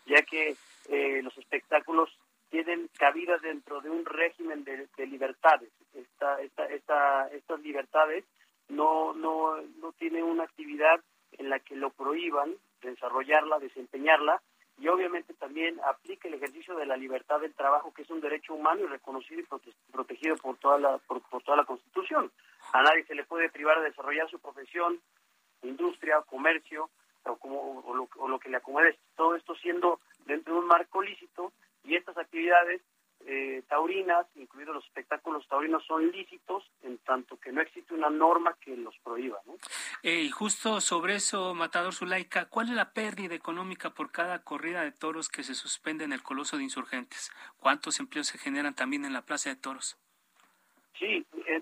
ya 0.06 0.22
que 0.24 0.56
eh, 0.90 1.22
los 1.22 1.38
espectáculos 1.38 2.10
tienen 2.50 2.90
cabida 2.98 3.38
dentro 3.40 3.82
de 3.82 3.90
un 3.90 4.06
régimen 4.06 4.64
de, 4.64 4.88
libertades. 5.08 5.72
Esta, 5.94 6.40
esta, 6.42 6.66
esta, 6.66 7.28
estas 7.30 7.60
libertades 7.62 8.26
no, 8.70 9.14
no, 9.14 9.60
no 9.82 9.92
tienen 9.94 10.24
una 10.24 10.44
actividad 10.44 11.02
en 11.38 11.50
la 11.50 11.60
que 11.60 11.76
lo 11.76 11.90
prohíban 11.90 12.54
desarrollarla, 12.82 13.60
desempeñarla, 13.60 14.42
y 14.84 14.88
obviamente 14.90 15.34
también 15.36 15.80
aplica 15.88 16.28
el 16.28 16.34
ejercicio 16.34 16.76
de 16.76 16.86
la 16.86 16.98
libertad 16.98 17.40
del 17.40 17.54
trabajo, 17.54 17.94
que 17.94 18.02
es 18.02 18.10
un 18.10 18.20
derecho 18.20 18.54
humano 18.54 18.82
y 18.82 18.88
reconocido 18.88 19.40
y 19.40 19.92
protegido 19.94 20.36
por 20.36 20.58
toda 20.58 20.78
la, 20.78 20.98
por, 20.98 21.22
toda 21.42 21.56
la 21.56 21.64
Constitución. 21.64 22.30
A 22.74 22.84
nadie 22.84 23.06
se 23.06 23.16
le 23.16 23.24
puede 23.24 23.50
privar 23.50 23.80
de 23.80 23.92
desarrollar 23.92 24.30
su 24.30 24.40
profesión, 24.40 25.00
industria, 25.62 26.22
comercio, 26.30 26.90
o, 27.24 27.38
como, 27.38 27.80
o, 27.80 27.96
lo, 27.96 28.10
o 28.18 28.28
lo 28.28 28.40
que 28.40 28.50
le 28.50 28.58
acomode, 28.58 29.00
todo 29.16 29.38
esto 29.38 29.56
siendo 29.56 30.02
dentro 30.26 30.54
de 30.54 30.60
un 30.60 30.68
marco 30.68 31.02
lícito 31.02 31.54
y 31.86 31.96
estas 31.96 32.18
actividades 32.18 32.82
eh, 33.26 33.64
taurinas, 33.70 34.28
incluidos 34.36 34.76
los 34.76 34.86
espectáculos 34.86 35.48
taurinos, 35.48 35.86
son 35.86 36.12
lícitos 36.12 36.70
en 36.82 36.98
tanto 37.00 37.40
que 37.40 37.52
no 37.52 37.62
existe 37.62 37.94
una 37.94 38.10
norma 38.10 38.58
que 38.60 38.76
los 38.76 38.98
prohíba. 39.00 39.40
¿no? 39.46 39.56
Eh, 40.02 40.24
y 40.24 40.30
justo 40.30 40.82
sobre 40.82 41.16
eso, 41.16 41.54
Matador 41.54 41.94
Zulaika, 41.94 42.46
¿cuál 42.50 42.70
es 42.70 42.76
la 42.76 42.92
pérdida 42.92 43.34
económica 43.34 43.92
por 43.92 44.12
cada 44.12 44.44
corrida 44.44 44.84
de 44.84 44.92
toros 44.92 45.30
que 45.30 45.44
se 45.44 45.56
suspende 45.56 46.04
en 46.04 46.12
el 46.12 46.22
Coloso 46.22 46.58
de 46.58 46.64
Insurgentes? 46.64 47.32
¿Cuántos 47.60 48.00
empleos 48.00 48.28
se 48.28 48.38
generan 48.38 48.76
también 48.76 49.06
en 49.06 49.14
la 49.14 49.22
Plaza 49.22 49.50
de 49.50 49.56
Toros? 49.56 49.98
Sí, 51.00 51.26
eh, 51.48 51.62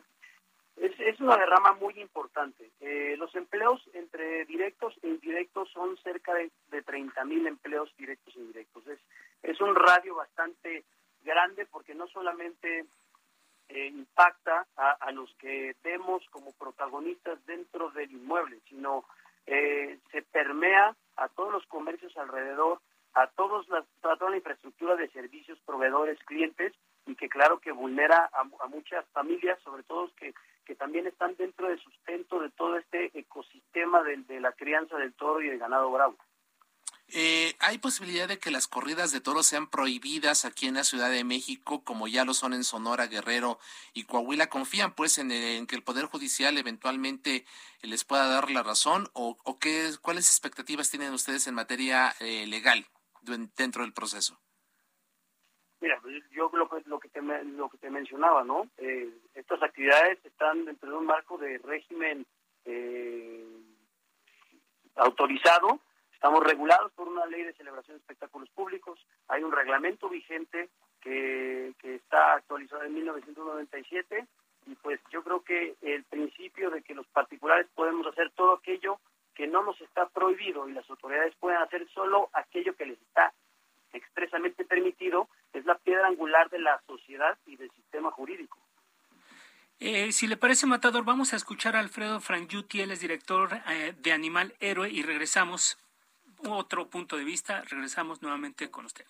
es, 0.77 0.99
es, 0.99 1.19
una 1.19 1.37
derrama 1.37 1.73
muy 1.73 1.99
importante. 1.99 2.71
los 3.17 3.35
empleos 3.35 3.81
entre 3.93 4.45
directos 4.45 4.95
e 5.03 5.09
indirectos 5.09 5.69
son 5.69 5.95
cerca 5.97 6.33
de, 6.33 6.49
de 6.71 6.81
30 6.81 7.23
mil 7.25 7.45
empleos 7.45 7.93
directos 7.97 8.35
e 8.35 8.39
indirectos. 8.39 8.87
Es, 8.87 8.99
es 9.43 9.61
un 9.61 9.75
radio 9.75 10.15
bastante 10.15 10.83
grande 11.23 11.65
porque 11.65 11.95
no 11.95 12.07
solamente 12.07 12.85
eh, 13.69 13.87
impacta 13.87 14.67
a, 14.75 15.11
los 15.11 15.33
que 15.35 15.75
vemos 15.83 16.23
como 16.29 16.51
protagonistas 16.53 17.43
dentro 17.45 17.89
del 17.91 18.11
inmueble, 18.11 18.59
sino 18.67 19.05
eh, 19.45 19.97
se 20.11 20.21
permea 20.23 20.95
a 21.15 21.29
todos 21.29 21.53
los 21.53 21.65
comercios 21.67 22.15
alrededor, 22.17 22.81
a, 23.13 23.27
todos 23.27 23.67
las, 23.69 23.85
toda 24.01 24.29
la 24.29 24.37
infraestructura 24.37 24.95
de 24.95 25.09
servicios, 25.09 25.59
proveedores, 25.65 26.19
clientes, 26.25 26.73
y 27.05 27.15
que 27.15 27.29
claro 27.29 27.59
que 27.59 27.71
vulnera 27.71 28.29
a, 28.33 28.67
muchas 28.67 29.05
familias, 29.09 29.59
sobre 29.63 29.83
todo 29.83 30.11
que, 30.15 30.33
que 30.65 30.75
también 30.75 31.07
están 31.07 31.35
dentro 31.35 31.67
del 31.67 31.79
sustento 31.79 32.39
de 32.39 32.49
todo 32.51 32.77
este 32.77 33.17
ecosistema 33.17 34.03
de, 34.03 34.17
de 34.17 34.39
la 34.39 34.51
crianza 34.51 34.97
del 34.97 35.13
toro 35.13 35.41
y 35.41 35.49
del 35.49 35.59
ganado 35.59 35.89
bravo. 35.91 36.17
Eh, 37.13 37.55
¿Hay 37.59 37.77
posibilidad 37.77 38.27
de 38.29 38.39
que 38.39 38.51
las 38.51 38.69
corridas 38.69 39.11
de 39.11 39.19
toros 39.19 39.45
sean 39.45 39.69
prohibidas 39.69 40.45
aquí 40.45 40.67
en 40.67 40.75
la 40.75 40.85
Ciudad 40.85 41.09
de 41.09 41.25
México, 41.25 41.83
como 41.83 42.07
ya 42.07 42.23
lo 42.23 42.33
son 42.33 42.53
en 42.53 42.63
Sonora, 42.63 43.07
Guerrero 43.07 43.59
y 43.93 44.05
Coahuila? 44.05 44.47
¿Confían 44.47 44.93
pues 44.93 45.17
en, 45.17 45.29
que 45.67 45.75
el 45.75 45.83
Poder 45.83 46.05
Judicial 46.05 46.57
eventualmente 46.57 47.45
les 47.81 48.05
pueda 48.05 48.27
dar 48.27 48.49
la 48.49 48.63
razón? 48.63 49.09
¿O, 49.11 49.35
qué, 49.59 49.89
cuáles 50.01 50.27
expectativas 50.27 50.89
tienen 50.89 51.11
ustedes 51.11 51.47
en 51.47 51.55
materia 51.55 52.13
eh, 52.21 52.47
legal 52.47 52.85
dentro 53.57 53.83
del 53.83 53.91
proceso? 53.91 54.39
Mira, 55.81 55.99
pues, 56.01 56.23
yo 56.31 56.49
lo 56.53 56.69
que, 56.69 56.81
lo 56.85 56.97
que, 56.97 57.09
te, 57.09 57.21
lo 57.21 57.69
que 57.69 57.77
te 57.77 57.89
mencionaba, 57.89 58.45
¿no? 58.45 58.69
Eh, 58.77 59.09
estas 59.33 59.61
actividades 59.61 60.23
están 60.23 60.63
dentro 60.63 60.89
de 60.89 60.95
un 60.95 61.07
marco 61.07 61.37
de 61.37 61.57
régimen 61.57 62.25
autorizado 64.95 65.81
Estamos 66.21 66.43
regulados 66.43 66.91
por 66.91 67.07
una 67.07 67.25
ley 67.25 67.41
de 67.41 67.53
celebración 67.53 67.97
de 67.97 68.01
espectáculos 68.01 68.47
públicos, 68.51 68.99
hay 69.27 69.41
un 69.41 69.51
reglamento 69.51 70.07
vigente 70.07 70.69
que, 71.01 71.73
que 71.79 71.95
está 71.95 72.35
actualizado 72.35 72.83
en 72.83 72.93
1997 72.93 74.27
y 74.67 74.75
pues 74.75 74.99
yo 75.11 75.23
creo 75.23 75.41
que 75.41 75.73
el 75.81 76.03
principio 76.03 76.69
de 76.69 76.83
que 76.83 76.93
los 76.93 77.07
particulares 77.07 77.65
podemos 77.73 78.05
hacer 78.05 78.29
todo 78.35 78.53
aquello 78.53 78.99
que 79.33 79.47
no 79.47 79.63
nos 79.63 79.81
está 79.81 80.09
prohibido 80.09 80.69
y 80.69 80.73
las 80.73 80.87
autoridades 80.91 81.33
pueden 81.39 81.59
hacer 81.59 81.89
solo 81.89 82.29
aquello 82.33 82.75
que 82.75 82.85
les 82.85 83.01
está 83.01 83.33
expresamente 83.91 84.63
permitido 84.63 85.27
es 85.53 85.65
la 85.65 85.79
piedra 85.79 86.05
angular 86.05 86.51
de 86.51 86.59
la 86.59 86.79
sociedad 86.85 87.35
y 87.47 87.55
del 87.55 87.71
sistema 87.71 88.11
jurídico. 88.11 88.59
Eh, 89.79 90.11
si 90.11 90.27
le 90.27 90.37
parece, 90.37 90.67
Matador, 90.67 91.03
vamos 91.03 91.33
a 91.33 91.37
escuchar 91.37 91.75
a 91.75 91.79
Alfredo 91.79 92.19
Frangiuti, 92.19 92.81
él 92.81 92.91
es 92.91 92.99
director 92.99 93.49
eh, 93.67 93.95
de 93.97 94.11
Animal 94.11 94.53
Héroe, 94.59 94.87
y 94.87 95.01
regresamos 95.01 95.79
otro 96.49 96.89
punto 96.89 97.17
de 97.17 97.23
vista. 97.23 97.61
Regresamos 97.69 98.21
nuevamente 98.21 98.69
con 98.69 98.85
usted. 98.85 99.05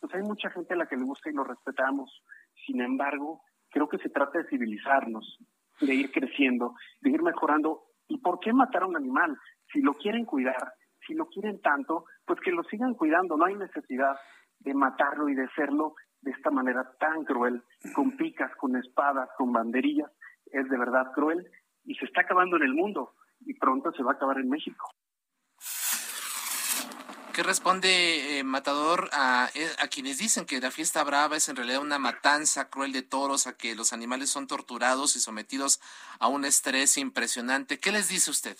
Pues 0.00 0.14
hay 0.14 0.22
mucha 0.22 0.50
gente 0.50 0.74
a 0.74 0.76
la 0.76 0.86
que 0.86 0.96
le 0.96 1.04
gusta 1.04 1.30
y 1.30 1.32
lo 1.32 1.44
respetamos. 1.44 2.22
Sin 2.66 2.80
embargo, 2.80 3.42
creo 3.70 3.88
que 3.88 3.98
se 3.98 4.10
trata 4.10 4.38
de 4.38 4.48
civilizarnos, 4.48 5.38
de 5.80 5.94
ir 5.94 6.12
creciendo, 6.12 6.74
de 7.00 7.10
ir 7.10 7.22
mejorando. 7.22 7.84
¿Y 8.08 8.18
por 8.18 8.38
qué 8.40 8.52
matar 8.52 8.82
a 8.82 8.86
un 8.86 8.96
animal? 8.96 9.36
Si 9.72 9.80
lo 9.80 9.94
quieren 9.94 10.24
cuidar, 10.24 10.74
si 11.06 11.14
lo 11.14 11.26
quieren 11.26 11.60
tanto, 11.60 12.04
pues 12.24 12.40
que 12.40 12.52
lo 12.52 12.62
sigan 12.64 12.94
cuidando. 12.94 13.36
No 13.36 13.46
hay 13.46 13.54
necesidad 13.54 14.16
de 14.60 14.74
matarlo 14.74 15.28
y 15.28 15.34
de 15.34 15.44
hacerlo 15.44 15.94
de 16.20 16.30
esta 16.32 16.50
manera 16.50 16.90
tan 16.98 17.24
cruel, 17.24 17.62
con 17.94 18.16
picas, 18.16 18.54
con 18.56 18.76
espadas, 18.76 19.28
con 19.36 19.52
banderillas. 19.52 20.10
Es 20.46 20.68
de 20.68 20.78
verdad 20.78 21.12
cruel 21.14 21.46
y 21.84 21.94
se 21.94 22.04
está 22.04 22.22
acabando 22.22 22.56
en 22.56 22.64
el 22.64 22.74
mundo 22.74 23.14
y 23.40 23.54
pronto 23.54 23.92
se 23.92 24.02
va 24.02 24.12
a 24.12 24.14
acabar 24.14 24.38
en 24.38 24.48
México. 24.48 24.90
¿Qué 27.36 27.42
responde 27.42 28.38
eh, 28.38 28.44
Matador 28.44 29.10
eh, 29.12 29.68
a, 29.78 29.88
quienes 29.88 30.16
dicen 30.16 30.46
que 30.46 30.58
la 30.58 30.70
fiesta 30.70 31.04
brava 31.04 31.36
es 31.36 31.50
en 31.50 31.56
realidad 31.56 31.82
una 31.82 31.98
matanza 31.98 32.70
cruel 32.70 32.92
de 32.92 33.02
toros, 33.02 33.46
a 33.46 33.58
que 33.58 33.74
los 33.74 33.92
animales 33.92 34.30
son 34.30 34.46
torturados 34.46 35.16
y 35.16 35.20
sometidos 35.20 35.78
a 36.18 36.28
un 36.28 36.46
estrés 36.46 36.96
impresionante? 36.96 37.78
¿Qué 37.78 37.92
les 37.92 38.08
dice 38.08 38.30
usted? 38.30 38.56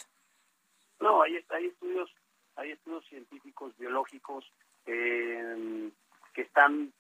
No, 1.01 1.23
hay, 1.23 1.43
hay 1.49 1.69
estudios, 1.69 2.11
hay 2.57 2.73
estudios 2.73 3.03
científicos, 3.07 3.73
biológicos 3.79 4.45
eh, 4.85 5.91
que 6.35 6.43
están 6.43 6.93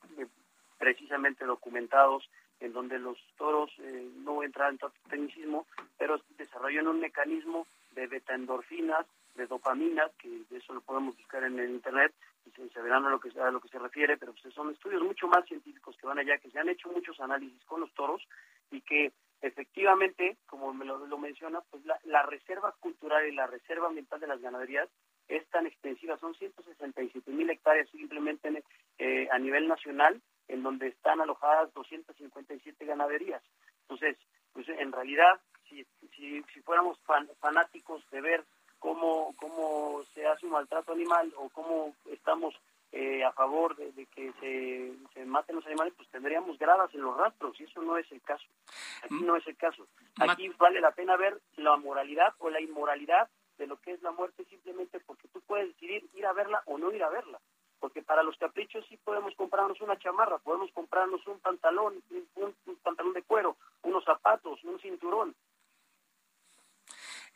precisamente 0.78 1.44
documentados 1.44 2.26
en 2.60 2.72
donde 2.72 2.98
los 2.98 3.18
toros, 3.36 3.70
no 4.24 4.42
entran 4.42 4.78
en 4.80 5.10
tecnicismo, 5.10 5.66
pero 5.98 6.22
desarrollan 6.38 6.88
un 6.88 7.00
mecanismo 7.00 7.66
de 7.90 8.06
beta-endorfinas 8.06 9.04
de 9.36 9.46
dopamina, 9.46 10.10
que 10.18 10.42
eso 10.50 10.74
lo 10.74 10.80
podemos 10.80 11.16
buscar 11.16 11.44
en 11.44 11.58
el 11.58 11.70
internet 11.70 12.12
y 12.46 12.50
se, 12.50 12.80
verán 12.80 13.04
a 13.04 13.10
lo 13.10 13.20
que 13.20 13.28
a 13.40 13.50
lo 13.50 13.60
que 13.60 13.68
se 13.68 13.78
refiere, 13.78 14.16
pero 14.16 14.32
pues 14.32 14.54
son 14.54 14.70
estudios 14.70 15.02
mucho 15.02 15.26
más 15.26 15.44
científicos 15.46 15.96
que 15.96 16.06
van 16.06 16.18
allá, 16.18 16.38
que 16.38 16.50
se 16.50 16.58
han 16.58 16.68
hecho 16.68 16.88
muchos 16.90 17.18
análisis 17.20 17.64
con 17.64 17.80
los 17.80 17.92
toros 17.94 18.22
y 18.70 18.80
que 18.80 19.12
efectivamente, 19.42 20.36
como 20.46 20.72
me 20.72 20.84
lo, 20.84 21.18
menciona, 21.18 21.60
pues 21.70 21.82
la, 22.04 22.22
reserva 22.22 22.74
cultural 22.80 23.26
y 23.26 23.34
la 23.34 23.46
reserva 23.46 23.88
ambiental 23.88 24.20
de 24.20 24.26
las 24.26 24.40
ganaderías 24.40 24.88
es 25.28 25.46
tan 25.48 25.66
extensiva, 25.66 26.16
son 26.18 26.34
167 26.34 27.30
mil 27.32 27.50
hectáreas 27.50 27.88
simplemente 27.90 28.62
eh, 28.98 29.28
a 29.30 29.38
nivel 29.38 29.68
nacional 29.68 30.20
en 30.48 30.62
donde 30.62 30.88
están 30.88 31.20
alojadas 31.20 31.72
257 31.74 32.84
ganaderías. 32.84 33.42
Entonces, 33.82 34.16
pues 34.52 34.68
en 34.68 34.92
realidad, 34.92 35.40
si, 35.68 35.84
si, 36.16 36.42
si 36.54 36.60
fuéramos 36.62 36.98
fanáticos 37.40 38.08
de 38.10 38.20
ver 38.20 38.44
cómo, 38.78 39.34
cómo 39.36 40.02
se 40.14 40.26
hace 40.26 40.46
un 40.46 40.52
maltrato 40.52 40.92
animal 40.92 41.32
o 41.36 41.48
cómo 41.50 41.94
estamos 42.10 42.54
eh, 42.92 43.24
a 43.24 43.32
favor 43.32 43.76
de, 43.76 44.06
que 44.06 44.32
se, 45.12 45.24
maten 45.26 45.56
los 45.56 45.66
animales, 45.66 45.92
pues 45.96 46.08
tendríamos 46.08 46.56
gradas 46.58 46.94
en 46.94 47.02
los 47.02 47.16
rastros 47.16 47.60
y 47.60 47.64
eso 47.64 47.82
no 47.82 47.98
es 47.98 48.10
el 48.12 48.22
caso. 48.22 48.46
Aquí 49.02 49.22
no 49.22 49.36
es 49.36 49.46
el 49.46 49.56
caso. 49.56 49.86
Aquí 50.18 50.48
vale 50.56 50.80
la 50.80 50.92
pena 50.92 51.16
ver 51.16 51.38
la 51.56 51.76
moralidad 51.76 52.34
o 52.38 52.48
la 52.48 52.60
inmoralidad 52.60 53.28
de 53.58 53.66
lo 53.66 53.76
que 53.80 53.92
es 53.92 54.02
la 54.02 54.12
muerte 54.12 54.44
simplemente 54.44 55.00
porque 55.00 55.28
tú 55.28 55.40
puedes 55.42 55.68
decidir 55.68 56.08
ir 56.14 56.26
a 56.26 56.32
verla 56.32 56.62
o 56.66 56.78
no 56.78 56.92
ir 56.92 57.02
a 57.02 57.10
verla. 57.10 57.38
Porque 57.80 58.02
para 58.02 58.22
los 58.22 58.38
caprichos 58.38 58.86
sí 58.88 58.96
podemos 58.96 59.34
comprarnos 59.34 59.80
una 59.82 59.98
chamarra, 59.98 60.38
podemos 60.38 60.70
comprarnos 60.72 61.26
un 61.26 61.38
pantalón, 61.40 62.02
un 62.36 62.76
pantalón 62.82 63.12
de 63.12 63.22
cuero, 63.22 63.56
unos 63.82 64.04
zapatos, 64.04 64.64
un 64.64 64.78
cinturón, 64.80 65.34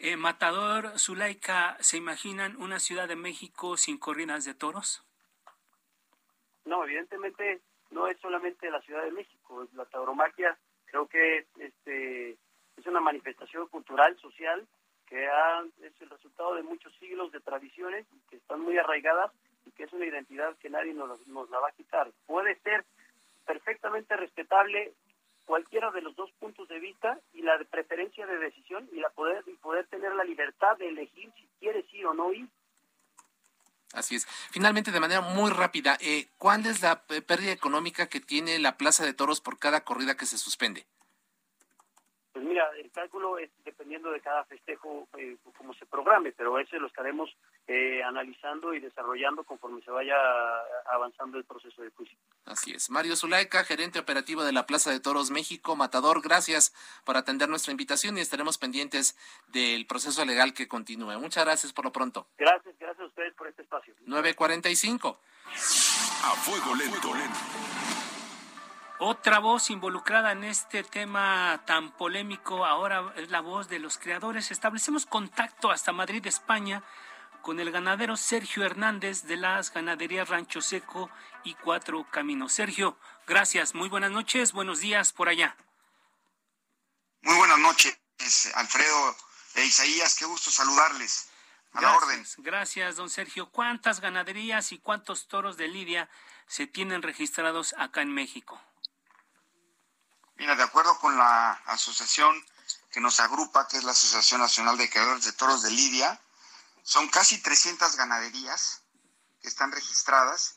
eh, 0.01 0.17
Matador, 0.17 0.99
Zulaika, 0.99 1.77
¿se 1.81 1.99
imaginan 1.99 2.57
una 2.57 2.81
Ciudad 2.81 3.07
de 3.07 3.17
México 3.17 3.77
sin 3.77 3.99
corridas 3.99 4.47
de 4.47 4.55
toros? 4.55 5.05
No, 6.65 6.85
evidentemente 6.85 7.61
no 7.91 8.07
es 8.07 8.19
solamente 8.19 8.71
la 8.71 8.81
Ciudad 8.81 9.05
de 9.05 9.13
México. 9.13 9.69
La 9.75 9.85
tauromaquia 9.85 10.59
creo 10.87 11.07
que 11.07 11.47
este, 11.59 12.31
es 12.31 12.87
una 12.87 13.01
manifestación 13.01 13.67
cultural, 13.69 14.19
social, 14.19 14.67
que 15.07 15.25
es 15.25 16.01
el 16.01 16.09
resultado 16.09 16.55
de 16.55 16.63
muchos 16.63 16.95
siglos 16.97 17.31
de 17.33 17.41
tradiciones 17.41 18.07
que 18.31 18.37
están 18.37 18.61
muy 18.61 18.79
arraigadas 18.79 19.33
y 19.67 19.71
que 19.73 19.85
es 19.85 19.93
una 19.93 20.07
identidad 20.07 20.57
que 20.59 20.71
nadie 20.71 20.95
nos, 20.95 21.27
nos 21.27 21.51
la 21.51 21.61
va 21.61 21.69
a 21.69 21.73
quitar. 21.73 22.11
Puede 22.27 22.59
ser 22.61 22.87
perfectamente 23.45 24.17
respetable 24.17 24.95
cualquiera 25.45 25.91
de 25.91 26.03
los 26.03 26.15
dos 26.17 26.31
puntos 26.39 26.69
de 26.69 26.79
vista 26.79 27.19
y 27.33 27.43
la 27.43 27.59
preferencia 27.71 28.27
de 28.27 28.39
decisión 28.39 28.89
y 28.93 29.01
la 29.01 29.11
poder 29.11 29.43
y 29.47 29.55
poder 29.55 29.87
tener 29.89 30.15
la 30.15 30.25
libertad 30.25 30.77
de 30.79 30.89
elegir 30.89 31.33
si 31.37 31.49
quieres 31.59 31.85
ir 31.93 32.07
o 32.07 32.15
no 32.15 32.33
ir. 32.33 32.49
Así 33.93 34.15
es. 34.15 34.27
Finalmente, 34.51 34.93
de 34.93 35.01
manera 35.01 35.21
muy 35.21 35.51
rápida, 35.51 35.97
eh, 36.01 36.29
¿cuál 36.39 36.65
es 36.67 36.81
la 36.81 37.03
pérdida 37.03 37.53
económica 37.53 38.09
que 38.09 38.21
tiene 38.21 38.59
la 38.61 38.77
Plaza 38.77 39.05
de 39.05 39.15
Toros 39.15 39.41
por 39.41 39.59
cada 39.59 39.83
corrida 39.83 40.17
que 40.17 40.27
se 40.27 40.39
suspende? 40.39 40.87
Pues 42.33 42.45
mira, 42.45 42.71
el 42.79 42.91
cálculo 42.93 43.39
es 43.39 43.51
dependiendo 43.65 44.13
de 44.13 44.21
cada 44.21 44.45
festejo, 44.45 45.09
eh, 45.19 45.37
como 45.59 45.75
se 45.75 45.87
programe, 45.87 46.31
pero 46.33 46.59
ese 46.61 46.79
lo 46.79 46.87
estaremos 46.87 47.37
eh, 47.73 48.03
analizando 48.03 48.75
y 48.75 48.81
desarrollando 48.81 49.45
conforme 49.45 49.81
se 49.83 49.93
vaya 49.93 50.17
avanzando 50.93 51.39
el 51.39 51.45
proceso 51.45 51.83
de 51.83 51.91
juicio. 51.91 52.19
Así 52.45 52.73
es. 52.73 52.91
Mario 52.91 53.15
Zulaika, 53.15 53.63
gerente 53.63 54.01
operativo 54.01 54.43
de 54.43 54.51
la 54.51 54.67
Plaza 54.67 54.91
de 54.91 54.99
Toros 54.99 55.31
México, 55.31 55.77
Matador, 55.77 56.21
gracias 56.21 56.75
por 57.05 57.17
atender 57.17 57.49
nuestra 57.49 57.71
invitación 57.71 58.19
y 58.19 58.23
estaremos 58.23 58.59
pendientes 58.59 59.17
del 59.47 59.87
proceso 59.87 60.25
legal 60.25 60.53
que 60.53 60.67
continúe. 60.67 61.17
Muchas 61.21 61.45
gracias 61.45 61.73
por 61.73 61.85
lo 61.85 61.93
pronto. 61.93 62.27
Gracias, 62.39 62.75
gracias 62.77 63.05
a 63.05 63.07
ustedes 63.07 63.35
por 63.35 63.47
este 63.47 63.63
espacio. 63.63 63.95
945. 64.05 65.21
A 66.25 66.35
fuego 66.43 66.75
lento. 66.75 67.13
Otra 68.99 69.39
voz 69.39 69.71
involucrada 69.71 70.33
en 70.33 70.43
este 70.43 70.83
tema 70.83 71.63
tan 71.67 71.93
polémico 71.93 72.67
ahora 72.67 73.15
es 73.17 73.31
la 73.31 73.41
voz 73.41 73.69
de 73.69 73.79
los 73.79 73.97
creadores. 73.97 74.51
Establecemos 74.51 75.07
contacto 75.07 75.71
hasta 75.71 75.93
Madrid, 75.93 76.27
España, 76.27 76.83
con 77.43 77.61
el 77.61 77.71
ganadero 77.71 78.17
Sergio 78.17 78.65
Hernández 78.65 79.23
de 79.25 79.37
las 79.37 79.73
ganaderías 79.73 80.29
Rancho 80.29 80.61
Seco 80.61 81.11
y 81.45 81.55
Cuatro 81.55 82.07
Caminos. 82.11 82.53
Sergio, 82.53 82.99
gracias, 83.27 83.75
muy 83.75 83.89
buenas 83.89 84.11
noches, 84.11 84.53
buenos 84.53 84.81
días 84.81 85.13
por 85.13 85.29
allá. 85.29 85.57
Muy 87.23 87.37
buenas 87.37 87.59
noches, 87.59 87.99
Alfredo 88.55 89.17
e 89.55 89.65
Isaías, 89.65 90.17
qué 90.17 90.25
gusto 90.25 90.51
saludarles. 90.51 91.29
A 91.73 91.81
la 91.81 91.97
orden. 91.97 92.27
Gracias, 92.39 92.97
don 92.97 93.09
Sergio. 93.09 93.49
¿Cuántas 93.51 94.01
ganaderías 94.01 94.73
y 94.73 94.79
cuántos 94.79 95.29
toros 95.29 95.57
de 95.57 95.69
Lidia 95.69 96.11
se 96.49 96.67
tienen 96.67 97.01
registrados 97.01 97.77
acá 97.79 98.03
en 98.03 98.13
México? 98.13 98.61
Mira, 100.37 100.57
de 100.57 100.65
acuerdo 100.65 100.99
con 100.99 101.17
la 101.17 101.53
asociación 101.67 102.35
que 102.91 103.01
nos 103.01 103.21
agrupa, 103.21 103.69
que 103.69 103.77
es 103.77 103.85
la 103.85 103.93
Asociación 103.93 104.41
Nacional 104.41 104.77
de 104.79 104.91
Creadores 104.91 105.25
de 105.25 105.33
Toros 105.33 105.63
de 105.63 105.71
Lidia, 105.71 106.21
son 106.91 107.09
casi 107.09 107.39
300 107.41 107.95
ganaderías 107.95 108.83
que 109.41 109.47
están 109.47 109.71
registradas. 109.71 110.57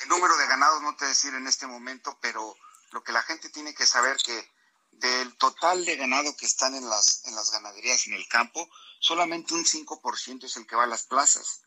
El 0.00 0.08
número 0.08 0.34
de 0.38 0.46
ganados 0.46 0.80
no 0.80 0.96
te 0.96 1.04
decir 1.04 1.34
en 1.34 1.46
este 1.46 1.66
momento, 1.66 2.18
pero 2.22 2.56
lo 2.92 3.04
que 3.04 3.12
la 3.12 3.22
gente 3.22 3.50
tiene 3.50 3.74
que 3.74 3.86
saber 3.86 4.16
que 4.16 4.50
del 4.92 5.36
total 5.36 5.84
de 5.84 5.96
ganado 5.96 6.34
que 6.38 6.46
están 6.46 6.74
en 6.74 6.88
las, 6.88 7.22
en 7.26 7.34
las 7.34 7.50
ganaderías 7.50 8.06
en 8.06 8.14
el 8.14 8.26
campo, 8.28 8.66
solamente 8.98 9.52
un 9.52 9.66
5% 9.66 10.44
es 10.44 10.56
el 10.56 10.66
que 10.66 10.74
va 10.74 10.84
a 10.84 10.86
las 10.86 11.02
plazas. 11.02 11.60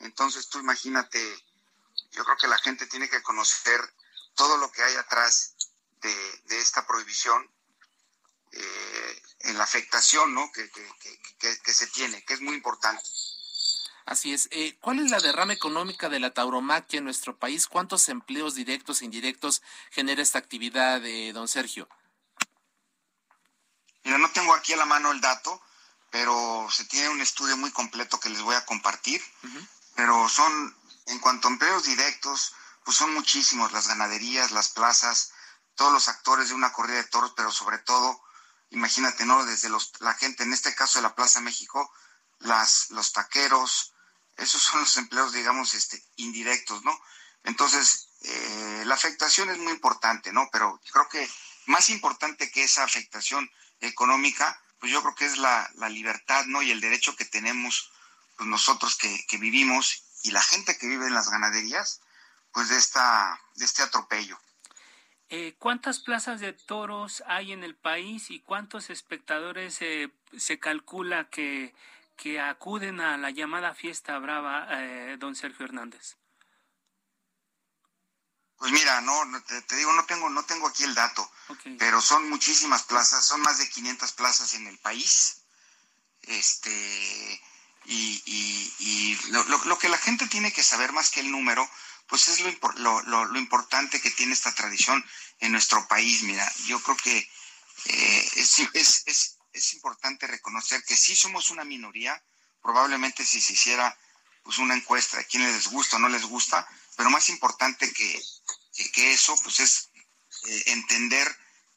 Entonces 0.00 0.48
tú 0.48 0.58
imagínate, 0.58 1.20
yo 2.10 2.24
creo 2.24 2.36
que 2.36 2.48
la 2.48 2.58
gente 2.58 2.88
tiene 2.88 3.08
que 3.08 3.22
conocer 3.22 3.80
todo 4.34 4.56
lo 4.56 4.72
que 4.72 4.82
hay 4.82 4.96
atrás 4.96 5.54
de, 6.00 6.58
esta 6.58 6.84
prohibición 6.88 7.48
eh, 8.50 9.22
en 9.42 9.58
la 9.58 9.62
afectación 9.62 10.34
¿no? 10.34 10.50
que, 10.50 10.68
se 11.72 11.86
tiene, 11.86 12.24
que 12.24 12.34
es 12.34 12.40
muy 12.40 12.56
importante. 12.56 13.08
Así 14.06 14.34
es. 14.34 14.48
Eh, 14.50 14.76
¿Cuál 14.80 14.98
es 14.98 15.10
la 15.10 15.20
derrama 15.20 15.54
económica 15.54 16.08
de 16.08 16.20
la 16.20 16.34
tauromaquia 16.34 16.98
en 16.98 17.04
nuestro 17.04 17.38
país? 17.38 17.66
¿Cuántos 17.66 18.08
empleos 18.08 18.54
directos 18.54 19.00
e 19.00 19.06
indirectos 19.06 19.62
genera 19.90 20.22
esta 20.22 20.38
actividad, 20.38 21.00
de 21.00 21.32
don 21.32 21.48
Sergio? 21.48 21.88
Mira, 24.04 24.18
no 24.18 24.30
tengo 24.30 24.54
aquí 24.54 24.74
a 24.74 24.76
la 24.76 24.84
mano 24.84 25.10
el 25.10 25.22
dato, 25.22 25.62
pero 26.10 26.68
se 26.70 26.84
tiene 26.84 27.08
un 27.08 27.22
estudio 27.22 27.56
muy 27.56 27.70
completo 27.70 28.20
que 28.20 28.28
les 28.28 28.42
voy 28.42 28.54
a 28.54 28.66
compartir. 28.66 29.22
Pero 29.94 30.28
son, 30.28 30.76
en 31.06 31.18
cuanto 31.20 31.48
a 31.48 31.52
empleos 31.52 31.84
directos, 31.84 32.52
pues 32.84 32.98
son 32.98 33.14
muchísimos, 33.14 33.72
las 33.72 33.88
ganaderías, 33.88 34.50
las 34.50 34.68
plazas, 34.68 35.32
todos 35.76 35.92
los 35.92 36.08
actores 36.08 36.50
de 36.50 36.54
una 36.54 36.72
corrida 36.72 36.96
de 36.96 37.04
toros, 37.04 37.32
pero 37.34 37.50
sobre 37.50 37.78
todo, 37.78 38.22
imagínate, 38.68 39.24
¿no? 39.24 39.46
Desde 39.46 39.70
los, 39.70 39.92
la 40.00 40.12
gente, 40.12 40.42
en 40.42 40.52
este 40.52 40.74
caso 40.74 40.98
de 40.98 41.04
la 41.04 41.14
Plaza 41.14 41.40
México, 41.40 41.90
las, 42.40 42.90
los 42.90 43.12
taqueros, 43.12 43.93
esos 44.36 44.62
son 44.62 44.80
los 44.80 44.96
empleos, 44.96 45.32
digamos, 45.32 45.74
este, 45.74 46.02
indirectos, 46.16 46.84
¿no? 46.84 46.98
Entonces, 47.44 48.08
eh, 48.22 48.82
la 48.86 48.94
afectación 48.94 49.50
es 49.50 49.58
muy 49.58 49.72
importante, 49.72 50.32
¿no? 50.32 50.48
Pero 50.50 50.80
creo 50.92 51.08
que 51.08 51.28
más 51.66 51.90
importante 51.90 52.50
que 52.50 52.64
esa 52.64 52.82
afectación 52.82 53.50
económica, 53.80 54.60
pues 54.80 54.90
yo 54.92 55.02
creo 55.02 55.14
que 55.14 55.26
es 55.26 55.38
la, 55.38 55.70
libertad, 55.90 56.46
¿no? 56.46 56.62
Y 56.62 56.70
el 56.70 56.80
derecho 56.80 57.16
que 57.16 57.24
tenemos 57.24 57.90
pues 58.36 58.48
nosotros 58.48 58.96
que, 58.96 59.38
vivimos 59.38 60.04
y 60.24 60.30
la 60.30 60.42
gente 60.42 60.76
que 60.76 60.88
vive 60.88 61.06
en 61.06 61.14
las 61.14 61.30
ganaderías, 61.30 62.00
pues 62.52 62.68
de 62.70 62.78
esta, 62.78 63.40
de 63.54 63.64
este 63.64 63.82
atropello. 63.82 64.40
Eh, 65.28 65.54
¿Cuántas 65.58 66.00
plazas 66.00 66.40
de 66.40 66.52
toros 66.52 67.22
hay 67.26 67.52
en 67.52 67.62
el 67.62 67.76
país 67.76 68.30
y 68.30 68.40
cuántos 68.40 68.90
espectadores 68.90 69.78
se 70.36 70.58
calcula 70.58 71.28
que, 71.28 71.74
que, 72.16 72.40
acuden 72.40 73.00
a 73.00 73.16
la 73.16 73.30
llamada 73.30 73.74
fiesta 73.74 74.18
brava, 74.18 74.66
eh, 74.70 75.16
don 75.18 75.34
Sergio 75.34 75.66
Hernández? 75.66 76.16
Pues 78.56 78.72
mira, 78.72 79.00
no, 79.00 79.20
te, 79.66 79.76
digo, 79.76 79.92
no 79.92 80.04
tengo, 80.04 80.30
no 80.30 80.44
tengo 80.44 80.68
aquí 80.68 80.84
el 80.84 80.94
dato, 80.94 81.30
pero 81.78 82.00
son 82.00 82.30
muchísimas 82.30 82.84
plazas, 82.84 83.24
son 83.24 83.42
más 83.42 83.58
de 83.58 83.68
500 83.68 84.12
plazas 84.12 84.54
en 84.54 84.66
el 84.66 84.78
país. 84.78 85.42
Este, 86.22 87.42
y, 87.84 88.22
y, 88.78 89.18
lo, 89.30 89.44
lo, 89.44 89.78
que 89.78 89.88
la 89.88 89.98
gente 89.98 90.26
tiene 90.28 90.52
que 90.52 90.62
saber 90.62 90.92
más 90.92 91.10
que 91.10 91.20
el 91.20 91.30
número, 91.30 91.68
pues 92.06 92.28
es 92.28 92.40
lo, 92.40 93.02
lo, 93.02 93.24
lo 93.26 93.38
importante 93.38 94.00
que 94.00 94.10
tiene 94.10 94.32
esta 94.32 94.54
tradición 94.54 95.04
en 95.40 95.52
nuestro 95.52 95.86
país. 95.88 96.22
Mira, 96.22 96.50
yo 96.66 96.80
creo 96.80 96.96
que 96.96 97.28
eh, 97.86 98.30
es, 98.36 98.58
es, 98.72 99.02
es, 99.06 99.38
es, 99.54 99.74
importante 99.74 100.26
reconocer 100.26 100.82
que 100.84 100.96
sí 100.96 101.16
somos 101.16 101.50
una 101.50 101.64
minoría, 101.64 102.22
probablemente 102.62 103.24
si 103.24 103.40
se 103.40 103.54
hiciera 103.54 103.96
pues 104.42 104.58
una 104.58 104.74
encuesta 104.74 105.16
de 105.16 105.24
quién 105.24 105.42
les 105.42 105.68
gusta 105.68 105.96
o 105.96 105.98
no 105.98 106.08
les 106.08 106.24
gusta, 106.24 106.68
pero 106.96 107.10
más 107.10 107.28
importante 107.30 107.92
que, 107.92 108.22
que, 108.92 109.12
eso, 109.12 109.34
pues 109.42 109.60
es 109.60 109.90
eh, 110.46 110.62
entender 110.66 111.26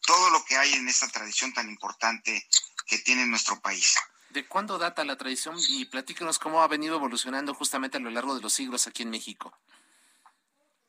todo 0.01 0.29
lo 0.31 0.43
que 0.43 0.57
hay 0.57 0.73
en 0.73 0.87
esta 0.87 1.07
tradición 1.07 1.53
tan 1.53 1.69
importante 1.69 2.47
que 2.85 2.97
tiene 2.99 3.25
nuestro 3.25 3.59
país. 3.61 3.95
¿De 4.29 4.45
cuándo 4.47 4.77
data 4.77 5.05
la 5.05 5.17
tradición? 5.17 5.55
Y 5.69 5.85
platícanos 5.85 6.39
cómo 6.39 6.61
ha 6.61 6.67
venido 6.67 6.95
evolucionando 6.95 7.53
justamente 7.53 7.97
a 7.97 8.01
lo 8.01 8.09
largo 8.09 8.35
de 8.35 8.41
los 8.41 8.53
siglos 8.53 8.87
aquí 8.87 9.03
en 9.03 9.09
México. 9.09 9.57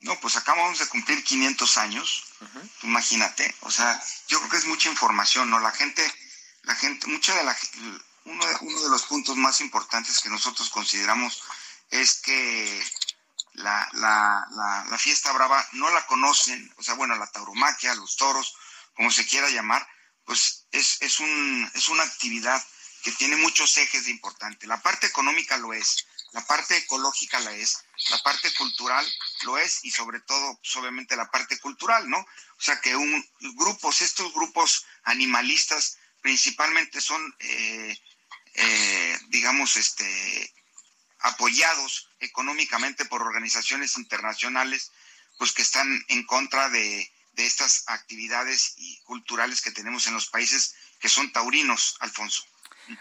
No, 0.00 0.18
pues 0.20 0.36
acabamos 0.36 0.78
de 0.78 0.86
cumplir 0.86 1.24
500 1.24 1.78
años, 1.78 2.24
imagínate, 2.82 3.52
o 3.62 3.70
sea, 3.70 4.00
yo 4.28 4.38
creo 4.38 4.50
que 4.50 4.56
es 4.58 4.66
mucha 4.66 4.88
información, 4.88 5.50
¿no? 5.50 5.58
La 5.58 5.72
gente, 5.72 6.02
la 6.62 6.74
gente, 6.74 7.06
mucha 7.06 7.34
de 7.34 7.44
la, 7.44 7.56
uno 8.24 8.46
de, 8.46 8.56
uno 8.60 8.82
de 8.82 8.90
los 8.90 9.04
puntos 9.04 9.36
más 9.36 9.60
importantes 9.60 10.20
que 10.20 10.28
nosotros 10.28 10.70
consideramos 10.70 11.42
es 11.90 12.20
que 12.20 12.84
la, 13.54 13.88
la, 13.92 14.46
la, 14.88 14.98
fiesta 14.98 15.32
brava 15.32 15.66
no 15.72 15.90
la 15.90 16.06
conocen, 16.06 16.72
o 16.76 16.82
sea, 16.82 16.94
bueno, 16.94 17.16
la 17.16 17.30
tauromaquia, 17.30 17.94
los 17.94 18.16
toros, 18.16 18.54
como 18.94 19.10
se 19.10 19.26
quiera 19.26 19.48
llamar, 19.48 19.86
pues 20.24 20.66
es, 20.72 21.00
es, 21.00 21.20
un, 21.20 21.70
es 21.74 21.88
una 21.88 22.04
actividad 22.04 22.62
que 23.02 23.12
tiene 23.12 23.36
muchos 23.36 23.76
ejes 23.78 24.04
de 24.04 24.10
importante. 24.10 24.66
La 24.66 24.82
parte 24.82 25.06
económica 25.06 25.56
lo 25.56 25.72
es, 25.72 26.06
la 26.32 26.44
parte 26.46 26.76
ecológica 26.76 27.40
la 27.40 27.52
es, 27.52 27.84
la 28.10 28.18
parte 28.22 28.52
cultural 28.54 29.06
lo 29.42 29.56
es 29.56 29.84
y 29.84 29.90
sobre 29.90 30.20
todo, 30.20 30.58
pues, 30.58 30.76
obviamente, 30.76 31.16
la 31.16 31.30
parte 31.30 31.58
cultural, 31.58 32.08
¿no? 32.08 32.18
O 32.18 32.60
sea, 32.60 32.80
que 32.80 32.94
un, 32.96 33.26
grupos, 33.56 34.02
estos 34.02 34.32
grupos 34.34 34.84
animalistas 35.04 35.98
principalmente 36.28 37.00
son, 37.00 37.22
eh, 37.38 37.96
eh, 38.52 39.18
digamos, 39.28 39.76
este, 39.76 40.52
apoyados 41.20 42.10
económicamente 42.20 43.06
por 43.06 43.22
organizaciones 43.22 43.96
internacionales, 43.96 44.92
pues 45.38 45.52
que 45.52 45.62
están 45.62 45.88
en 46.08 46.26
contra 46.26 46.68
de, 46.68 47.10
estas 47.36 47.84
actividades 47.86 48.74
y 48.76 49.00
culturales 49.04 49.62
que 49.62 49.70
tenemos 49.70 50.06
en 50.06 50.12
los 50.12 50.26
países 50.26 50.74
que 51.00 51.08
son 51.08 51.32
taurinos, 51.32 51.96
Alfonso. 52.00 52.44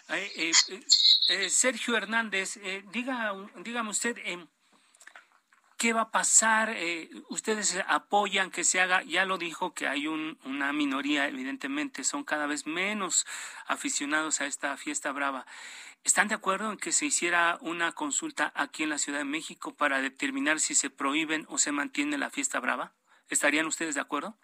Eh, 0.10 0.52
eh, 1.28 1.50
Sergio 1.50 1.98
Hernández, 1.98 2.58
eh, 2.64 2.84
diga, 2.94 3.34
dígame 3.58 3.90
usted, 3.90 4.16
¿qué 5.78 5.94
va 5.94 6.02
a 6.02 6.12
pasar? 6.12 6.76
ustedes 7.30 7.78
apoyan 7.88 8.52
que 8.52 8.64
se 8.64 8.82
haga, 8.82 9.04
ya 9.04 9.26
lo 9.26 9.38
dijo 9.38 9.74
que 9.74 9.88
hay 9.88 10.08
una 10.08 10.74
minoría, 10.74 11.28
evidentemente, 11.28 12.04
son 12.04 12.24
cada 12.24 12.48
vez 12.48 12.66
menos 12.66 13.26
aficionados 13.68 14.42
a 14.42 14.46
esta 14.46 14.76
fiesta 14.78 15.12
brava. 15.12 15.46
¿Están 16.04 16.28
de 16.28 16.36
acuerdo 16.36 16.72
en 16.72 16.78
que 16.78 16.92
se 16.92 17.06
hiciera 17.06 17.58
una 17.62 17.92
consulta 17.92 18.52
aquí 18.56 18.84
en 18.84 18.90
la 18.90 18.98
Ciudad 18.98 19.20
de 19.20 19.26
México 19.26 19.76
para 19.76 20.02
determinar 20.02 20.60
si 20.60 20.74
se 20.74 20.90
prohíben 20.90 21.46
o 21.50 21.58
se 21.58 21.72
mantiene 21.72 22.18
la 22.18 22.30
fiesta 22.30 22.60
brava? 22.60 22.94
¿Estarían 23.30 23.68
ustedes 23.68 23.96
de 23.96 24.02
acuerdo? 24.02 24.38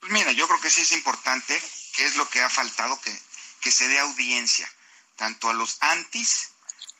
Pues 0.00 0.12
mira, 0.12 0.32
yo 0.32 0.46
creo 0.46 0.60
que 0.60 0.70
sí 0.70 0.80
es 0.80 0.92
importante, 0.92 1.60
que 1.94 2.04
es 2.04 2.16
lo 2.16 2.28
que 2.28 2.40
ha 2.40 2.48
faltado, 2.48 2.98
que, 3.00 3.16
que 3.60 3.70
se 3.70 3.88
dé 3.88 3.98
audiencia, 3.98 4.68
tanto 5.16 5.50
a 5.50 5.54
los 5.54 5.76
antis 5.82 6.53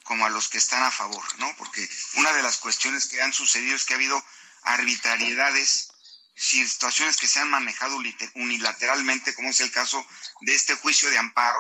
como 0.05 0.25
a 0.25 0.31
los 0.31 0.49
que 0.49 0.59
están 0.59 0.83
a 0.83 0.91
favor, 0.91 1.25
¿no? 1.39 1.55
Porque 1.57 1.89
una 2.15 2.33
de 2.33 2.43
las 2.43 2.59
cuestiones 2.59 3.07
que 3.07 3.21
han 3.21 3.33
sucedido 3.33 3.75
es 3.75 3.85
que 3.85 3.95
ha 3.95 3.97
habido 3.97 4.25
arbitrariedades, 4.63 5.89
situaciones 6.37 7.17
que 7.17 7.29
se 7.29 7.41
han 7.41 7.51
manejado 7.51 7.97
unilateralmente, 8.35 9.35
como 9.35 9.51
es 9.51 9.61
el 9.61 9.71
caso 9.71 10.05
de 10.41 10.55
este 10.55 10.75
juicio 10.77 11.11
de 11.11 11.19
amparo, 11.19 11.59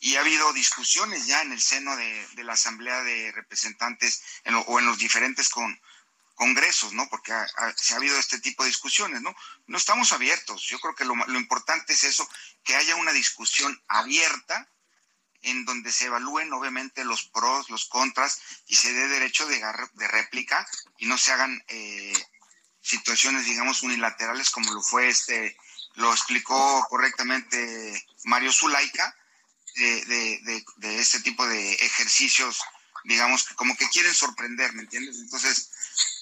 y 0.00 0.16
ha 0.16 0.20
habido 0.20 0.52
discusiones 0.52 1.26
ya 1.26 1.42
en 1.42 1.52
el 1.52 1.60
seno 1.60 1.96
de, 1.96 2.26
la 2.44 2.54
Asamblea 2.54 3.02
de 3.02 3.30
Representantes 3.32 4.22
o 4.66 4.78
en 4.78 4.86
los 4.86 4.98
diferentes 4.98 5.48
con, 5.48 5.80
congresos, 6.34 6.92
¿no? 6.92 7.08
Porque 7.08 7.32
se 7.76 7.94
ha 7.94 7.98
habido 7.98 8.18
este 8.18 8.40
tipo 8.40 8.64
de 8.64 8.68
discusiones, 8.68 9.22
¿no? 9.22 9.34
No 9.66 9.78
estamos 9.78 10.12
abiertos. 10.12 10.62
Yo 10.64 10.80
creo 10.80 10.96
que 10.96 11.04
lo, 11.04 11.14
importante 11.38 11.92
es 11.92 12.02
eso, 12.04 12.28
que 12.64 12.74
haya 12.74 12.96
una 12.96 13.12
discusión 13.12 13.80
abierta 13.86 14.68
en 15.42 15.64
donde 15.64 15.92
se 15.92 16.06
evalúen 16.06 16.52
obviamente 16.52 17.04
los 17.04 17.24
pros, 17.24 17.68
los 17.70 17.86
contras 17.86 18.40
y 18.66 18.76
se 18.76 18.92
dé 18.92 19.08
derecho 19.08 19.46
de, 19.46 19.60
de 19.94 20.08
réplica 20.08 20.66
y 20.98 21.06
no 21.06 21.18
se 21.18 21.32
hagan 21.32 21.62
eh, 21.68 22.12
situaciones, 22.80 23.44
digamos, 23.44 23.82
unilaterales 23.82 24.50
como 24.50 24.72
lo 24.72 24.82
fue 24.82 25.08
este, 25.08 25.56
lo 25.94 26.12
explicó 26.12 26.86
correctamente 26.88 28.06
Mario 28.24 28.52
Zulaika, 28.52 29.14
de, 29.74 30.64
de, 30.76 31.00
este 31.00 31.20
tipo 31.20 31.46
de 31.46 31.72
ejercicios, 31.74 32.60
digamos, 33.04 33.44
que 33.44 33.54
como 33.54 33.76
que 33.76 33.88
quieren 33.88 34.14
sorprender, 34.14 34.72
¿me 34.74 34.82
entiendes? 34.82 35.16
Entonces, 35.18 35.70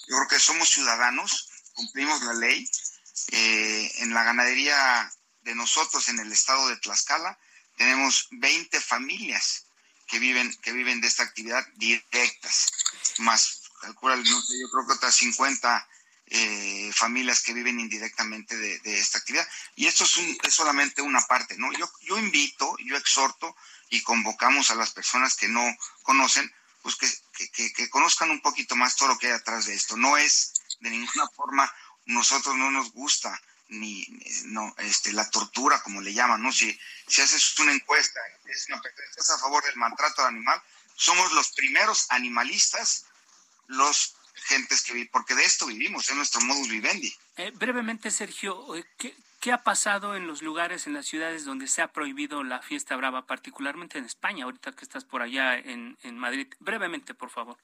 yo 0.09 0.17
creo 0.17 0.29
que 0.29 0.39
somos 0.39 0.69
ciudadanos, 0.69 1.51
cumplimos 1.73 2.23
la 2.23 2.35
ley. 2.35 2.71
Eh, 3.33 3.93
en 3.99 4.15
la 4.15 4.25
ganadería 4.25 5.11
de 5.43 5.55
nosotros, 5.55 6.09
en 6.09 6.19
el 6.21 6.33
estado 6.33 6.69
de 6.69 6.77
Tlaxcala, 6.77 7.39
tenemos 7.81 8.29
20 8.33 8.79
familias 8.79 9.65
que 10.07 10.19
viven, 10.19 10.55
que 10.61 10.71
viven 10.71 11.01
de 11.01 11.07
esta 11.07 11.23
actividad 11.23 11.67
directas, 11.77 12.71
más, 13.21 13.63
calcula, 13.81 14.17
no 14.17 14.43
sé, 14.43 14.61
yo 14.61 14.71
creo 14.71 14.87
que 14.87 14.93
otras 14.93 15.15
50 15.15 15.89
eh, 16.27 16.91
familias 16.93 17.43
que 17.43 17.55
viven 17.55 17.81
indirectamente 17.81 18.55
de, 18.55 18.99
esta 18.99 19.17
actividad. 19.17 19.49
Y 19.77 19.87
esto 19.87 20.05
es, 20.05 20.15
es, 20.43 20.53
solamente 20.53 21.01
una 21.01 21.23
parte, 21.23 21.57
¿no? 21.57 21.73
Yo, 21.73 21.91
yo 22.03 22.19
invito, 22.19 22.77
yo 22.85 22.99
exhorto 22.99 23.57
y 23.89 24.03
convocamos 24.03 24.71
a 24.71 24.75
las 24.75 24.91
personas 24.91 25.35
que 25.35 25.49
no 25.49 25.65
conocen, 26.03 26.53
pues 26.83 26.97
que, 26.97 27.09
que, 27.51 27.73
que, 27.73 27.89
conozcan 27.89 28.31
un 28.31 28.43
poquito 28.43 28.77
más 28.77 28.95
todo 28.95 29.09
lo 29.09 29.19
que 29.19 29.29
hay 29.29 29.33
atrás 29.33 29.65
de 29.65 29.75
esto. 29.75 29.97
No 29.97 30.19
es 30.19 30.53
de 30.81 30.91
ninguna 30.91 31.27
forma, 31.29 31.73
nosotros 32.05 32.55
no 32.57 32.71
nos 32.71 32.93
gusta 32.93 33.41
ni 33.71 34.07
no 34.47 34.75
este 34.79 35.13
la 35.13 35.29
tortura 35.31 35.83
como 35.83 36.01
le 36.01 36.13
llaman 36.13 36.43
no 36.43 36.53
si 36.53 36.79
si 37.07 37.23
haces 37.23 37.59
una 37.61 37.73
encuesta 37.73 38.21
es 38.47 38.67
una 38.69 38.81
estás 39.09 39.31
a 39.31 39.39
favor 39.39 39.65
del 39.65 39.77
maltrato 39.77 40.23
al 40.23 40.35
animal 40.35 40.61
somos 40.97 41.33
los 41.33 41.53
primeros 41.53 42.07
animalistas 42.11 43.07
los 43.69 44.17
gentes 44.35 44.83
que 44.83 45.09
porque 45.13 45.35
de 45.35 45.45
esto 45.45 45.67
vivimos, 45.67 46.09
es 46.09 46.17
nuestro 46.17 46.41
modus 46.41 46.69
vivendi. 46.69 47.13
Eh, 47.37 47.53
brevemente, 47.55 48.11
Sergio, 48.11 48.75
eh, 48.75 48.85
¿qué, 48.99 49.15
¿qué, 49.41 49.53
ha 49.53 49.63
pasado 49.63 50.17
en 50.17 50.27
los 50.27 50.43
lugares, 50.43 50.87
en 50.87 50.95
las 50.95 51.07
ciudades 51.07 51.45
donde 51.45 51.69
se 51.69 51.83
ha 51.83 51.93
prohibido 51.93 52.43
la 52.43 52.61
fiesta 52.63 52.97
brava, 52.97 53.27
particularmente 53.27 53.99
en 53.99 54.05
España, 54.05 54.45
ahorita 54.45 54.73
que 54.73 54.85
estás 54.85 55.05
por 55.05 55.23
allá 55.23 55.57
en, 55.57 55.97
en 56.03 56.19
Madrid? 56.19 56.49
Brevemente, 56.59 57.15
por 57.15 57.31
favor. 57.31 57.57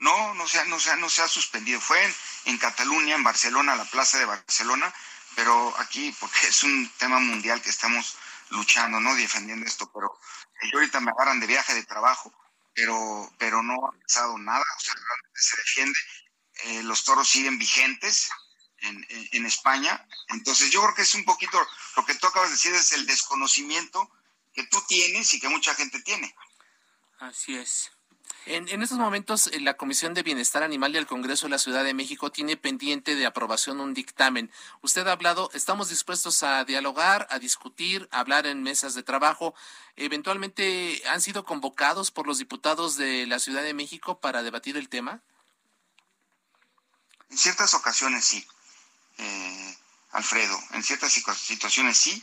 No, 0.00 0.34
no 0.34 0.48
se, 0.48 0.58
ha, 0.58 0.64
no, 0.64 0.80
se 0.80 0.90
ha, 0.90 0.96
no 0.96 1.08
se 1.08 1.22
ha 1.22 1.28
suspendido. 1.28 1.80
Fue 1.80 1.98
en, 2.46 2.58
Cataluña, 2.58 3.14
en 3.14 3.22
Barcelona, 3.22 3.76
la 3.76 3.84
plaza 3.84 4.18
de 4.18 4.24
Barcelona, 4.24 4.92
pero 5.36 5.74
aquí, 5.78 6.14
porque 6.18 6.38
es 6.48 6.62
un 6.62 6.90
tema 6.98 7.20
mundial 7.20 7.62
que 7.62 7.70
estamos 7.70 8.16
luchando, 8.50 8.98
¿no? 9.00 9.14
Defendiendo 9.14 9.66
esto, 9.66 9.90
pero 9.92 10.18
yo 10.62 10.78
ahorita 10.78 11.00
me 11.00 11.12
agarran 11.12 11.40
de 11.40 11.46
viaje 11.46 11.74
de 11.74 11.84
trabajo 11.84 12.32
pero, 12.74 13.32
pero 13.38 13.62
no 13.62 13.74
ha 13.86 13.92
pasado 14.02 14.38
nada, 14.38 14.64
o 14.76 14.80
sea, 14.80 14.94
realmente 14.94 15.40
se 15.40 15.56
defiende, 15.56 15.98
eh, 16.64 16.82
los 16.82 17.04
toros 17.04 17.28
siguen 17.28 17.58
vigentes 17.58 18.30
en, 18.78 19.06
en, 19.10 19.46
España, 19.46 20.06
entonces 20.28 20.70
yo 20.70 20.80
creo 20.82 20.94
que 20.94 21.02
es 21.02 21.14
un 21.14 21.24
poquito, 21.24 21.58
lo 21.96 22.04
que 22.06 22.14
tú 22.14 22.26
acabas 22.26 22.48
de 22.48 22.54
decir 22.54 22.74
es 22.74 22.92
el 22.92 23.06
desconocimiento 23.06 24.10
que 24.54 24.64
tú 24.64 24.82
tienes 24.88 25.32
y 25.34 25.40
que 25.40 25.48
mucha 25.48 25.74
gente 25.74 26.00
tiene. 26.00 26.34
Así 27.18 27.56
es. 27.56 27.90
En, 28.46 28.68
en, 28.68 28.82
estos 28.82 28.98
momentos, 28.98 29.48
eh, 29.48 29.60
la 29.60 29.76
Comisión 29.76 30.14
de 30.14 30.22
Bienestar 30.22 30.62
Animal 30.62 30.92
del 30.92 31.06
Congreso 31.06 31.46
de 31.46 31.50
la 31.50 31.58
Ciudad 31.58 31.84
de 31.84 31.94
México 31.94 32.32
tiene 32.32 32.56
pendiente 32.56 33.14
de 33.14 33.26
aprobación 33.26 33.80
un 33.80 33.92
dictamen. 33.92 34.50
Usted 34.80 35.06
ha 35.06 35.12
hablado, 35.12 35.50
estamos 35.52 35.90
dispuestos 35.90 36.42
a 36.42 36.64
dialogar, 36.64 37.26
a 37.30 37.38
discutir, 37.38 38.08
a 38.10 38.20
hablar 38.20 38.46
en 38.46 38.62
mesas 38.62 38.94
de 38.94 39.02
trabajo. 39.02 39.54
Eventualmente, 39.96 41.02
¿han 41.10 41.20
sido 41.20 41.44
convocados 41.44 42.10
por 42.10 42.26
los 42.26 42.38
diputados 42.38 42.96
de 42.96 43.26
la 43.26 43.38
Ciudad 43.38 43.62
de 43.62 43.74
México 43.74 44.20
para 44.20 44.42
debatir 44.42 44.76
el 44.76 44.88
tema? 44.88 45.20
En 47.28 47.38
ciertas 47.38 47.74
ocasiones 47.74 48.24
sí, 48.24 48.46
eh, 49.18 49.76
Alfredo. 50.12 50.58
En 50.72 50.82
ciertas 50.82 51.12
situaciones 51.12 51.96
sí, 51.98 52.22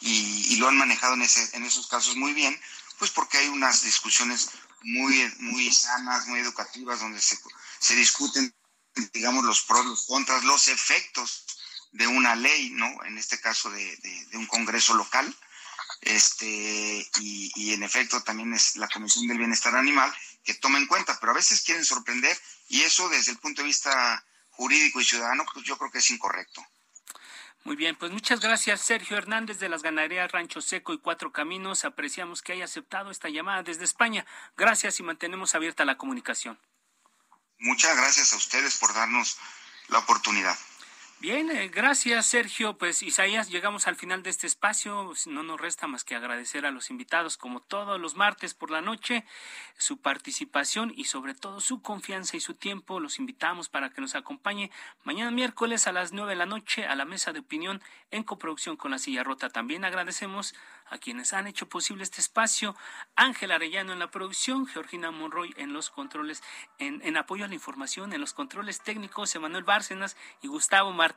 y, 0.00 0.56
lo 0.56 0.68
han 0.68 0.76
manejado 0.76 1.14
en, 1.14 1.22
ese, 1.22 1.56
en 1.56 1.64
esos 1.64 1.86
casos 1.86 2.16
muy 2.16 2.34
bien, 2.34 2.58
pues 2.98 3.10
porque 3.10 3.38
hay 3.38 3.48
unas 3.48 3.82
discusiones 3.82 4.50
muy, 4.84 5.32
muy 5.38 5.72
sanas, 5.72 6.26
muy 6.26 6.40
educativas, 6.40 7.00
donde 7.00 7.20
se, 7.20 7.38
se 7.78 7.94
discuten, 7.96 8.54
digamos, 9.12 9.44
los 9.44 9.62
pros, 9.62 9.84
los 9.86 10.06
contras, 10.06 10.44
los 10.44 10.68
efectos 10.68 11.44
de 11.92 12.06
una 12.06 12.34
ley, 12.34 12.70
¿no? 12.70 12.86
En 13.04 13.18
este 13.18 13.40
caso 13.40 13.70
de, 13.70 13.96
de, 13.96 14.36
un 14.36 14.46
congreso 14.46 14.94
local. 14.94 15.34
Este, 16.00 16.46
y, 17.20 17.52
y, 17.54 17.72
en 17.72 17.82
efecto 17.82 18.22
también 18.22 18.52
es 18.52 18.76
la 18.76 18.88
Comisión 18.88 19.26
del 19.26 19.38
Bienestar 19.38 19.74
Animal 19.74 20.14
que 20.42 20.54
toma 20.54 20.78
en 20.78 20.86
cuenta, 20.86 21.18
pero 21.18 21.32
a 21.32 21.36
veces 21.36 21.62
quieren 21.62 21.84
sorprender 21.84 22.38
y 22.68 22.82
eso 22.82 23.08
desde 23.08 23.32
el 23.32 23.38
punto 23.38 23.62
de 23.62 23.68
vista 23.68 24.24
jurídico 24.50 25.00
y 25.00 25.04
ciudadano, 25.04 25.44
pues 25.52 25.64
yo 25.64 25.78
creo 25.78 25.90
que 25.90 25.98
es 25.98 26.10
incorrecto. 26.10 26.64
Muy 27.64 27.76
bien, 27.76 27.96
pues 27.96 28.12
muchas 28.12 28.40
gracias 28.40 28.82
Sergio 28.82 29.16
Hernández 29.16 29.58
de 29.58 29.70
las 29.70 29.82
ganaderías 29.82 30.30
Rancho 30.30 30.60
Seco 30.60 30.92
y 30.92 30.98
Cuatro 30.98 31.32
Caminos. 31.32 31.86
Apreciamos 31.86 32.42
que 32.42 32.52
haya 32.52 32.66
aceptado 32.66 33.10
esta 33.10 33.30
llamada 33.30 33.62
desde 33.62 33.84
España. 33.84 34.26
Gracias 34.54 35.00
y 35.00 35.02
mantenemos 35.02 35.54
abierta 35.54 35.86
la 35.86 35.96
comunicación. 35.96 36.58
Muchas 37.58 37.96
gracias 37.96 38.34
a 38.34 38.36
ustedes 38.36 38.76
por 38.76 38.92
darnos 38.92 39.38
la 39.88 39.98
oportunidad. 39.98 40.58
Bien, 41.24 41.50
eh, 41.50 41.68
gracias 41.68 42.26
Sergio. 42.26 42.76
Pues 42.76 43.02
Isaías, 43.02 43.48
llegamos 43.48 43.86
al 43.86 43.96
final 43.96 44.22
de 44.22 44.28
este 44.28 44.46
espacio. 44.46 45.10
No 45.24 45.42
nos 45.42 45.58
resta 45.58 45.86
más 45.86 46.04
que 46.04 46.14
agradecer 46.14 46.66
a 46.66 46.70
los 46.70 46.90
invitados, 46.90 47.38
como 47.38 47.60
todos 47.60 47.98
los 47.98 48.14
martes 48.14 48.52
por 48.52 48.70
la 48.70 48.82
noche, 48.82 49.24
su 49.78 50.02
participación 50.02 50.92
y 50.94 51.04
sobre 51.04 51.34
todo 51.34 51.62
su 51.62 51.80
confianza 51.80 52.36
y 52.36 52.40
su 52.40 52.52
tiempo. 52.52 53.00
Los 53.00 53.18
invitamos 53.18 53.70
para 53.70 53.88
que 53.88 54.02
nos 54.02 54.14
acompañe 54.14 54.70
mañana 55.02 55.30
miércoles 55.30 55.86
a 55.86 55.92
las 55.92 56.12
nueve 56.12 56.32
de 56.32 56.36
la 56.36 56.44
noche 56.44 56.84
a 56.84 56.94
la 56.94 57.06
mesa 57.06 57.32
de 57.32 57.40
opinión 57.40 57.80
en 58.10 58.22
coproducción 58.22 58.76
con 58.76 58.90
la 58.90 58.98
silla 58.98 59.24
rota. 59.24 59.48
También 59.48 59.86
agradecemos 59.86 60.54
a 60.90 60.98
quienes 60.98 61.32
han 61.32 61.46
hecho 61.46 61.70
posible 61.70 62.02
este 62.02 62.20
espacio, 62.20 62.76
Ángel 63.16 63.50
Arellano 63.50 63.94
en 63.94 63.98
la 63.98 64.10
producción, 64.10 64.66
Georgina 64.66 65.10
Monroy 65.10 65.54
en 65.56 65.72
los 65.72 65.88
controles, 65.88 66.42
en, 66.78 67.00
en 67.02 67.16
apoyo 67.16 67.46
a 67.46 67.48
la 67.48 67.54
información, 67.54 68.12
en 68.12 68.20
los 68.20 68.34
controles 68.34 68.82
técnicos, 68.82 69.34
Emanuel 69.34 69.64
Bárcenas 69.64 70.18
y 70.42 70.48
Gustavo 70.48 70.92
Martínez 70.92 71.13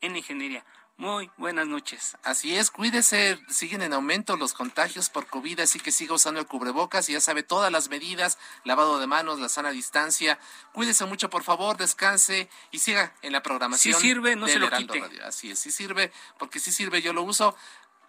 en 0.00 0.16
ingeniería. 0.16 0.64
Muy 0.98 1.30
buenas 1.36 1.66
noches. 1.66 2.16
Así 2.22 2.56
es, 2.56 2.70
cuídese, 2.70 3.38
siguen 3.50 3.82
en 3.82 3.92
aumento 3.92 4.38
los 4.38 4.54
contagios 4.54 5.10
por 5.10 5.26
COVID, 5.26 5.60
así 5.60 5.78
que 5.78 5.92
siga 5.92 6.14
usando 6.14 6.40
el 6.40 6.46
cubrebocas 6.46 7.10
y 7.10 7.12
ya 7.12 7.20
sabe 7.20 7.42
todas 7.42 7.70
las 7.70 7.90
medidas, 7.90 8.38
lavado 8.64 8.98
de 8.98 9.06
manos, 9.06 9.38
la 9.38 9.50
sana 9.50 9.72
distancia. 9.72 10.38
Cuídese 10.72 11.04
mucho, 11.04 11.28
por 11.28 11.42
favor, 11.42 11.76
descanse 11.76 12.48
y 12.70 12.78
siga 12.78 13.12
en 13.20 13.32
la 13.32 13.42
programación. 13.42 13.94
Si 13.94 14.08
sirve, 14.08 14.36
no 14.36 14.48
se 14.48 14.58
lo 14.58 14.70
quite. 14.70 15.02
Así 15.22 15.50
es, 15.50 15.58
si 15.58 15.70
sirve, 15.70 16.12
porque 16.38 16.60
si 16.60 16.72
sirve, 16.72 17.02
yo 17.02 17.12
lo 17.12 17.22
uso. 17.22 17.54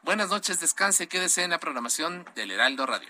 Buenas 0.03 0.29
noches, 0.29 0.61
descanse, 0.61 1.09
quédese 1.09 1.43
en 1.43 1.49
la 1.49 1.59
programación 1.59 2.25
del 2.35 2.51
Heraldo 2.51 2.85
Radio. 2.85 3.09